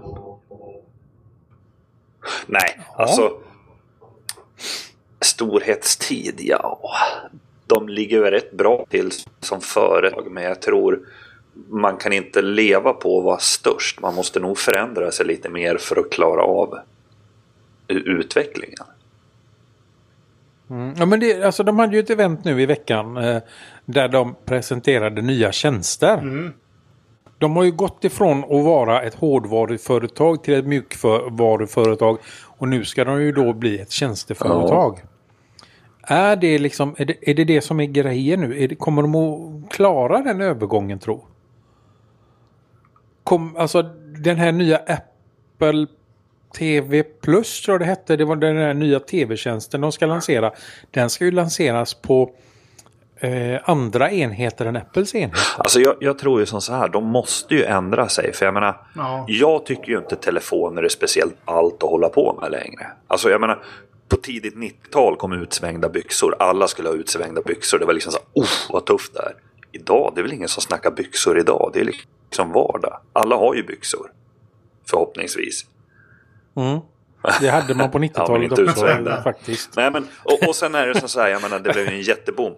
Nej, 2.47 2.79
alltså. 2.95 3.31
Storhetstid, 5.21 6.35
ja. 6.37 6.79
De 7.67 7.89
ligger 7.89 8.19
väl 8.19 8.31
rätt 8.31 8.51
bra 8.51 8.85
till 8.89 9.11
som 9.39 9.61
företag, 9.61 10.31
men 10.31 10.43
jag 10.43 10.61
tror 10.61 10.99
man 11.69 11.97
kan 11.97 12.13
inte 12.13 12.41
leva 12.41 12.93
på 12.93 13.17
att 13.17 13.25
vara 13.25 13.37
störst. 13.37 14.01
Man 14.01 14.15
måste 14.15 14.39
nog 14.39 14.57
förändra 14.57 15.11
sig 15.11 15.25
lite 15.25 15.49
mer 15.49 15.77
för 15.77 15.99
att 15.99 16.09
klara 16.09 16.41
av 16.41 16.79
utvecklingen. 17.87 18.85
Mm, 20.70 20.93
ja, 20.97 21.05
men 21.05 21.20
det, 21.20 21.43
alltså, 21.43 21.63
de 21.63 21.80
hade 21.80 21.95
ju 21.95 21.99
ett 21.99 22.09
event 22.09 22.43
nu 22.43 22.61
i 22.61 22.65
veckan 22.65 23.18
eh, 23.18 23.41
där 23.86 24.07
de 24.07 24.36
presenterade 24.45 25.22
nya 25.22 25.51
tjänster. 25.51 26.18
De 27.39 27.55
har 27.55 27.63
ju 27.63 27.72
gått 27.72 28.03
ifrån 28.03 28.43
att 28.43 28.63
vara 28.65 29.01
ett 29.01 29.15
hårdvaruföretag 29.15 30.43
till 30.43 30.53
ett 30.53 30.65
mjukvaruföretag 30.65 32.18
och 32.57 32.68
nu 32.68 32.86
ska 32.86 33.05
de 33.05 33.22
ju 33.22 33.32
då 33.32 33.53
bli 33.53 33.80
ett 33.80 33.91
tjänsteföretag. 33.91 34.99
Är 36.09 36.36
det 36.36 36.59
liksom, 36.59 36.95
är 36.97 37.05
det, 37.05 37.30
är 37.30 37.34
det 37.34 37.43
det 37.43 37.61
som 37.61 37.80
är 37.80 37.86
grejen 37.86 38.41
nu? 38.41 38.68
Det, 38.68 38.76
kommer 38.76 39.01
de 39.01 39.15
att 39.15 39.72
klara 39.72 40.22
den 40.22 40.41
övergången 40.41 40.99
tro? 40.99 41.26
Kom, 43.24 43.57
alltså 43.57 43.82
den 44.24 44.38
här 44.38 44.51
nya 44.51 44.78
Apple 44.78 45.88
TV 46.58 47.03
Plus 47.03 47.62
tror 47.62 47.74
jag 47.74 47.82
det 47.82 47.86
hette. 47.86 48.16
Det 48.16 48.26
var 48.26 48.36
den 48.36 48.58
här 48.58 48.74
nya 48.74 48.99
tv-tjänsten 48.99 49.82
de 49.82 49.91
ska 49.91 50.05
lansera. 50.05 50.51
Den 50.91 51.10
ska 51.10 51.26
ju 51.26 51.32
lanseras 51.32 51.93
på 51.93 52.32
eh, 53.20 53.60
andra 53.70 54.12
enheter 54.12 54.66
än 54.66 54.76
Apples 54.78 55.16
enheter. 55.16 55.39
Alltså 55.58 55.80
jag, 55.80 55.95
jag 55.99 56.20
tror 56.20 56.39
ju 56.39 56.45
som 56.45 56.62
så 56.62 56.74
här, 56.74 56.89
de 56.89 57.03
måste 57.05 57.55
ju 57.55 57.64
ändra 57.64 58.10
sig. 58.10 58.34
För 58.34 58.45
jag 58.45 58.53
menar, 58.53 58.88
Ja. 58.95 59.26
jag 59.28 59.66
tycker 59.66 59.91
ju 59.91 59.97
inte 59.97 60.16
telefoner 60.16 60.84
är 60.84 60.89
speciellt 60.89 61.36
allt 61.45 61.84
att 61.84 61.89
hålla 61.89 62.10
på 62.10 62.39
med 62.41 62.51
längre. 62.51 62.88
Alltså 63.08 63.30
jag 63.30 63.41
menar, 63.41 63.64
på 64.10 64.16
tidigt 64.18 64.55
90-tal 64.55 65.16
kom 65.16 65.34
utsvängda 65.34 65.89
byxor. 65.89 66.36
Alla 66.39 66.68
skulle 66.68 66.89
ha 66.89 66.95
utsvängda 66.95 67.41
byxor. 67.41 67.80
Det 67.80 67.86
var 67.86 67.93
liksom 67.93 68.12
så 68.12 68.18
här, 68.18 68.28
oh 68.43 68.74
vad 68.74 68.86
tufft 68.86 69.14
det 69.14 69.20
är. 69.20 69.34
Idag, 69.72 70.12
det 70.16 70.22
är 70.22 70.24
väl 70.24 70.34
ingen 70.34 70.47
som 70.47 70.62
snackar 70.62 70.91
byxor 70.91 71.39
idag. 71.39 71.72
Det 71.74 71.80
är 71.80 71.86
liksom 71.86 72.51
vardag. 72.51 72.99
Alla 73.14 73.36
har 73.36 73.55
ju 73.55 73.64
byxor. 73.64 74.12
Förhoppningsvis. 74.89 75.66
Mm. 76.58 76.80
Det 77.41 77.49
hade 77.49 77.74
man 77.76 77.91
på 77.91 77.97
Ja, 77.97 77.99
men 77.99 78.10
90-talet 78.10 78.51
inte 78.51 78.64
också 78.64 79.22
faktiskt. 79.24 79.76
Nej 79.76 79.91
men, 79.91 80.08
och, 80.24 80.47
och 80.47 80.55
sen 80.55 80.76
är 80.76 80.88
det 80.88 81.08
så 81.08 81.20
här, 81.20 81.30
jag 81.30 81.41
menar 81.41 81.60
det 81.60 81.74
blev 81.74 81.86
ju 81.86 81.93
en 81.93 82.01
jätteboom. 82.01 82.53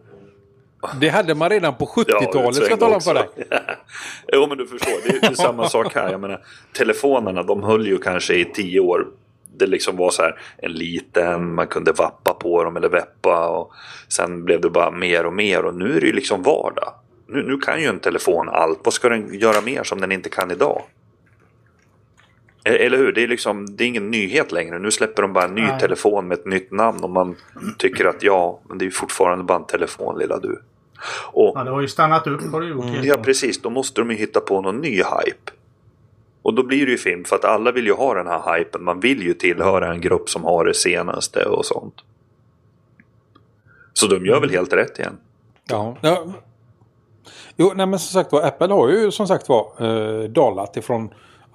Det 0.99 1.09
hade 1.09 1.35
man 1.35 1.49
redan 1.49 1.75
på 1.75 1.85
70-talet 1.85 2.55
ska 2.55 2.69
jag 2.69 2.79
tala 2.79 2.95
om 2.95 3.01
för 3.01 3.13
dig. 3.13 3.29
jo 4.33 4.47
men 4.47 4.57
du 4.57 4.67
förstår, 4.67 4.93
det 5.03 5.09
är, 5.09 5.21
det 5.21 5.27
är 5.27 5.33
samma 5.33 5.69
sak 5.69 5.95
här. 5.95 6.11
Jag 6.11 6.21
menar, 6.21 6.41
telefonerna 6.73 7.43
de 7.43 7.63
höll 7.63 7.87
ju 7.87 7.97
kanske 7.97 8.33
i 8.33 8.45
tio 8.45 8.79
år. 8.79 9.07
Det 9.57 9.67
liksom 9.67 9.97
var 9.97 10.09
så 10.11 10.21
här 10.21 10.39
en 10.57 10.71
liten, 10.71 11.55
man 11.55 11.67
kunde 11.67 11.91
vappa 11.91 12.33
på 12.33 12.63
dem 12.63 12.77
eller 12.77 12.89
veppa. 12.89 13.47
Och 13.47 13.71
sen 14.07 14.45
blev 14.45 14.61
det 14.61 14.69
bara 14.69 14.91
mer 14.91 15.25
och 15.25 15.33
mer 15.33 15.65
och 15.65 15.75
nu 15.75 15.97
är 15.97 16.01
det 16.01 16.07
ju 16.07 16.13
liksom 16.13 16.43
vardag. 16.43 16.93
Nu, 17.27 17.43
nu 17.43 17.57
kan 17.57 17.81
ju 17.81 17.87
en 17.87 17.99
telefon 17.99 18.49
allt. 18.49 18.79
Vad 18.83 18.93
ska 18.93 19.09
den 19.09 19.39
göra 19.39 19.61
mer 19.61 19.83
som 19.83 20.01
den 20.01 20.11
inte 20.11 20.29
kan 20.29 20.51
idag? 20.51 20.81
E- 22.63 22.85
Eller 22.85 22.97
hur? 22.97 23.11
Det 23.11 23.23
är, 23.23 23.27
liksom, 23.27 23.75
det 23.75 23.83
är 23.83 23.87
ingen 23.87 24.11
nyhet 24.11 24.51
längre. 24.51 24.79
Nu 24.79 24.91
släpper 24.91 25.21
de 25.21 25.33
bara 25.33 25.45
en 25.45 25.55
ny 25.55 25.61
Nej. 25.61 25.79
telefon 25.79 26.27
med 26.27 26.37
ett 26.39 26.45
nytt 26.45 26.71
namn 26.71 27.03
och 27.03 27.09
man 27.09 27.35
tycker 27.77 28.05
att 28.05 28.23
ja, 28.23 28.59
men 28.69 28.77
det 28.77 28.85
är 28.85 28.89
fortfarande 28.89 29.43
bara 29.43 29.57
en 29.57 29.65
telefon 29.65 30.19
lilla 30.19 30.39
du. 30.39 30.61
Och 31.31 31.51
Ja, 31.55 31.63
det 31.63 31.71
har 31.71 31.81
ju 31.81 31.87
stannat 31.87 32.27
upp 32.27 32.51
har 32.51 32.61
det 32.61 32.67
gjort. 32.67 32.85
helt 32.85 33.05
Ja 33.05 33.17
precis, 33.17 33.61
då 33.61 33.69
måste 33.69 34.01
de 34.01 34.11
ju 34.11 34.17
hitta 34.17 34.39
på 34.39 34.61
någon 34.61 34.77
ny 34.77 34.95
hype. 34.95 35.51
Och 36.41 36.53
då 36.53 36.63
blir 36.63 36.85
det 36.85 36.91
ju 36.91 36.97
film 36.97 37.23
för 37.25 37.35
att 37.35 37.45
alla 37.45 37.71
vill 37.71 37.85
ju 37.85 37.93
ha 37.93 38.13
den 38.13 38.27
här 38.27 38.57
hypen. 38.57 38.83
Man 38.83 38.99
vill 38.99 39.23
ju 39.23 39.33
tillhöra 39.33 39.93
en 39.93 40.01
grupp 40.01 40.29
som 40.29 40.43
har 40.43 40.65
det 40.65 40.73
senaste 40.73 41.45
och 41.45 41.65
sånt. 41.65 41.95
Så 43.93 44.07
de 44.07 44.25
gör 44.25 44.39
väl 44.39 44.49
helt 44.49 44.73
rätt 44.73 44.99
igen. 44.99 45.17
Ja. 45.69 45.97
ja. 46.01 46.25
Jo, 47.55 47.71
nej 47.75 47.85
men 47.85 47.99
som 47.99 48.21
sagt 48.21 48.31
var, 48.31 48.41
Apple 48.41 48.73
har 48.73 48.89
ju 48.89 49.11
som 49.11 49.27
sagt 49.27 49.49
var 49.49 49.71
eh, 49.79 50.23
dalat 50.29 50.77
ifrån 50.77 51.09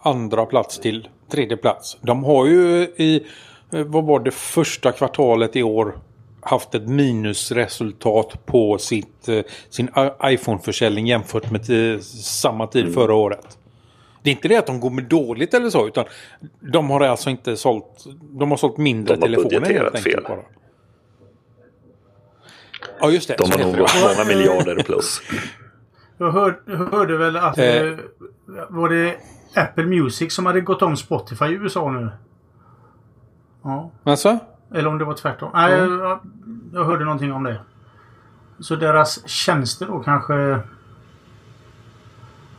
andra 0.05 0.47
plats 0.47 0.79
till 0.79 1.09
tredje 1.31 1.57
plats. 1.57 1.97
De 2.01 2.25
har 2.25 2.47
ju 2.47 2.83
i, 2.97 3.27
eh, 3.73 3.85
vad 3.85 4.05
var 4.05 4.21
det, 4.21 4.31
första 4.31 4.93
kvartalet 4.93 5.57
i 5.57 5.63
år 5.63 5.99
haft 6.41 6.75
ett 6.75 6.89
minusresultat 6.89 8.47
på 8.47 8.79
sitt, 8.79 9.29
eh, 9.29 9.41
sin 9.71 9.89
iPhone-försäljning 10.25 11.07
jämfört 11.07 11.51
med 11.51 11.65
samma 12.05 12.67
tid 12.67 12.95
förra 12.95 13.15
året. 13.15 13.59
Det 14.23 14.31
är 14.31 14.35
inte 14.35 14.49
det 14.49 14.57
att 14.57 14.67
de 14.67 14.81
går 14.81 14.91
med 14.91 15.05
dåligt 15.05 15.55
eller 15.55 15.71
så, 15.71 15.87
utan 15.87 16.05
de 16.61 16.91
har 16.91 17.01
alltså 17.01 17.31
inte 17.31 17.57
sålt, 17.57 18.05
de 18.21 18.51
har 18.51 18.57
sålt 18.57 18.77
mindre 18.77 19.15
De 19.15 19.21
har 19.21 19.27
telefoner 19.27 19.61
budgeterat 19.61 20.01
fel. 20.01 20.25
bara. 20.29 20.41
Ja, 23.01 23.11
just 23.11 23.29
det. 23.29 23.35
De 23.39 23.47
så 23.47 23.59
har 23.59 23.65
nog 23.65 23.75
det. 23.75 23.79
gått 23.79 24.17
många 24.17 24.29
miljarder 24.29 24.83
plus. 24.83 25.21
Jag 26.19 26.33
hör, 26.33 26.61
jag 26.67 26.77
hörde 26.77 27.17
väl 27.17 27.37
att... 27.37 27.59
Eh. 27.59 27.77
Eh. 27.77 27.97
Var 28.69 28.89
det 28.89 29.17
Apple 29.55 29.87
Music 29.87 30.35
som 30.35 30.47
hade 30.47 30.61
gått 30.61 30.83
om 30.83 30.97
Spotify 30.97 31.45
i 31.45 31.53
USA 31.53 31.91
nu? 31.91 32.11
Ja. 33.63 33.91
Alltså? 34.05 34.39
Eller 34.75 34.89
om 34.89 34.99
det 34.99 35.05
var 35.05 35.15
tvärtom. 35.15 35.51
Nej, 35.55 35.73
jag, 35.79 36.21
jag 36.73 36.85
hörde 36.85 37.05
någonting 37.05 37.33
om 37.33 37.45
det. 37.45 37.61
Så 38.61 38.77
deras 38.77 39.29
tjänster 39.29 39.87
då 39.87 40.01
kanske... 40.01 40.61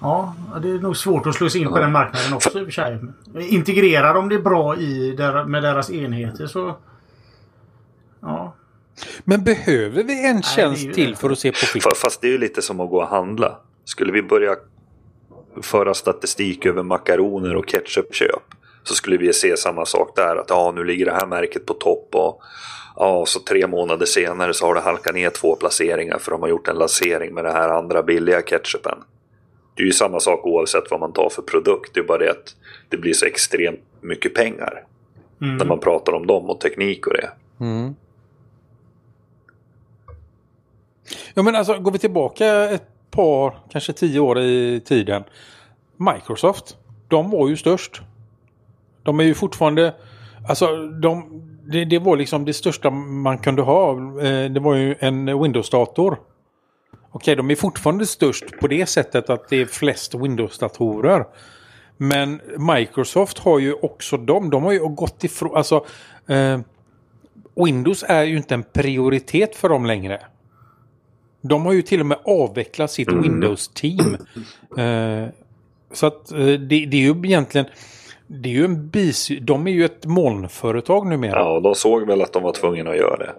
Ja, 0.02 0.36
det 0.62 0.70
är 0.70 0.80
nog 0.80 0.98
svårt 0.98 1.28
att 1.28 1.36
slå 1.36 1.50
sig 1.50 1.62
in 1.62 1.68
på 1.70 1.80
den 1.80 1.91
marknaden 1.91 2.34
också 2.34 2.60
i 2.60 2.62
och 2.62 2.66
för 2.66 2.72
sig. 2.72 3.00
Integrerar 3.50 4.14
de 4.14 4.30
det 4.30 4.39
bra 4.39 4.76
i 4.78 5.12
der, 5.12 5.46
med 5.46 5.64
deras 5.64 5.91
enheter 5.91 6.48
så... 6.48 6.78
Ja. 8.22 8.54
Men 9.24 9.43
behöver 9.43 10.04
vi 10.04 10.28
en 10.28 10.41
tjänst 10.43 10.86
ju 10.86 10.93
till 10.93 11.16
för 11.16 11.30
att 11.30 11.39
se 11.39 11.52
på 11.52 11.56
film? 11.56 11.82
Fa- 11.84 11.96
Fast 12.04 12.22
det 12.22 12.28
är 12.28 12.32
ju 12.32 12.38
lite 12.38 12.62
som 12.62 12.80
att 12.80 12.89
gå 12.89 13.02
och 13.02 13.08
handla. 13.08 13.58
Skulle 13.86 14.12
vi 14.12 14.24
börja 14.24 14.56
föra 15.62 15.93
statistik 15.93 16.66
över 16.66 16.84
makaroner 16.84 17.56
och 17.56 17.68
ketchupköp 17.68 18.43
så 18.84 18.95
skulle 18.95 19.18
vi 19.18 19.34
se 19.34 19.58
samma 19.58 19.86
sak 19.86 20.16
där. 20.16 20.36
Att 20.36 20.49
ja, 20.49 20.72
nu 20.76 20.84
ligger 20.84 21.06
det 21.06 21.12
här 21.14 21.28
märket 21.28 21.66
på 21.66 21.74
topp 21.74 22.10
och 22.12 22.41
ja, 22.95 23.26
så 23.26 23.39
tre 23.39 23.68
månader 23.68 24.06
senare 24.06 24.53
så 24.53 24.66
har 24.66 24.76
det 24.76 24.82
halkat 24.82 25.16
ner 25.16 25.30
två 25.30 25.56
placeringar 25.56 26.18
för 26.18 26.32
de 26.32 26.41
har 26.41 26.49
gjort 26.49 26.68
en 26.68 26.76
lansering 26.76 27.34
med 27.34 27.43
den 27.43 27.53
här 27.53 27.70
andra 27.70 28.03
billiga 28.03 28.41
ketchupen. 28.41 28.97
Det 29.76 29.84
är 29.84 29.88
ju 29.88 29.93
samma 29.93 30.20
sak 30.20 30.45
oavsett 30.45 30.91
vad 30.91 30.99
man 30.99 31.14
tar 31.14 31.30
för 31.30 31.41
produkt. 31.41 31.93
Det 31.93 31.99
är 31.99 32.03
bara 32.03 32.18
det 32.18 32.32
att 32.32 32.56
det 32.89 32.97
blir 32.97 33.14
så 33.14 33.26
extremt 33.26 33.80
mycket 34.01 34.34
pengar 34.34 34.84
Mm. 35.41 35.58
när 35.58 35.66
man 35.66 35.80
pratar 35.80 36.14
om 36.14 36.28
dem 36.28 36.49
och 36.49 36.60
teknik 36.60 37.08
och 37.08 37.14
det. 37.14 37.30
Mm. 37.60 37.95
Ja 41.34 41.43
men 41.43 41.56
alltså 41.56 41.80
går 41.80 41.91
vi 41.91 41.99
tillbaka 41.99 42.70
ett 42.70 42.95
par, 43.16 43.59
kanske 43.70 43.93
tio 43.93 44.20
år 44.20 44.39
i 44.39 44.82
tiden. 44.86 45.24
Microsoft, 45.97 46.78
de 47.07 47.32
var 47.32 47.49
ju 47.49 47.57
störst. 47.57 48.01
De 49.03 49.20
är 49.20 49.24
ju 49.24 49.34
fortfarande, 49.34 49.93
alltså 50.47 50.88
de, 50.88 51.41
det, 51.72 51.86
det 51.86 51.99
var 51.99 52.18
liksom 52.18 52.45
det 52.45 52.53
största 52.53 52.89
man 52.89 53.38
kunde 53.38 53.61
ha. 53.61 53.91
Eh, 54.22 54.51
det 54.51 54.59
var 54.59 54.76
ju 54.76 54.95
en 54.99 55.43
Windows-dator. 55.43 56.18
Okej, 57.11 57.36
de 57.36 57.51
är 57.51 57.55
fortfarande 57.55 58.05
störst 58.05 58.59
på 58.61 58.68
det 58.68 58.86
sättet 58.86 59.30
att 59.30 59.49
det 59.49 59.61
är 59.61 59.66
flest 59.66 60.16
Windows-datorer. 60.16 61.26
Men 61.97 62.41
Microsoft 62.57 63.38
har 63.39 63.59
ju 63.59 63.74
också 63.74 64.18
de, 64.18 64.49
de 64.49 64.63
har 64.63 64.72
ju 64.72 64.80
gått 64.80 65.24
ifrån, 65.24 65.55
alltså 65.55 65.86
eh, 66.28 66.59
Windows 67.55 68.03
är 68.07 68.24
ju 68.24 68.38
inte 68.38 68.53
en 68.53 68.63
prioritet 68.63 69.55
för 69.55 69.70
dem 69.70 69.86
längre. 69.86 70.22
De 71.48 71.66
har 71.66 71.74
ju 71.74 71.82
till 71.82 72.00
och 72.00 72.06
med 72.06 72.18
avvecklat 72.26 72.91
sitt 72.91 73.12
Windows-team. 73.12 74.18
Eh, 74.78 75.30
så 75.91 76.08
att 76.08 76.32
eh, 76.32 76.38
det, 76.39 76.86
det 76.86 76.98
är 76.98 77.14
ju 77.14 77.16
egentligen... 77.24 77.68
Det 78.28 78.50
är 78.50 78.54
ju 78.54 78.66
en 78.66 78.89
bis... 78.89 79.32
De 79.41 79.68
är 79.68 79.72
ju 79.72 79.86
ett 79.86 80.06
molnföretag 80.06 81.08
numera. 81.08 81.39
Ja, 81.39 81.56
och 81.56 81.62
de 81.62 81.76
såg 81.76 82.08
väl 82.08 82.22
att 82.22 82.34
de 82.34 82.43
var 82.43 82.52
tvungna 82.54 82.89
att 82.89 82.98
göra 82.98 83.18
det. 83.18 83.36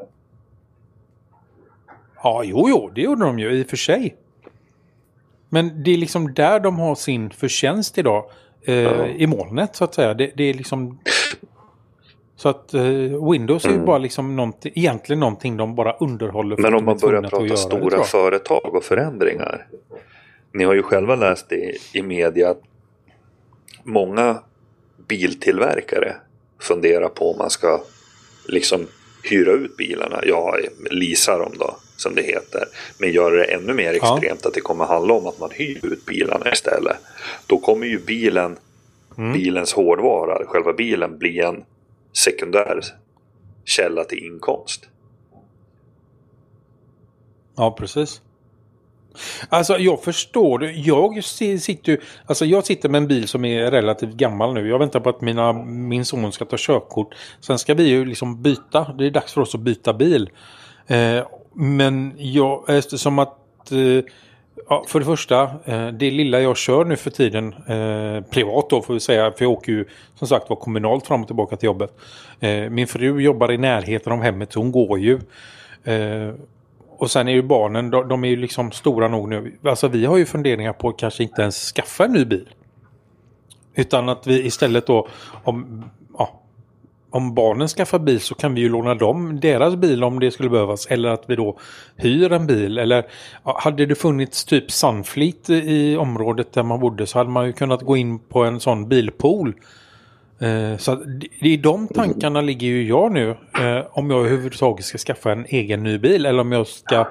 Ja, 2.23 2.43
jo, 2.45 2.67
jo, 2.69 2.91
det 2.95 3.01
gjorde 3.01 3.25
de 3.25 3.39
ju 3.39 3.51
i 3.51 3.63
och 3.63 3.67
för 3.67 3.77
sig. 3.77 4.17
Men 5.49 5.83
det 5.83 5.91
är 5.91 5.97
liksom 5.97 6.35
där 6.35 6.61
de 6.61 6.79
har 6.79 6.95
sin 6.95 7.31
förtjänst 7.31 7.99
idag. 7.99 8.25
Eh, 8.63 9.07
I 9.17 9.27
molnet 9.27 9.77
så 9.77 9.85
att 9.85 9.95
säga. 9.95 10.15
Det, 10.15 10.33
det 10.37 10.45
är 10.45 10.55
liksom... 10.55 10.99
Så 12.37 12.49
att 12.49 12.75
eh, 12.75 12.83
Windows 13.31 13.65
är 13.65 13.69
ju 13.69 13.75
Mm. 13.75 13.87
bara 13.87 13.99
liksom 13.99 14.37
någonting, 14.37 14.73
egentligen 14.75 15.21
någonting 15.21 15.57
de 15.57 15.75
bara 15.75 15.93
underhåller. 15.93 16.57
Men 16.57 16.75
om 16.75 16.85
man 16.85 16.99
börjar 16.99 17.23
prata 17.23 17.45
göra 17.47 17.57
stora 17.57 18.05
företag 18.05 18.75
och 18.75 18.85
förändringar. 18.85 19.67
Ni 20.55 20.65
har 20.65 20.75
ju 20.75 20.83
själva 20.83 21.15
läst 21.17 21.53
i, 21.53 21.79
i 21.93 22.03
media 22.03 22.51
att 22.51 22.63
många 23.85 24.39
biltillverkare 25.09 26.17
funderar 26.61 27.09
på 27.09 27.31
om 27.33 27.39
man 27.39 27.51
ska 27.51 27.81
liksom 28.49 28.87
hyra 29.31 29.53
ut 29.53 29.77
bilarna. 29.77 30.21
Ja, 30.27 30.57
leasa 30.91 31.39
dem 31.39 31.53
då, 31.59 31.77
som 31.97 32.15
det 32.15 32.23
heter. 32.23 32.65
Men 32.99 33.13
göra 33.13 33.35
det 33.37 33.45
ännu 33.45 33.75
mer 33.75 33.99
Ja. 34.03 34.15
extremt 34.19 34.47
att 34.47 34.55
det 34.55 34.61
kommer 34.61 34.85
handla 34.85 35.15
om 35.15 35.27
att 35.27 35.41
man 35.41 35.51
hyr 35.53 35.87
ut 35.87 36.07
bilarna 36.07 36.53
istället. 36.53 36.97
Då 37.47 37.59
kommer 37.59 37.87
ju 37.87 37.99
bilen, 37.99 38.57
Mm. 39.19 39.33
bilens 39.33 39.73
hårdvara, 39.73 40.47
själva 40.47 40.73
bilen, 40.73 41.19
bli 41.19 41.41
en 41.41 41.65
sekundär 42.17 42.81
källa 43.65 44.05
till 44.05 44.25
inkomst. 44.25 44.89
Ja, 47.57 47.71
precis. 47.79 48.21
Alltså 49.49 49.79
jag 49.79 50.03
förstår 50.03 50.59
det. 50.59 50.73
Jag 50.73 51.25
sitter 51.25 51.93
ju, 51.93 52.01
alltså 52.27 52.45
jag 52.45 52.67
sitter 52.67 52.89
med 52.89 52.99
en 52.99 53.09
bil 53.09 53.29
som 53.29 53.45
är 53.45 53.71
relativt 53.71 54.15
gammal 54.15 54.55
nu. 54.55 54.69
Jag 54.69 54.79
väntar 54.79 55.01
på 55.01 55.09
att 55.09 55.21
mina, 55.21 55.53
min 55.63 56.05
son 56.05 56.33
ska 56.33 56.45
ta 56.45 56.57
körkort. 56.59 57.15
Sen 57.41 57.59
ska 57.59 57.75
vi 57.75 57.89
ju 57.89 58.05
liksom 58.05 58.43
byta. 58.43 58.93
Det 58.99 59.07
är 59.07 59.11
dags 59.11 59.33
för 59.33 59.41
oss 59.41 59.55
att 59.55 59.61
byta 59.61 59.95
bil. 59.95 60.31
Eh, 60.87 61.27
men 61.55 62.15
jag, 62.17 62.65
eftersom 62.69 63.19
att 63.19 63.73
eh, 63.73 64.05
Ja, 64.69 64.85
för 64.89 64.99
det 64.99 65.05
första, 65.05 65.43
eh, 65.65 65.89
det 65.89 66.11
lilla 66.11 66.41
jag 66.41 66.57
kör 66.57 66.85
nu 66.85 66.97
för 66.97 67.11
tiden, 67.11 67.53
eh, 67.53 68.31
privat 68.31 68.71
då 68.71 68.83
får 68.83 68.95
vi 68.95 69.01
säga, 69.01 69.33
för 69.33 69.45
jag 69.45 69.53
åker 69.53 69.73
ju 69.73 69.85
som 70.15 70.29
sagt 70.29 70.51
var 70.51 70.57
kommunalt 70.57 71.07
fram 71.07 71.21
och 71.21 71.27
tillbaka 71.27 71.57
till 71.57 71.67
jobbet. 71.67 71.97
Eh, 72.41 72.71
min 72.71 72.87
fru 72.87 73.21
jobbar 73.21 73.53
i 73.53 73.59
närheten 73.59 74.13
av 74.13 74.23
hemmet, 74.23 74.53
så 74.53 74.61
hon 74.61 74.73
går 74.73 74.99
ju. 74.99 75.21
Eh, 75.85 76.35
och 76.99 77.11
sen 77.11 77.29
är 77.29 77.33
ju 77.33 77.43
barnen, 77.43 77.91
de, 77.91 78.09
de 78.09 78.25
är 78.25 78.29
ju 78.29 78.37
liksom 78.37 78.73
stora 78.73 79.09
nog 79.09 79.29
nu. 79.29 79.53
Alltså 79.65 79.89
vi 79.89 80.07
har 80.07 80.17
ju 80.17 80.27
funderingar 80.27 80.73
på 80.73 80.89
att 80.89 80.99
kanske 80.99 81.23
inte 81.23 81.43
ens 81.43 81.73
skaffa 81.73 82.05
en 82.05 82.13
ny 82.13 82.25
bil. 82.25 82.49
Utan 83.75 84.09
att 84.09 84.27
vi 84.27 84.47
istället 84.47 84.87
då, 84.87 85.09
om, 85.45 85.85
om 87.17 87.35
barnen 87.35 87.69
skaffar 87.69 87.99
bil 87.99 88.21
så 88.21 88.35
kan 88.35 88.55
vi 88.55 88.61
ju 88.61 88.69
låna 88.69 88.95
dem, 88.95 89.41
deras 89.41 89.77
bil 89.77 90.05
om 90.05 90.21
det 90.21 90.31
skulle 90.31 90.51
behövas. 90.51 90.87
Eller 90.87 91.09
att 91.09 91.25
vi 91.27 91.37
då 91.37 91.59
hyr 91.97 92.33
en 92.33 92.47
bil. 92.47 92.79
Eller 92.79 93.07
hade 93.43 93.87
det 93.87 93.95
funnits 93.95 94.45
typ 94.45 94.71
Sunfleet 94.71 95.51
i 95.51 95.97
området 95.97 96.53
där 96.53 96.63
man 96.63 96.81
bodde 96.81 97.07
så 97.07 97.19
hade 97.19 97.31
man 97.31 97.47
ju 97.47 97.53
kunnat 97.53 97.83
gå 97.83 97.97
in 97.97 98.19
på 98.19 98.45
en 98.45 98.61
sån 98.61 98.89
bilpool. 98.89 99.55
Eh, 100.39 100.77
så 100.79 100.95
det- 101.41 101.55
är 101.55 101.59
de 101.59 101.89
tankarna 101.89 102.41
ligger 102.41 102.67
ju 102.67 102.89
jag 102.89 103.13
nu. 103.13 103.31
Eh, 103.31 103.87
om 103.91 104.11
jag 104.11 104.21
överhuvudtaget 104.21 104.85
ska 104.85 104.99
skaffa 104.99 105.33
en 105.33 105.47
egen 105.49 105.83
ny 105.83 105.99
bil. 105.99 106.27
Eller 106.27 106.41
om 106.41 106.53
jag 106.53 106.67
ska 106.67 107.07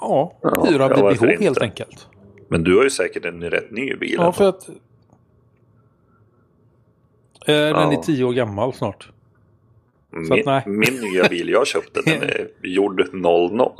ja, 0.00 0.32
hyra 0.68 0.88
ja, 0.90 1.08
vid 1.08 1.20
behov 1.20 1.40
helt 1.40 1.62
enkelt. 1.62 2.06
Men 2.48 2.64
du 2.64 2.76
har 2.76 2.84
ju 2.84 2.90
säkert 2.90 3.24
en 3.24 3.50
rätt 3.50 3.70
ny 3.70 3.94
bil. 3.96 4.14
Ja, 4.18 4.32
för 4.32 4.48
att... 4.48 4.68
Eh, 7.46 7.54
den 7.54 7.92
är 7.92 8.02
tio 8.02 8.24
år 8.24 8.32
gammal 8.32 8.72
snart. 8.72 9.11
Så 10.12 10.18
att 10.18 10.28
min, 10.28 10.42
nej. 10.46 10.62
min 10.66 11.00
nya 11.00 11.28
bil 11.28 11.48
jag 11.48 11.66
köpte 11.66 12.00
den 12.04 12.22
är 12.22 12.48
gjord 12.62 13.14
00. 13.14 13.70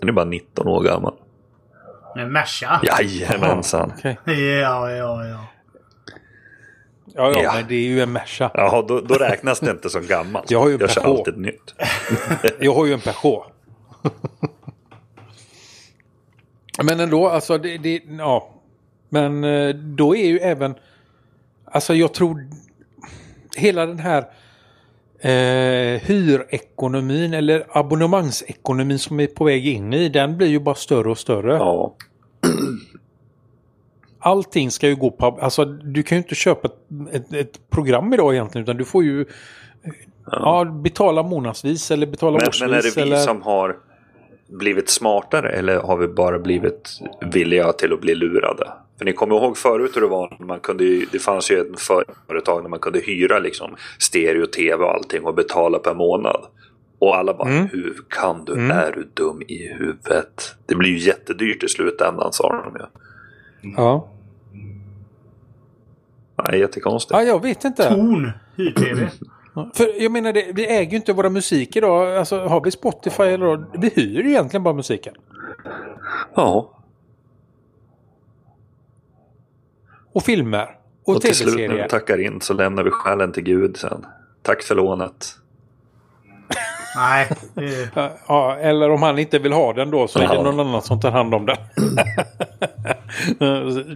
Den 0.00 0.08
är 0.08 0.12
bara 0.12 0.24
19 0.24 0.68
år 0.68 0.82
gammal. 0.82 1.14
En 2.16 2.32
Merca? 2.32 2.80
Jajamensan. 2.82 3.92
Okej. 3.98 4.16
Ja, 4.24 4.90
ja, 4.90 5.26
ja. 5.26 5.46
Ja, 7.16 7.32
ja, 7.34 7.42
Ja. 7.42 7.52
men 7.54 7.64
det 7.68 7.74
är 7.74 7.86
ju 7.88 8.00
en 8.00 8.12
Merca. 8.12 8.50
Jaha, 8.54 8.82
då, 8.88 9.00
då 9.00 9.14
räknas 9.14 9.60
det 9.60 9.70
inte 9.70 9.90
som 9.90 10.06
gammalt. 10.06 10.50
Jag 10.50 10.60
har 10.60 10.68
ju 10.68 10.74
en 10.74 10.80
jag 10.80 10.90
kör 10.90 11.00
Peugeot. 11.02 11.18
alltid 11.28 11.40
nytt. 11.40 11.74
Jag 12.60 12.74
har 12.74 12.86
ju 12.86 12.92
en 12.92 13.00
Peugeot. 13.00 13.44
Men 16.84 17.00
ändå, 17.00 17.28
alltså 17.28 17.58
det, 17.58 17.78
det, 17.78 18.02
ja. 18.18 18.50
Men 19.08 19.44
eh, 19.44 19.74
då 19.74 20.16
är 20.16 20.26
ju 20.26 20.38
även, 20.38 20.74
alltså 21.64 21.94
jag 21.94 22.14
tror 22.14 22.48
hela 23.56 23.86
den 23.86 23.98
här 23.98 24.24
eh, 25.24 26.00
hyrekonomin 26.00 27.34
eller 27.34 27.66
abonnemangsekonomin 27.70 28.98
som 28.98 29.20
är 29.20 29.26
på 29.26 29.44
väg 29.44 29.66
in 29.66 29.92
i, 29.92 30.08
den 30.08 30.36
blir 30.36 30.48
ju 30.48 30.60
bara 30.60 30.74
större 30.74 31.10
och 31.10 31.18
större. 31.18 31.52
Ja. 31.52 31.94
Allting 34.18 34.70
ska 34.70 34.88
ju 34.88 34.96
gå 34.96 35.10
på, 35.10 35.26
alltså 35.26 35.64
du 35.64 36.02
kan 36.02 36.18
ju 36.18 36.22
inte 36.22 36.34
köpa 36.34 36.68
ett, 36.68 36.74
ett, 37.12 37.32
ett 37.32 37.70
program 37.70 38.12
idag 38.12 38.34
egentligen 38.34 38.62
utan 38.62 38.76
du 38.76 38.84
får 38.84 39.04
ju 39.04 39.26
ja. 40.26 40.64
betala 40.64 41.22
månadsvis 41.22 41.90
eller 41.90 42.06
betala 42.06 42.38
Men, 42.38 42.48
årsvis. 42.48 42.60
men 42.60 42.78
är 42.78 42.82
det 42.82 42.96
vi 42.96 43.02
eller... 43.02 43.16
som 43.16 43.42
har 43.42 43.76
blivit 44.48 44.88
smartare 44.90 45.50
eller 45.50 45.76
har 45.80 45.96
vi 45.96 46.08
bara 46.08 46.38
blivit 46.38 46.90
villiga 47.32 47.72
till 47.72 47.92
att 47.92 48.00
bli 48.00 48.14
lurade? 48.14 48.72
För 48.98 49.04
ni 49.04 49.12
kommer 49.12 49.36
ihåg 49.36 49.56
förut 49.56 49.90
hur 49.96 50.00
det 50.00 50.06
var. 50.06 50.36
när 50.38 50.46
Man 50.46 50.60
kunde 50.60 50.84
ju, 50.84 51.06
det 51.12 51.18
fanns 51.18 51.50
ju 51.50 51.60
ett 51.60 51.80
företag 52.26 52.62
där 52.62 52.68
man 52.68 52.78
kunde 52.78 52.98
hyra 52.98 53.38
liksom 53.38 53.76
stereo, 53.98 54.46
tv 54.46 54.84
och 54.84 54.90
allting 54.94 55.24
och 55.24 55.34
betala 55.34 55.78
per 55.78 55.94
månad. 55.94 56.40
Och 56.98 57.16
alla 57.16 57.34
bara, 57.34 57.48
Mm. 57.48 57.68
hur 57.72 57.96
kan 58.08 58.44
du? 58.44 58.52
Mm. 58.52 58.70
Är 58.70 58.92
du 58.92 59.08
dum 59.14 59.42
i 59.48 59.68
huvudet? 59.68 60.54
Det 60.66 60.74
blir 60.74 60.90
ju 60.90 60.98
jättedyrt 60.98 61.62
i 61.62 61.68
slutändan 61.68 62.32
sa 62.32 62.62
de 62.64 62.76
ju. 62.80 62.86
Ja. 63.76 64.08
Nej, 66.48 66.60
jättekonstigt. 66.60 67.12
ja, 67.12 67.22
jag 67.22 67.42
vet 67.42 67.64
inte. 67.64 67.88
Torn 67.88 68.32
hyr-tv. 68.56 69.10
För 69.74 70.02
jag 70.02 70.12
menar, 70.12 70.32
det, 70.32 70.52
vi 70.54 70.66
äger 70.66 70.90
ju 70.90 70.96
inte 70.96 71.12
våra 71.12 71.30
musik 71.30 71.76
idag. 71.76 72.16
Alltså 72.16 72.40
har 72.40 72.60
vi 72.60 72.70
Spotify 72.70 73.22
eller 73.22 73.64
Vi 73.78 73.88
hyr 73.88 74.22
ju 74.22 74.30
egentligen 74.30 74.62
bara 74.62 74.74
musiken. 74.74 75.14
Ja, 76.34 76.74
Och 80.14 80.22
filmer. 80.22 80.76
Och, 81.04 81.16
och 81.16 81.22
till 81.22 81.34
slut 81.34 81.70
när 81.70 81.82
vi 81.82 81.88
tackar 81.88 82.20
in 82.20 82.40
så 82.40 82.54
lämnar 82.54 82.82
vi 82.82 82.90
själen 82.90 83.32
till 83.32 83.42
Gud 83.42 83.76
sen. 83.76 84.06
Tack 84.42 84.62
för 84.62 84.74
lånet. 84.74 85.26
Nej. 86.96 87.28
Ja, 88.28 88.56
eller 88.56 88.90
om 88.90 89.02
han 89.02 89.18
inte 89.18 89.38
vill 89.38 89.52
ha 89.52 89.72
den 89.72 89.90
då 89.90 90.08
så 90.08 90.18
är 90.18 90.28
det 90.28 90.42
någon 90.42 90.60
annan 90.60 90.82
som 90.82 91.00
tar 91.00 91.10
hand 91.10 91.34
om 91.34 91.46
den. 91.46 91.56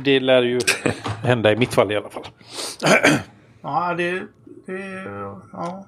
det 0.04 0.20
lär 0.20 0.42
ju 0.42 0.60
hända 1.22 1.52
i 1.52 1.56
mitt 1.56 1.74
fall 1.74 1.92
i 1.92 1.96
alla 1.96 2.08
fall. 2.08 2.26
Ja, 3.62 3.94
det... 3.94 4.22
det 4.72 5.02
ja. 5.52 5.86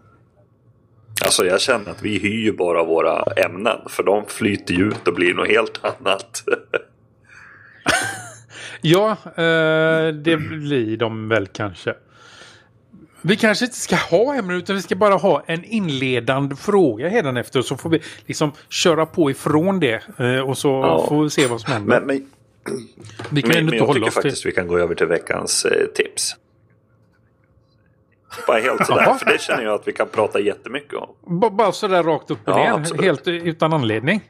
Alltså 1.25 1.45
jag 1.47 1.61
känner 1.61 1.91
att 1.91 2.03
vi 2.03 2.19
hyr 2.19 2.45
ju 2.45 2.53
bara 2.53 2.85
våra 2.85 3.23
ämnen. 3.37 3.79
För 3.89 4.03
de 4.03 4.25
flyter 4.27 4.75
ju 4.75 4.89
ut 4.89 5.09
och 5.09 5.15
blir 5.15 5.35
något 5.35 5.49
helt 5.49 5.81
annat. 5.85 6.43
Ja, 8.83 9.11
eh, 9.25 10.09
det 10.15 10.37
blir 10.37 10.97
de 10.97 11.29
väl 11.29 11.47
kanske. 11.47 11.95
Vi 13.23 13.37
kanske 13.37 13.65
inte 13.65 13.77
ska 13.79 13.97
ha 13.97 14.35
ämnen 14.35 14.57
utan 14.57 14.77
vi 14.77 14.83
ska 14.83 14.97
bara 14.97 15.15
ha 15.15 15.43
en 15.47 15.65
inledande 15.65 16.57
fråga 16.57 17.09
hädanefter. 17.09 17.63
Så 17.63 17.77
får 17.77 17.91
vi 17.91 18.03
liksom 18.27 18.53
köra 18.69 19.07
på 19.07 19.31
ifrån 19.31 19.81
det. 19.81 20.03
eh, 20.19 20.41
Och 20.41 20.59
så 20.59 20.69
Ja. 20.69 21.07
får 21.09 21.23
vi 21.25 21.31
se 21.31 21.47
vad 21.47 21.61
som 21.61 21.73
händer. 21.73 22.01
Men, 22.01 22.07
men, 22.07 22.27
vi 23.31 23.43
kan 23.43 23.49
men, 23.49 23.57
ändå 23.59 23.65
men 23.65 23.65
inte 23.65 23.77
jag 23.77 23.87
hålla 23.87 23.95
tycker 23.95 24.09
oss 24.09 24.15
till... 24.15 24.23
faktiskt 24.23 24.47
vi 24.47 24.53
kan 24.53 24.67
gå 24.69 24.79
över 24.79 24.95
till 24.95 25.07
veckans 25.07 25.65
eh, 25.65 25.87
tips. 25.95 26.37
Bara 28.47 28.59
helt 28.61 28.87
sådär, 28.87 29.03
Jaha. 29.03 29.15
för 29.19 29.27
det 29.27 29.41
känner 29.41 29.63
jag 29.63 29.75
att 29.75 29.89
vi 29.89 29.93
kan 29.93 30.09
prata 30.09 30.41
jättemycket 30.41 30.95
om. 30.95 31.41
B- 31.41 31.49
Bara 31.51 31.73
sådär 31.73 32.03
rakt 32.03 32.31
upp 32.31 32.49
och 32.49 32.53
Ja, 32.53 32.57
ner. 32.57 32.73
absolut. 32.73 33.03
Helt 33.05 33.29
utan 33.29 33.73
anledning. 33.73 34.21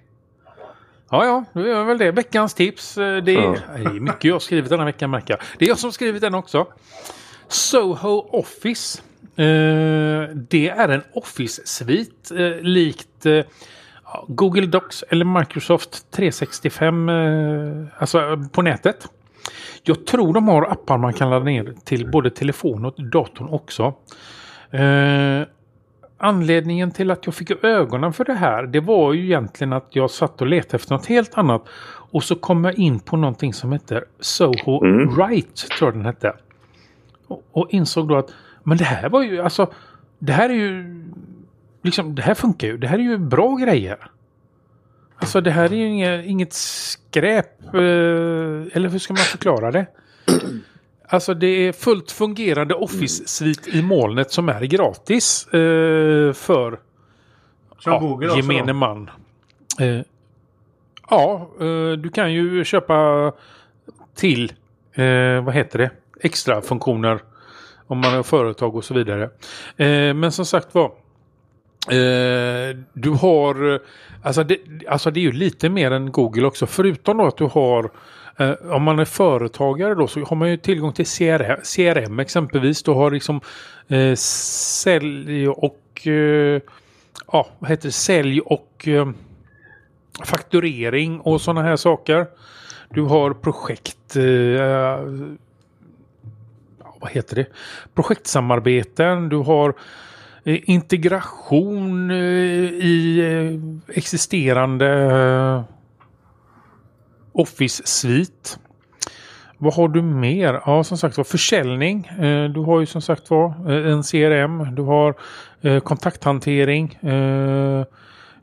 Ja, 1.10 1.24
ja, 1.24 1.44
då 1.52 1.66
gör 1.68 1.84
väl 1.84 1.98
det. 1.98 2.10
Veckans 2.10 2.54
tips. 2.54 2.98
eh, 2.98 3.16
Det 3.22 3.32
är, 3.34 3.38
Ja. 3.42 3.54
det 3.76 3.82
är 3.84 4.00
mycket 4.00 4.24
jag 4.24 4.34
har 4.34 4.40
skrivit 4.40 4.70
den 4.70 4.78
här 4.78 4.86
veckan 4.86 5.10
märker 5.10 5.34
jag. 5.34 5.40
Det 5.58 5.64
är 5.64 5.68
jag 5.68 5.78
som 5.78 5.86
har 5.88 5.92
skrivit 5.92 6.20
den 6.22 6.34
också. 6.34 6.66
Soho 7.48 8.28
Office. 8.30 9.02
Eh, 9.36 10.28
det 10.34 10.68
är 10.68 10.88
en 10.88 11.02
Office-svit 11.12 12.30
eh, 12.30 12.60
likt 12.62 13.26
eh, 13.26 13.44
Google 14.28 14.66
Docs 14.66 15.04
eller 15.08 15.24
Microsoft 15.24 16.10
365 16.10 17.08
eh, 17.08 17.84
alltså 17.98 18.44
på 18.52 18.62
nätet. 18.62 19.06
Jag 19.82 20.06
tror 20.06 20.34
de 20.34 20.48
har 20.48 20.62
appar 20.62 20.98
man 20.98 21.12
kan 21.12 21.30
ladda 21.30 21.44
ner 21.44 21.74
till 21.84 22.10
både 22.10 22.30
telefon 22.30 22.84
och 22.84 22.94
datorn 23.12 23.48
också. 23.48 23.94
Eh, 24.70 25.46
anledningen 26.18 26.90
till 26.90 27.10
att 27.10 27.26
jag 27.26 27.34
fick 27.34 27.64
ögonen 27.64 28.12
för 28.12 28.24
det 28.24 28.34
här 28.34 28.62
det 28.62 28.80
var 28.80 29.12
ju 29.12 29.24
egentligen 29.24 29.72
att 29.72 29.88
jag 29.90 30.10
satt 30.10 30.40
och 30.40 30.46
letade 30.46 30.76
efter 30.76 30.94
något 30.94 31.06
helt 31.06 31.38
annat. 31.38 31.64
Och 32.12 32.24
så 32.24 32.34
kom 32.34 32.64
jag 32.64 32.78
in 32.78 33.00
på 33.00 33.16
någonting 33.16 33.54
som 33.54 33.72
heter 33.72 34.04
Soho 34.20 34.84
Mm. 34.84 35.16
Right, 35.16 35.56
tror 35.56 35.88
jag 35.88 35.94
den 35.94 36.06
hette. 36.06 36.32
Och, 37.26 37.42
och 37.52 37.66
insåg 37.70 38.08
då 38.08 38.16
att 38.16 38.30
men 38.62 38.78
det 38.78 38.84
här 38.84 39.08
var 39.08 39.22
ju 39.22 39.40
alltså 39.40 39.72
det 40.18 40.32
här 40.32 40.50
är 40.50 40.54
ju 40.54 41.04
liksom 41.82 42.14
det 42.14 42.22
här 42.22 42.34
funkar 42.34 42.68
ju. 42.68 42.78
Det 42.78 42.86
här 42.86 42.98
är 42.98 43.02
ju 43.02 43.18
bra 43.18 43.54
grejer. 43.56 44.10
Alltså 45.20 45.40
det 45.40 45.50
här 45.50 45.64
är 45.64 45.76
ju 45.76 45.86
inget, 45.86 46.26
inget 46.26 46.52
skräp. 46.52 47.74
Eh, 47.74 47.80
eller 48.72 48.88
hur 48.88 48.98
ska 48.98 49.12
man 49.12 49.22
förklara 49.22 49.70
det? 49.70 49.86
Alltså 51.12 51.34
det 51.34 51.46
är 51.46 51.72
fullt 51.72 52.10
fungerande 52.10 52.74
Office-svit 52.74 53.68
i 53.68 53.82
molnet 53.82 54.30
som 54.32 54.48
är 54.48 54.60
gratis 54.60 55.46
eh, 55.46 56.32
för 56.32 56.78
ja, 57.84 58.20
gemene 58.36 58.72
man. 58.72 59.10
Eh, 59.80 60.00
ja, 61.10 61.50
eh, 61.60 61.92
du 61.92 62.10
kan 62.14 62.32
ju 62.32 62.64
köpa 62.64 63.32
till, 64.14 64.52
eh, 64.92 65.44
vad 65.44 65.54
heter 65.54 65.78
det, 65.78 65.90
extra 66.20 66.62
funktioner 66.62 67.20
om 67.86 67.98
man 67.98 68.14
har 68.14 68.22
företag 68.22 68.76
och 68.76 68.84
så 68.84 68.94
vidare. 68.94 69.22
Eh, 69.76 70.14
men 70.14 70.32
som 70.32 70.46
sagt 70.46 70.74
var, 70.74 70.92
eh, 71.88 72.76
du 72.92 73.10
har, 73.10 73.74
eh, 73.74 73.80
alltså 74.22 74.44
det, 74.44 74.58
alltså 74.88 75.10
det 75.10 75.20
är 75.20 75.22
ju 75.22 75.32
lite 75.32 75.68
mer 75.68 75.90
än 75.90 76.12
Google 76.12 76.46
också, 76.46 76.66
förutom 76.66 77.16
då 77.16 77.26
att 77.26 77.36
du 77.36 77.44
har 77.44 77.90
Eh, 78.40 78.54
om 78.70 78.82
man 78.82 78.98
är 78.98 79.04
företagare 79.04 79.94
då 79.94 80.06
så 80.06 80.20
har 80.20 80.36
man 80.36 80.50
ju 80.50 80.56
tillgång 80.56 80.92
till 80.92 81.06
CRM, 81.06 81.60
CRM 81.64 82.20
exempelvis. 82.20 82.82
Du 82.82 82.90
har 82.90 83.10
liksom 83.10 83.40
eh, 83.88 84.14
sälj 84.14 85.48
och 85.48 86.06
eh, 86.06 86.60
ja, 87.32 87.48
vad 87.58 87.70
heter 87.70 87.88
det? 87.88 87.92
Sälj 87.92 88.40
och 88.40 88.88
eh, 88.88 89.08
fakturering 90.24 91.20
och 91.20 91.40
sådana 91.40 91.62
här 91.62 91.76
saker. 91.76 92.26
Du 92.88 93.02
har 93.02 93.34
projekt 93.34 94.16
eh, 94.16 95.04
vad 97.00 97.10
heter 97.10 97.36
det? 97.36 97.46
Projektsamarbeten. 97.94 99.28
Du 99.28 99.36
har 99.36 99.74
Eh, 100.44 100.60
integration 100.70 102.10
eh, 102.10 102.16
i 102.16 103.20
eh, 103.20 103.96
existerande 103.96 105.64
Office-svit. 107.32 108.58
Vad 109.58 109.74
har 109.74 109.88
du 109.88 110.02
mer? 110.02 110.62
Ja, 110.66 110.84
som 110.84 110.98
sagt 110.98 111.16
var 111.16 111.24
försäljning. 111.24 112.10
Du 112.54 112.60
har 112.60 112.80
ju 112.80 112.86
som 112.86 113.02
sagt 113.02 113.30
var 113.30 113.70
en 113.70 114.02
CRM. 114.02 114.74
Du 114.74 114.82
har 114.82 115.14
kontakthantering. 115.80 116.98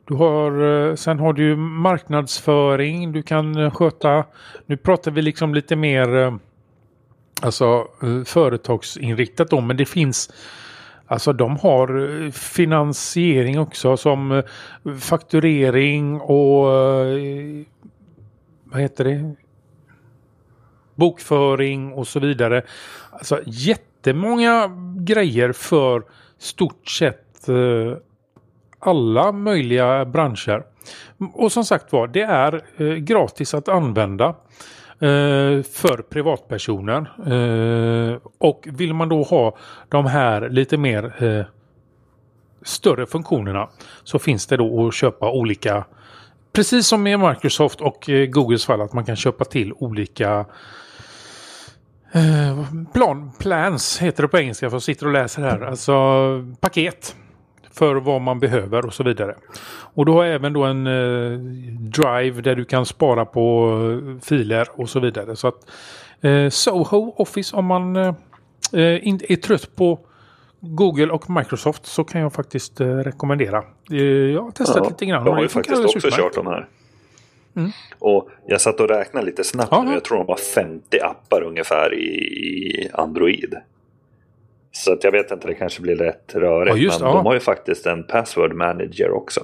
Du 0.08 0.14
har, 0.14 0.96
sen 0.96 1.18
har 1.18 1.32
du 1.32 1.56
marknadsföring. 1.56 3.12
Du 3.12 3.22
kan 3.22 3.70
sköta. 3.70 4.24
Nu 4.66 4.76
pratar 4.76 5.10
vi 5.10 5.22
liksom 5.22 5.54
lite 5.54 5.76
mer 5.76 6.38
alltså 7.42 7.86
företagsinriktat 8.26 9.50
då, 9.50 9.60
men 9.60 9.76
det 9.76 9.86
finns 9.86 10.30
Alltså 11.10 11.32
de 11.32 11.56
har 11.56 12.24
eh, 12.24 12.30
finansiering 12.30 13.58
också 13.58 13.96
som 13.96 14.32
eh, 14.32 14.44
fakturering 15.00 16.20
och 16.20 16.72
eh, 16.72 17.64
vad 18.64 18.80
heter 18.80 19.04
det? 19.04 19.34
Bokföring 20.94 21.92
och 21.92 22.08
så 22.08 22.20
vidare. 22.20 22.62
Alltså 23.10 23.40
jättemånga 23.46 24.70
grejer 24.98 25.52
för 25.52 26.02
stort 26.38 26.88
sett 26.88 27.24
alla 28.78 29.32
möjliga 29.32 30.04
branscher. 30.04 30.62
Och 31.34 31.52
som 31.52 31.64
sagt 31.64 31.92
var, 31.92 32.06
det 32.06 32.22
är 32.22 32.62
gratis 32.96 33.54
att 33.54 33.68
använda 33.68 34.34
Eh, 35.00 35.62
för 35.62 36.02
privatpersoner. 36.10 36.98
Eh, 37.26 38.18
och 38.38 38.68
vill 38.70 38.94
man 38.94 39.08
då 39.08 39.22
ha 39.22 39.56
de 39.88 40.06
här 40.06 40.48
lite 40.48 40.76
mer 40.76 41.24
eh, 41.24 41.44
större 42.62 43.06
funktionerna 43.06 43.68
så 44.04 44.18
finns 44.18 44.46
det 44.46 44.56
då 44.56 44.86
att 44.86 44.94
köpa 44.94 45.30
olika 45.30 45.84
Precis 46.52 46.86
som 46.86 47.02
med 47.02 47.20
Microsoft 47.20 47.80
och 47.80 48.08
eh, 48.08 48.26
Googles 48.26 48.66
fall 48.66 48.80
att 48.80 48.92
man 48.92 49.04
kan 49.04 49.16
köpa 49.16 49.44
till 49.44 49.72
olika 49.72 50.46
eh, 52.12 52.64
plan, 52.92 53.32
plans 53.38 53.98
heter 53.98 54.22
det 54.22 54.28
på 54.28 54.38
engelska 54.38 54.70
för 54.70 54.74
jag 54.74 54.82
sitter 54.82 55.06
och 55.06 55.12
läser 55.12 55.42
här. 55.42 55.60
Alltså 55.60 55.94
paket 56.60 57.16
för 57.78 57.94
vad 57.94 58.20
man 58.20 58.38
behöver 58.40 58.86
och 58.86 58.94
så 58.94 59.04
vidare. 59.04 59.34
Och 59.94 60.06
du 60.06 60.12
har 60.12 60.24
även 60.24 60.52
då 60.52 60.64
en 60.64 60.86
eh, 60.86 61.38
drive 61.78 62.40
där 62.40 62.54
du 62.56 62.64
kan 62.64 62.86
spara 62.86 63.24
på 63.24 63.70
eh, 64.14 64.20
filer 64.24 64.68
och 64.74 64.88
så 64.88 65.00
vidare. 65.00 65.36
Så 65.36 65.48
att 65.48 65.70
eh, 66.20 66.48
Soho 66.48 67.14
Office 67.16 67.56
om 67.56 67.64
man 67.64 67.96
eh, 67.96 68.14
eh, 68.72 69.06
inte 69.08 69.32
är 69.32 69.36
trött 69.36 69.76
på 69.76 69.98
Google 70.60 71.06
och 71.12 71.30
Microsoft 71.30 71.86
så 71.86 72.04
kan 72.04 72.20
jag 72.20 72.32
faktiskt 72.32 72.80
eh, 72.80 72.86
rekommendera. 72.86 73.62
Jag 74.32 74.42
har 74.42 74.50
testat 74.50 74.76
Ja, 74.76 74.88
lite 74.88 75.06
grann. 75.06 75.26
Jag 75.26 75.32
har 75.32 75.42
ju 75.42 75.48
faktiskt 75.48 75.84
också 75.84 75.98
utmärkt. 75.98 76.16
kört 76.16 76.34
de 76.34 76.46
här. 76.46 76.68
Mm. 77.56 77.70
Och 77.98 78.28
jag 78.46 78.60
satt 78.60 78.80
och 78.80 78.88
räknade 78.88 79.26
lite 79.26 79.44
snabbt 79.44 79.68
Ja. 79.70 79.92
Jag 79.92 80.04
tror 80.04 80.18
de 80.18 80.26
har 80.28 80.36
50 80.36 81.00
appar 81.00 81.42
ungefär 81.42 81.94
i, 81.94 82.06
i 82.06 82.90
Android. 82.92 83.54
Så 84.72 84.92
att 84.92 85.04
jag 85.04 85.12
vet 85.12 85.30
inte, 85.30 85.46
det 85.46 85.54
kanske 85.54 85.82
blir 85.82 85.96
rätt 85.96 86.34
rörigt. 86.34 86.76
Ja, 86.76 86.82
just 86.82 87.00
men 87.00 87.10
det, 87.10 87.16
de 87.16 87.26
har 87.26 87.34
ju 87.34 87.40
faktiskt 87.40 87.86
en 87.86 88.04
password 88.04 88.54
manager 88.54 89.10
också. 89.10 89.40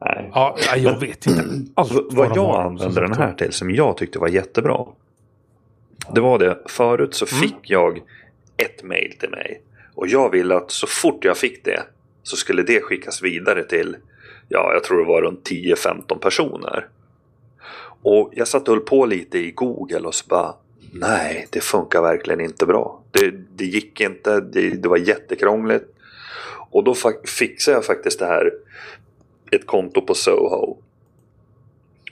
Nej. 0.00 0.30
Ja, 0.34 0.56
ja, 0.66 0.76
jag 0.76 1.00
vet 1.00 1.26
inte 1.26 1.44
allt 1.74 1.92
vad 2.10 2.36
jag 2.36 2.60
använde 2.60 3.00
den 3.00 3.12
här 3.14 3.32
till 3.32 3.52
som 3.52 3.70
jag 3.70 3.96
tyckte 3.96 4.18
var 4.18 4.28
jättebra. 4.28 4.86
Det 6.14 6.20
var 6.20 6.38
det, 6.38 6.58
förut 6.66 7.14
så 7.14 7.26
Mm. 7.32 7.40
fick 7.40 7.70
jag 7.70 8.00
ett 8.56 8.82
mail 8.82 9.14
till 9.20 9.30
mig. 9.30 9.62
Och 9.94 10.08
jag 10.08 10.30
ville 10.30 10.56
att 10.56 10.70
så 10.70 10.86
fort 10.86 11.24
jag 11.24 11.36
fick 11.36 11.64
det 11.64 11.82
så 12.22 12.36
skulle 12.36 12.62
det 12.62 12.80
skickas 12.80 13.22
vidare 13.22 13.64
till, 13.64 13.96
ja 14.48 14.70
jag 14.72 14.84
tror 14.84 14.98
det 14.98 15.04
var 15.04 15.22
runt 15.22 15.50
10-15 15.50 16.18
personer. 16.18 16.86
Och 18.02 18.32
jag 18.32 18.48
satt 18.48 18.68
och 18.68 18.74
höll 18.74 18.84
på 18.84 19.06
lite 19.06 19.38
i 19.38 19.50
Google 19.50 20.00
och 20.00 20.14
så 20.14 20.24
bara, 20.28 20.54
nej 20.92 21.46
det 21.50 21.60
funkar 21.60 22.02
verkligen 22.02 22.40
inte 22.40 22.66
bra. 22.66 23.02
Det, 23.10 23.30
det 23.56 23.64
gick 23.64 24.00
inte, 24.00 24.40
det, 24.40 24.70
det 24.70 24.88
var 24.88 24.96
jättekrångligt. 24.96 25.84
Och 26.70 26.84
då 26.84 26.94
fixade 27.38 27.76
jag 27.76 27.84
faktiskt 27.84 28.18
det 28.18 28.26
här, 28.26 28.52
ett 29.50 29.66
konto 29.66 30.00
på 30.00 30.14
Soho. 30.14 30.76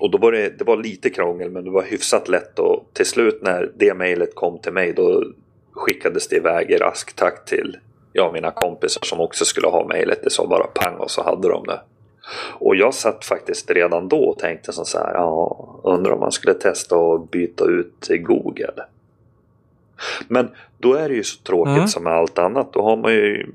Och 0.01 0.11
då 0.11 0.19
var 0.19 0.33
det, 0.33 0.59
det 0.59 0.65
var 0.65 0.77
lite 0.77 1.11
krångel 1.11 1.51
men 1.51 1.65
det 1.65 1.71
var 1.71 1.83
hyfsat 1.83 2.29
lätt 2.29 2.59
och 2.59 2.89
till 2.93 3.07
slut 3.07 3.43
när 3.43 3.73
det 3.77 3.95
mejlet 3.95 4.35
kom 4.35 4.59
till 4.59 4.73
mig 4.73 4.93
då 4.93 5.25
skickades 5.73 6.29
det 6.29 6.37
iväg 6.37 6.71
i 6.71 6.77
rask 6.77 7.17
takt 7.17 7.49
till 7.49 7.79
ja, 8.13 8.33
mina 8.33 8.51
kompisar 8.51 9.05
som 9.05 9.21
också 9.21 9.45
skulle 9.45 9.67
ha 9.67 9.89
mejlet. 9.89 10.23
Det 10.23 10.31
sa 10.31 10.47
bara 10.47 10.67
pang 10.67 10.97
och 10.97 11.11
så 11.11 11.23
hade 11.23 11.49
de 11.49 11.67
det. 11.67 11.81
Och 12.59 12.77
jag 12.77 12.95
satt 12.95 13.25
faktiskt 13.25 13.71
redan 13.71 14.09
då 14.09 14.25
och 14.25 14.39
tänkte 14.39 14.73
som 14.73 14.85
så 14.85 14.99
här, 14.99 15.15
ja, 15.15 15.67
undrar 15.85 16.13
om 16.13 16.21
man 16.21 16.33
skulle 16.33 16.55
testa 16.55 16.97
att 16.97 17.31
byta 17.31 17.65
ut 17.65 18.09
Google. 18.11 18.73
Men 20.29 20.49
då 20.79 20.95
är 20.95 21.09
det 21.09 21.15
ju 21.15 21.25
så 21.25 21.43
tråkigt 21.43 21.75
Mm. 21.77 21.89
som 21.89 22.05
med 22.05 22.13
allt 22.13 22.39
annat. 22.39 22.73
Då 22.73 22.83
har 22.83 22.97
man 22.97 23.13
ju, 23.13 23.47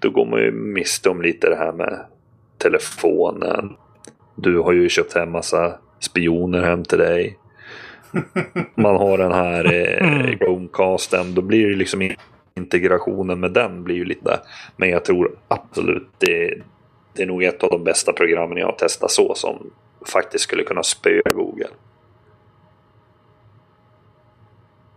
då 0.00 0.10
går 0.10 0.26
man 0.26 0.40
ju 0.40 0.50
miste 0.52 1.08
om 1.10 1.22
lite 1.22 1.48
det 1.48 1.56
här 1.56 1.72
med 1.72 2.04
telefonen. 2.58 3.76
Du 4.34 4.58
har 4.58 4.72
ju 4.72 4.88
köpt 4.88 5.12
hem 5.14 5.30
massa 5.30 5.78
spioner 5.98 6.62
hem 6.62 6.84
till 6.84 6.98
dig. 6.98 7.38
Man 8.74 8.96
har 8.96 9.18
den 9.18 9.32
här 9.32 9.64
eh, 9.74 10.36
Chromecasten. 10.38 11.34
Då 11.34 11.42
blir 11.42 11.68
det 11.68 11.76
liksom 11.76 12.02
in- 12.02 12.16
integrationen 12.56 13.40
med 13.40 13.52
den 13.52 13.84
blir 13.84 13.96
ju 13.96 14.04
lite. 14.04 14.40
Men 14.76 14.88
jag 14.90 15.04
tror 15.04 15.36
absolut 15.48 16.08
det, 16.18 16.54
det 17.12 17.22
är 17.22 17.26
nog 17.26 17.42
ett 17.42 17.62
av 17.62 17.70
de 17.70 17.84
bästa 17.84 18.12
programmen 18.12 18.58
jag 18.58 18.66
har 18.66 18.72
testat 18.72 19.10
så 19.10 19.34
som 19.34 19.70
faktiskt 20.06 20.44
skulle 20.44 20.62
kunna 20.62 20.82
spöa 20.82 21.32
Google. 21.34 21.68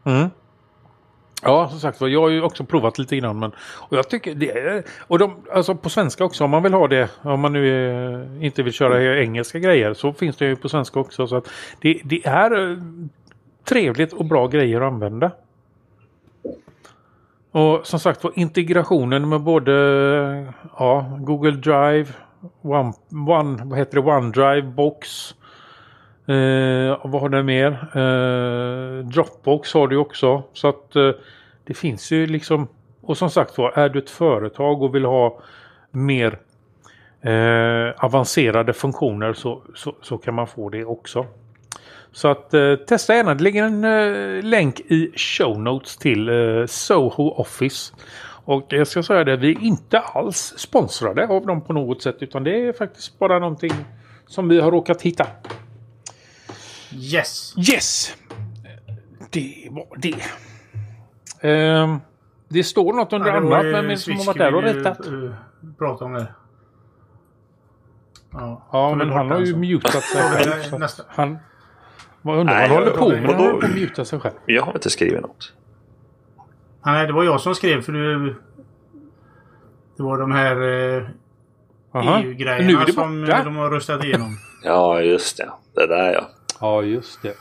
Mm. 0.06 0.30
Ja, 1.42 1.70
som 1.70 1.80
sagt 1.80 2.02
var, 2.02 2.08
jag 2.08 2.22
har 2.22 2.30
ju 2.30 2.42
också 2.42 2.66
provat 2.66 2.98
lite 2.98 3.18
grann. 3.18 3.40
Men, 3.40 3.52
och 3.62 3.98
jag 3.98 4.10
tycker 4.10 4.36
det 4.36 4.52
är... 4.52 4.84
Och 5.00 5.20
de, 5.20 5.46
alltså 5.52 5.76
på 5.76 5.90
svenska 5.90 6.26
också, 6.26 6.44
om 6.44 6.50
man 6.50 6.64
vill 6.64 6.74
ha 6.74 6.88
det. 6.88 7.10
Om 7.22 7.40
man 7.40 7.54
nu 7.54 7.70
är, 7.70 8.44
inte 8.44 8.64
vill 8.64 8.74
köra 8.74 9.20
engelska 9.22 9.60
grejer 9.60 9.94
så 9.94 10.14
finns 10.14 10.38
det 10.38 10.46
ju 10.46 10.56
på 10.56 10.70
svenska 10.70 11.00
också. 11.00 11.28
Så 11.28 11.36
att 11.36 11.50
det, 11.82 12.02
det 12.04 12.26
är 12.26 12.72
eh, 12.72 12.78
trevligt 13.64 14.14
och 14.14 14.26
bra 14.26 14.48
grejer 14.48 14.82
att 14.82 14.94
använda. 14.94 15.32
Och 17.54 17.88
som 17.88 18.00
sagt 18.00 18.24
var, 18.24 18.32
integrationen 18.36 19.30
med 19.30 19.42
både 19.42 19.74
ja, 20.78 21.18
Google 21.20 21.52
Drive, 21.52 22.08
One, 22.62 22.94
One, 23.12 23.64
vad 23.64 23.80
heter 23.80 24.02
det, 24.02 24.12
OneDrive, 24.12 24.62
Box. 24.62 25.36
Eh, 26.28 26.98
vad 27.04 27.22
har 27.22 27.30
den 27.30 27.46
mer? 27.46 27.72
Eh, 27.72 29.06
Dropbox 29.06 29.74
har 29.74 29.88
du 29.88 29.98
också. 29.98 30.44
Så 30.54 30.68
att 30.68 30.96
eh, 30.96 31.12
det 31.64 31.74
finns 31.74 32.12
ju 32.12 32.28
liksom. 32.28 32.68
Och 33.02 33.18
som 33.18 33.30
sagt 33.30 33.58
var, 33.58 33.72
är 33.72 33.90
du 33.90 34.00
ett 34.00 34.10
företag 34.10 34.82
och 34.82 34.96
vill 34.96 35.06
ha 35.06 35.40
mer 35.92 36.40
eh, 37.22 38.06
avancerade 38.06 38.74
funktioner 38.74 39.34
så, 39.34 39.62
så, 39.76 39.96
så 40.02 40.18
kan 40.18 40.34
man 40.34 40.48
få 40.48 40.70
det 40.70 40.86
också. 40.86 41.26
Så 42.14 42.28
att 42.28 42.54
eh, 42.54 42.76
testa 42.76 43.16
gärna. 43.16 43.34
Det 43.36 43.44
ligger 43.44 43.64
en 43.64 43.84
eh, 43.84 44.44
länk 44.44 44.80
i 44.80 45.12
show 45.18 45.60
notes 45.60 45.98
till 45.98 46.30
eh, 46.30 46.66
Soho 46.66 47.30
Office. 47.32 47.94
Och 48.46 48.66
jag 48.70 48.88
ska 48.88 49.04
säga 49.04 49.24
det, 49.24 49.36
vi 49.38 49.52
är 49.52 49.60
inte 49.62 50.00
alls 50.00 50.54
sponsrade 50.58 51.28
av 51.28 51.46
dem 51.46 51.62
på 51.62 51.74
något 51.74 52.02
sätt 52.02 52.16
utan 52.20 52.44
det 52.44 52.68
är 52.68 52.74
faktiskt 52.74 53.20
bara 53.20 53.40
någonting 53.40 53.72
som 54.28 54.48
vi 54.50 54.60
har 54.60 54.72
råkat 54.72 55.02
hitta. 55.02 55.28
Yes. 56.96 57.54
Yes! 57.72 58.14
det 59.30 59.68
var 59.72 59.88
det. 59.98 60.16
Ehm, 61.50 62.00
det 62.48 62.64
står 62.64 62.94
något 62.94 63.14
under 63.14 63.28
Ja, 63.30 63.38
annat. 63.38 63.66
ju 63.66 63.72
Vem 63.72 63.98
som 63.98 64.14
har 64.18 64.26
varit 64.26 64.38
där 64.38 64.56
och 64.56 64.64
ritat? 64.64 65.08
eh, 65.08 65.14
Prata 65.78 66.06
om 66.06 66.14
det. 66.14 66.28
Ja, 68.32 68.68
Ja, 68.72 68.90
tog 68.90 69.00
vi 69.00 69.06
men 69.06 69.10
han 69.18 69.32
har 69.32 69.40
ju 69.40 69.56
mutat 69.56 69.92
sig 70.04 70.22
Ja, 70.22 70.30
själv. 70.30 70.90
Han... 71.08 71.38
Vad 72.26 72.38
undrar 72.40 72.56
Nej, 72.56 72.70
vad 72.70 72.78
han 72.78 72.88
håller 72.88 72.98
på 72.98 73.14
jag- 73.14 73.22
med 73.22 73.36
håller 73.36 73.96
på 73.96 74.06
sig 74.06 74.20
själv. 74.20 74.36
Jag 74.46 74.64
har 74.64 74.74
inte 74.74 74.90
skrivit 74.90 75.22
något. 75.22 75.54
Nej, 76.86 77.08
det 77.08 77.14
var 77.14 77.24
jag 77.24 77.42
som 77.42 77.56
skrev 77.56 77.82
för 77.82 77.92
du... 77.92 78.36
Det 79.98 80.04
var 80.04 80.18
de 80.18 80.32
här 80.32 80.56
eh. 80.62 81.08
EU-grejerna 82.22 82.86
som 82.88 83.22
borta. 83.22 83.38
eh, 83.38 83.44
de 83.46 83.56
har 83.56 83.70
röstat 83.70 84.04
igenom. 84.04 84.38
Ja, 84.66 85.02
just 85.02 85.38
det. 85.38 85.50
Det 85.74 85.88
där 85.88 86.14
ja. 86.14 86.30
Ja, 86.62 86.82
just 86.84 87.22
det. 87.22 87.34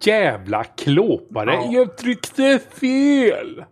Jävla 0.00 0.64
klåpare. 0.64 1.54
Ja. 1.54 1.66
Jag 1.72 1.96
tryckte 1.96 2.58
fel! 2.58 3.64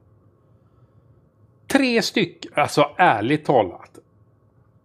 Tre 1.72 2.02
stycken. 2.02 2.52
Alltså 2.54 2.90
ärligt 2.96 3.44
talat. 3.44 3.89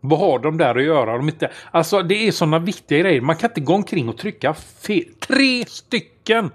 Vad 0.10 0.20
har 0.20 0.40
de 0.40 0.58
där 0.58 0.76
att 0.76 0.84
göra? 0.84 1.18
De 1.18 1.30
inte... 1.30 1.52
Alltså 1.72 2.02
det 2.02 2.28
är 2.28 2.32
sådana 2.32 2.60
viktiga 2.60 3.00
grejer. 3.00 3.22
Man 3.22 3.36
kan 3.36 3.50
inte 3.50 3.62
gå 3.62 3.74
omkring 3.74 4.10
och 4.10 4.18
trycka 4.18 4.54
fel. 4.54 5.06
Tre 5.20 5.66
stycken! 5.66 6.52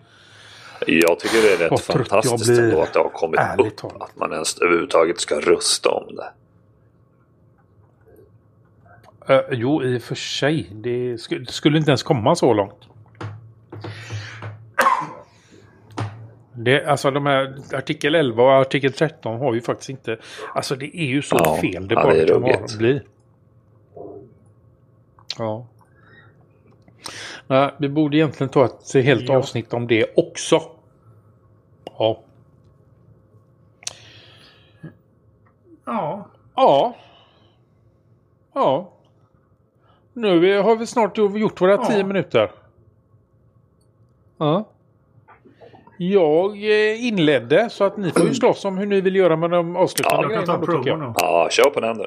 Jag 0.87 1.21
tycker 1.21 1.43
det 1.43 1.65
är 1.65 1.71
rätt 1.71 1.81
fantastiskt 1.81 2.61
ändå 2.61 2.83
att 2.83 2.93
det 2.93 2.99
har 2.99 3.09
kommit 3.09 3.41
upp. 3.59 3.77
talat. 3.77 4.03
Att 4.03 4.17
man 4.17 4.33
ens 4.33 4.59
överhuvudtaget 4.59 5.21
ska 5.21 5.41
rösta 5.41 5.91
om 5.91 6.17
det. 6.17 6.33
Uh, 9.35 9.41
jo, 9.51 9.83
i 9.83 9.99
och 9.99 10.03
för 10.03 10.15
sig. 10.15 10.71
Det 10.73 11.19
skulle, 11.19 11.45
det 11.45 11.53
skulle 11.53 11.79
inte 11.79 11.91
ens 11.91 12.03
komma 12.03 12.37
så 12.37 12.55
långt. 12.55 12.89
Det, 16.53 16.85
alltså 16.85 17.11
de 17.11 17.27
här 17.27 17.55
artikel 17.73 18.15
11 18.15 18.43
och 18.43 18.53
artikel 18.53 18.93
13 18.93 19.39
har 19.39 19.55
ju 19.55 19.61
faktiskt 19.61 19.91
inte... 19.91 20.17
Alltså 20.55 20.77
det 20.77 20.97
är 20.97 21.07
ju 21.07 21.23
så 21.23 21.37
Ja, 21.45 21.57
fel 21.61 21.89
det 21.89 21.95
ja, 21.95 22.03
bara 22.03 22.15
är 22.15 22.27
kan 22.27 22.79
bli. 22.79 23.01
Ja. 25.39 25.67
Nej, 27.47 27.75
vi 27.79 27.89
borde 27.89 28.17
egentligen 28.17 28.49
ta 28.51 28.65
ett 28.65 28.95
helt 29.05 29.29
Ja. 29.29 29.37
avsnitt 29.37 29.73
om 29.73 29.87
det 29.87 30.07
också. 30.17 30.63
Ja. 31.99 32.23
Ja. 35.87 36.27
Ja. 36.57 36.95
Ja. 38.55 38.93
Nu 40.13 40.59
har 40.59 40.77
vi 40.77 40.87
snart 40.87 41.19
gjort 41.19 41.61
våra 41.61 41.71
Ja. 41.73 41.85
tio 41.87 42.05
minuter. 42.05 42.51
Ja. 44.39 44.65
Jag 45.99 46.51
eh, 46.57 47.07
inledde 47.07 47.71
så 47.71 47.85
att 47.85 47.97
ni 47.97 48.11
får 48.11 48.27
ju 48.27 48.35
slåss 48.35 48.65
om 48.65 48.79
hur 48.79 48.87
ni 48.87 49.01
vill 49.01 49.17
göra 49.17 49.37
med 49.37 49.51
de 49.51 49.77
avslutande 49.77 50.35
Jag 50.35 50.47
kan 50.47 50.61
ta 50.67 50.83
grejerna. 50.83 51.05
då. 51.07 51.15
Ja, 51.17 51.49
kör 51.51 51.71
på 51.71 51.81
den 51.81 51.99
då. 51.99 52.05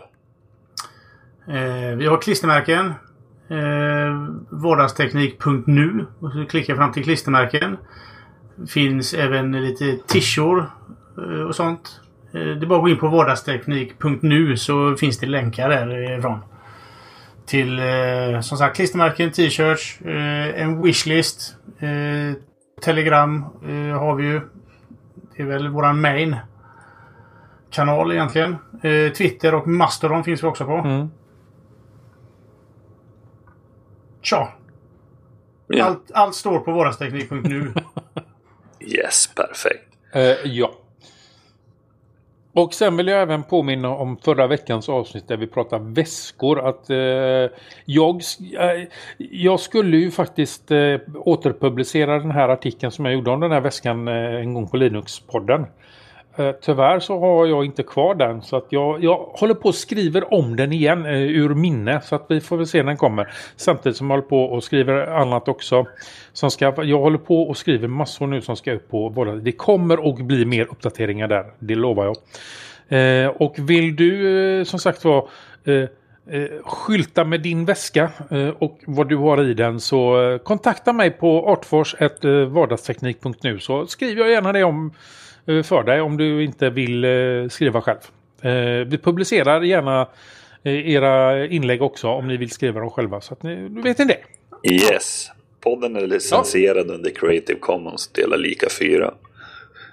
Eh, 1.53 1.95
vi 1.97 2.07
har 2.07 2.21
klistermärken. 2.21 2.93
Eh, 3.53 4.13
vardagsteknik.nu. 4.49 6.05
Och 6.19 6.31
så 6.31 6.45
klickar 6.45 6.73
jag 6.73 6.77
fram 6.77 6.91
till 6.91 7.03
klistermärken. 7.03 7.77
Finns 8.67 9.13
även 9.13 9.51
lite 9.51 9.97
tishor 10.07 10.71
eh, 11.17 11.41
och 11.47 11.55
sånt. 11.55 12.01
Eh, 12.33 12.39
det 12.39 12.65
är 12.65 12.67
bara 12.67 12.79
att 12.79 12.83
gå 12.83 12.89
in 12.89 12.97
på 12.97 13.07
vardagsteknik.nu 13.07 14.57
så 14.57 14.95
finns 14.95 15.17
det 15.19 15.27
länkar 15.27 15.69
därifrån. 15.69 16.39
Till 17.45 17.79
eh, 17.79 18.41
som 18.41 18.57
sagt 18.57 18.75
klistermärken, 18.75 19.31
t-shirts, 19.31 20.01
eh, 20.01 20.61
en 20.61 20.81
wishlist. 20.81 21.55
Eh, 21.79 22.37
Telegram 22.81 23.45
eh, 23.67 23.99
har 23.99 24.15
vi 24.15 24.23
ju. 24.23 24.41
Det 25.35 25.43
är 25.43 25.47
väl 25.47 25.67
våran 25.67 26.01
main 26.01 26.35
kanal 27.71 28.11
egentligen. 28.11 28.55
Eh, 28.81 29.11
Twitter 29.11 29.55
och 29.55 29.67
Mastodon 29.67 30.23
finns 30.23 30.43
vi 30.43 30.47
också 30.47 30.65
på. 30.65 30.75
Mm. 30.75 31.09
Tja! 34.23 34.53
Ja. 35.67 35.85
Allt, 35.85 36.11
allt 36.13 36.35
står 36.35 36.59
på 36.59 36.71
vardagsteknik.nu. 36.71 37.73
Yes, 38.79 39.29
perfekt. 39.35 39.87
Eh, 40.13 40.51
ja. 40.51 40.71
Och 42.53 42.73
sen 42.73 42.97
vill 42.97 43.07
jag 43.07 43.21
även 43.21 43.43
påminna 43.43 43.89
om 43.89 44.17
förra 44.17 44.47
veckans 44.47 44.89
avsnitt 44.89 45.27
där 45.27 45.37
vi 45.37 45.47
pratade 45.47 45.93
väskor. 45.93 46.67
Att 46.67 46.89
eh, 46.89 46.97
jag, 47.85 48.21
eh, 48.59 48.87
jag 49.17 49.59
skulle 49.59 49.97
ju 49.97 50.11
faktiskt 50.11 50.71
eh, 50.71 50.97
återpublicera 51.15 52.19
den 52.19 52.31
här 52.31 52.49
artikeln 52.49 52.91
som 52.91 53.05
jag 53.05 53.13
gjorde 53.13 53.31
om 53.31 53.39
den 53.39 53.51
här 53.51 53.61
väskan 53.61 54.07
eh, 54.07 54.35
en 54.35 54.53
gång 54.53 54.67
på 54.67 54.77
Linux-podden. 54.77 55.65
Eh, 56.35 56.51
tyvärr 56.61 56.99
så 56.99 57.19
har 57.19 57.47
jag 57.47 57.65
inte 57.65 57.83
kvar 57.83 58.15
den 58.15 58.41
så 58.41 58.55
att 58.55 58.65
jag, 58.69 59.03
jag 59.03 59.17
håller 59.17 59.53
på 59.53 59.69
och 59.69 59.75
skriver 59.75 60.33
om 60.33 60.55
den 60.55 60.73
igen 60.73 61.05
eh, 61.05 61.21
ur 61.21 61.55
minne 61.55 62.01
så 62.01 62.15
att 62.15 62.25
vi 62.29 62.41
får 62.41 62.57
väl 62.57 62.67
se 62.67 62.77
när 62.77 62.85
den 62.85 62.97
kommer. 62.97 63.33
Samtidigt 63.55 63.97
som 63.97 64.09
jag 64.09 64.17
håller 64.17 64.29
på 64.29 64.43
och 64.43 64.63
skriver 64.63 65.07
annat 65.07 65.47
också. 65.47 65.85
Som 66.33 66.51
ska, 66.51 66.83
jag 66.83 66.99
håller 66.99 67.17
på 67.17 67.43
och 67.43 67.57
skriver 67.57 67.87
massor 67.87 68.27
nu 68.27 68.41
som 68.41 68.55
ska 68.55 68.73
upp 68.73 68.89
på 68.89 69.09
båda. 69.09 69.35
Det 69.35 69.51
kommer 69.51 70.09
att 70.09 70.17
bli 70.17 70.45
mer 70.45 70.67
uppdateringar 70.71 71.27
där, 71.27 71.45
det 71.59 71.75
lovar 71.75 72.05
jag. 72.05 72.17
Eh, 72.87 73.27
och 73.27 73.55
vill 73.57 73.95
du 73.95 74.59
eh, 74.59 74.63
som 74.63 74.79
sagt 74.79 75.05
vara 75.05 75.23
eh, 75.63 75.73
eh, 75.73 75.87
skylta 76.63 77.23
med 77.23 77.41
din 77.41 77.65
väska 77.65 78.09
eh, 78.31 78.49
och 78.49 78.79
vad 78.85 79.09
du 79.09 79.15
har 79.15 79.43
i 79.43 79.53
den 79.53 79.79
så 79.79 80.31
eh, 80.31 80.37
kontakta 80.37 80.93
mig 80.93 81.11
på 81.11 81.49
artfors.vardagsteknik.nu 81.49 83.53
eh, 83.53 83.57
så 83.57 83.87
skriver 83.87 84.21
jag 84.21 84.31
gärna 84.31 84.53
det 84.53 84.63
om 84.63 84.91
Eh, 85.47 85.63
för 85.63 85.83
dig 85.83 86.01
om 86.01 86.17
du 86.17 86.43
inte 86.43 86.69
vill 86.69 87.05
eh, 87.05 87.47
skriva 87.49 87.81
själv. 87.81 87.99
Eh, 88.41 88.87
vi 88.87 88.99
publicerar 89.03 89.61
gärna 89.61 90.07
era 90.65 91.45
inlägg 91.45 91.81
också 91.81 92.07
om 92.07 92.27
ni 92.27 92.37
vill 92.37 92.51
skriva 92.51 92.79
dem 92.79 92.89
själva 92.89 93.21
så 93.21 93.33
att 93.33 93.43
ni, 93.43 93.69
du 93.69 93.81
vet 93.81 93.97
ni 93.97 94.05
det. 94.05 94.19
Yes. 94.71 95.29
Podden 95.59 95.95
är 95.95 96.07
licensierad 96.07 96.91
under 96.91 97.09
Creative 97.09 97.59
Commons 97.59 98.07
delar 98.07 98.37
lika 98.37 98.69
4. 98.69 99.13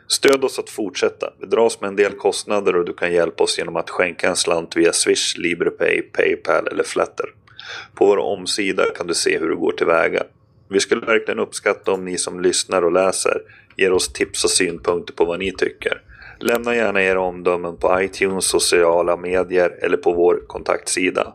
Stöd 0.08 0.44
oss 0.44 0.58
att 0.58 0.70
fortsätta. 0.70 1.32
Vi 1.40 1.46
dras 1.46 1.80
med 1.80 1.88
en 1.88 1.96
del 1.96 2.12
kostnader 2.12 2.76
och 2.76 2.84
du 2.84 2.92
kan 2.92 3.12
hjälpa 3.12 3.44
oss 3.44 3.58
genom 3.58 3.76
att 3.76 3.90
skänka 3.90 4.28
en 4.28 4.36
slant 4.36 4.76
via 4.76 4.92
Swish, 4.92 5.38
LibrePay, 5.38 6.02
Paypal 6.02 6.66
eller 6.66 6.84
Flatter. 6.84 7.26
På 7.94 8.06
vår 8.06 8.16
omsida 8.16 8.84
kan 8.96 9.06
du 9.06 9.14
se 9.14 9.38
hur 9.38 9.48
du 9.48 9.56
går 9.56 9.72
tillväga. 9.72 10.22
Vi 10.68 10.80
skulle 10.80 11.06
verkligen 11.06 11.40
uppskatta 11.40 11.92
om 11.92 12.04
ni 12.04 12.18
som 12.18 12.40
lyssnar 12.40 12.82
och 12.82 12.92
läser 12.92 13.42
ger 13.80 13.92
oss 13.92 14.12
tips 14.12 14.44
och 14.44 14.50
synpunkter 14.50 15.14
på 15.14 15.24
vad 15.24 15.38
ni 15.38 15.52
tycker. 15.52 16.02
Lämna 16.40 16.76
gärna 16.76 17.02
era 17.02 17.20
omdömen 17.20 17.76
på 17.76 18.02
iTunes, 18.02 18.44
sociala 18.44 19.16
medier 19.16 19.78
eller 19.82 19.96
på 19.96 20.12
vår 20.12 20.42
kontaktsida. 20.46 21.34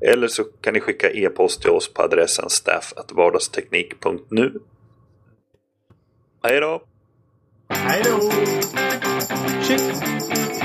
Eller 0.00 0.28
så 0.28 0.44
kan 0.44 0.74
ni 0.74 0.80
skicka 0.80 1.10
e-post 1.10 1.62
till 1.62 1.70
oss 1.70 1.92
på 1.92 2.02
adressen 2.02 2.50
staff.vardagsteknik.nu. 2.50 4.52
Hej 6.42 6.60
då! 6.60 6.82
Hej 7.68 8.02
då! 8.04 8.30
Shit. 9.62 10.55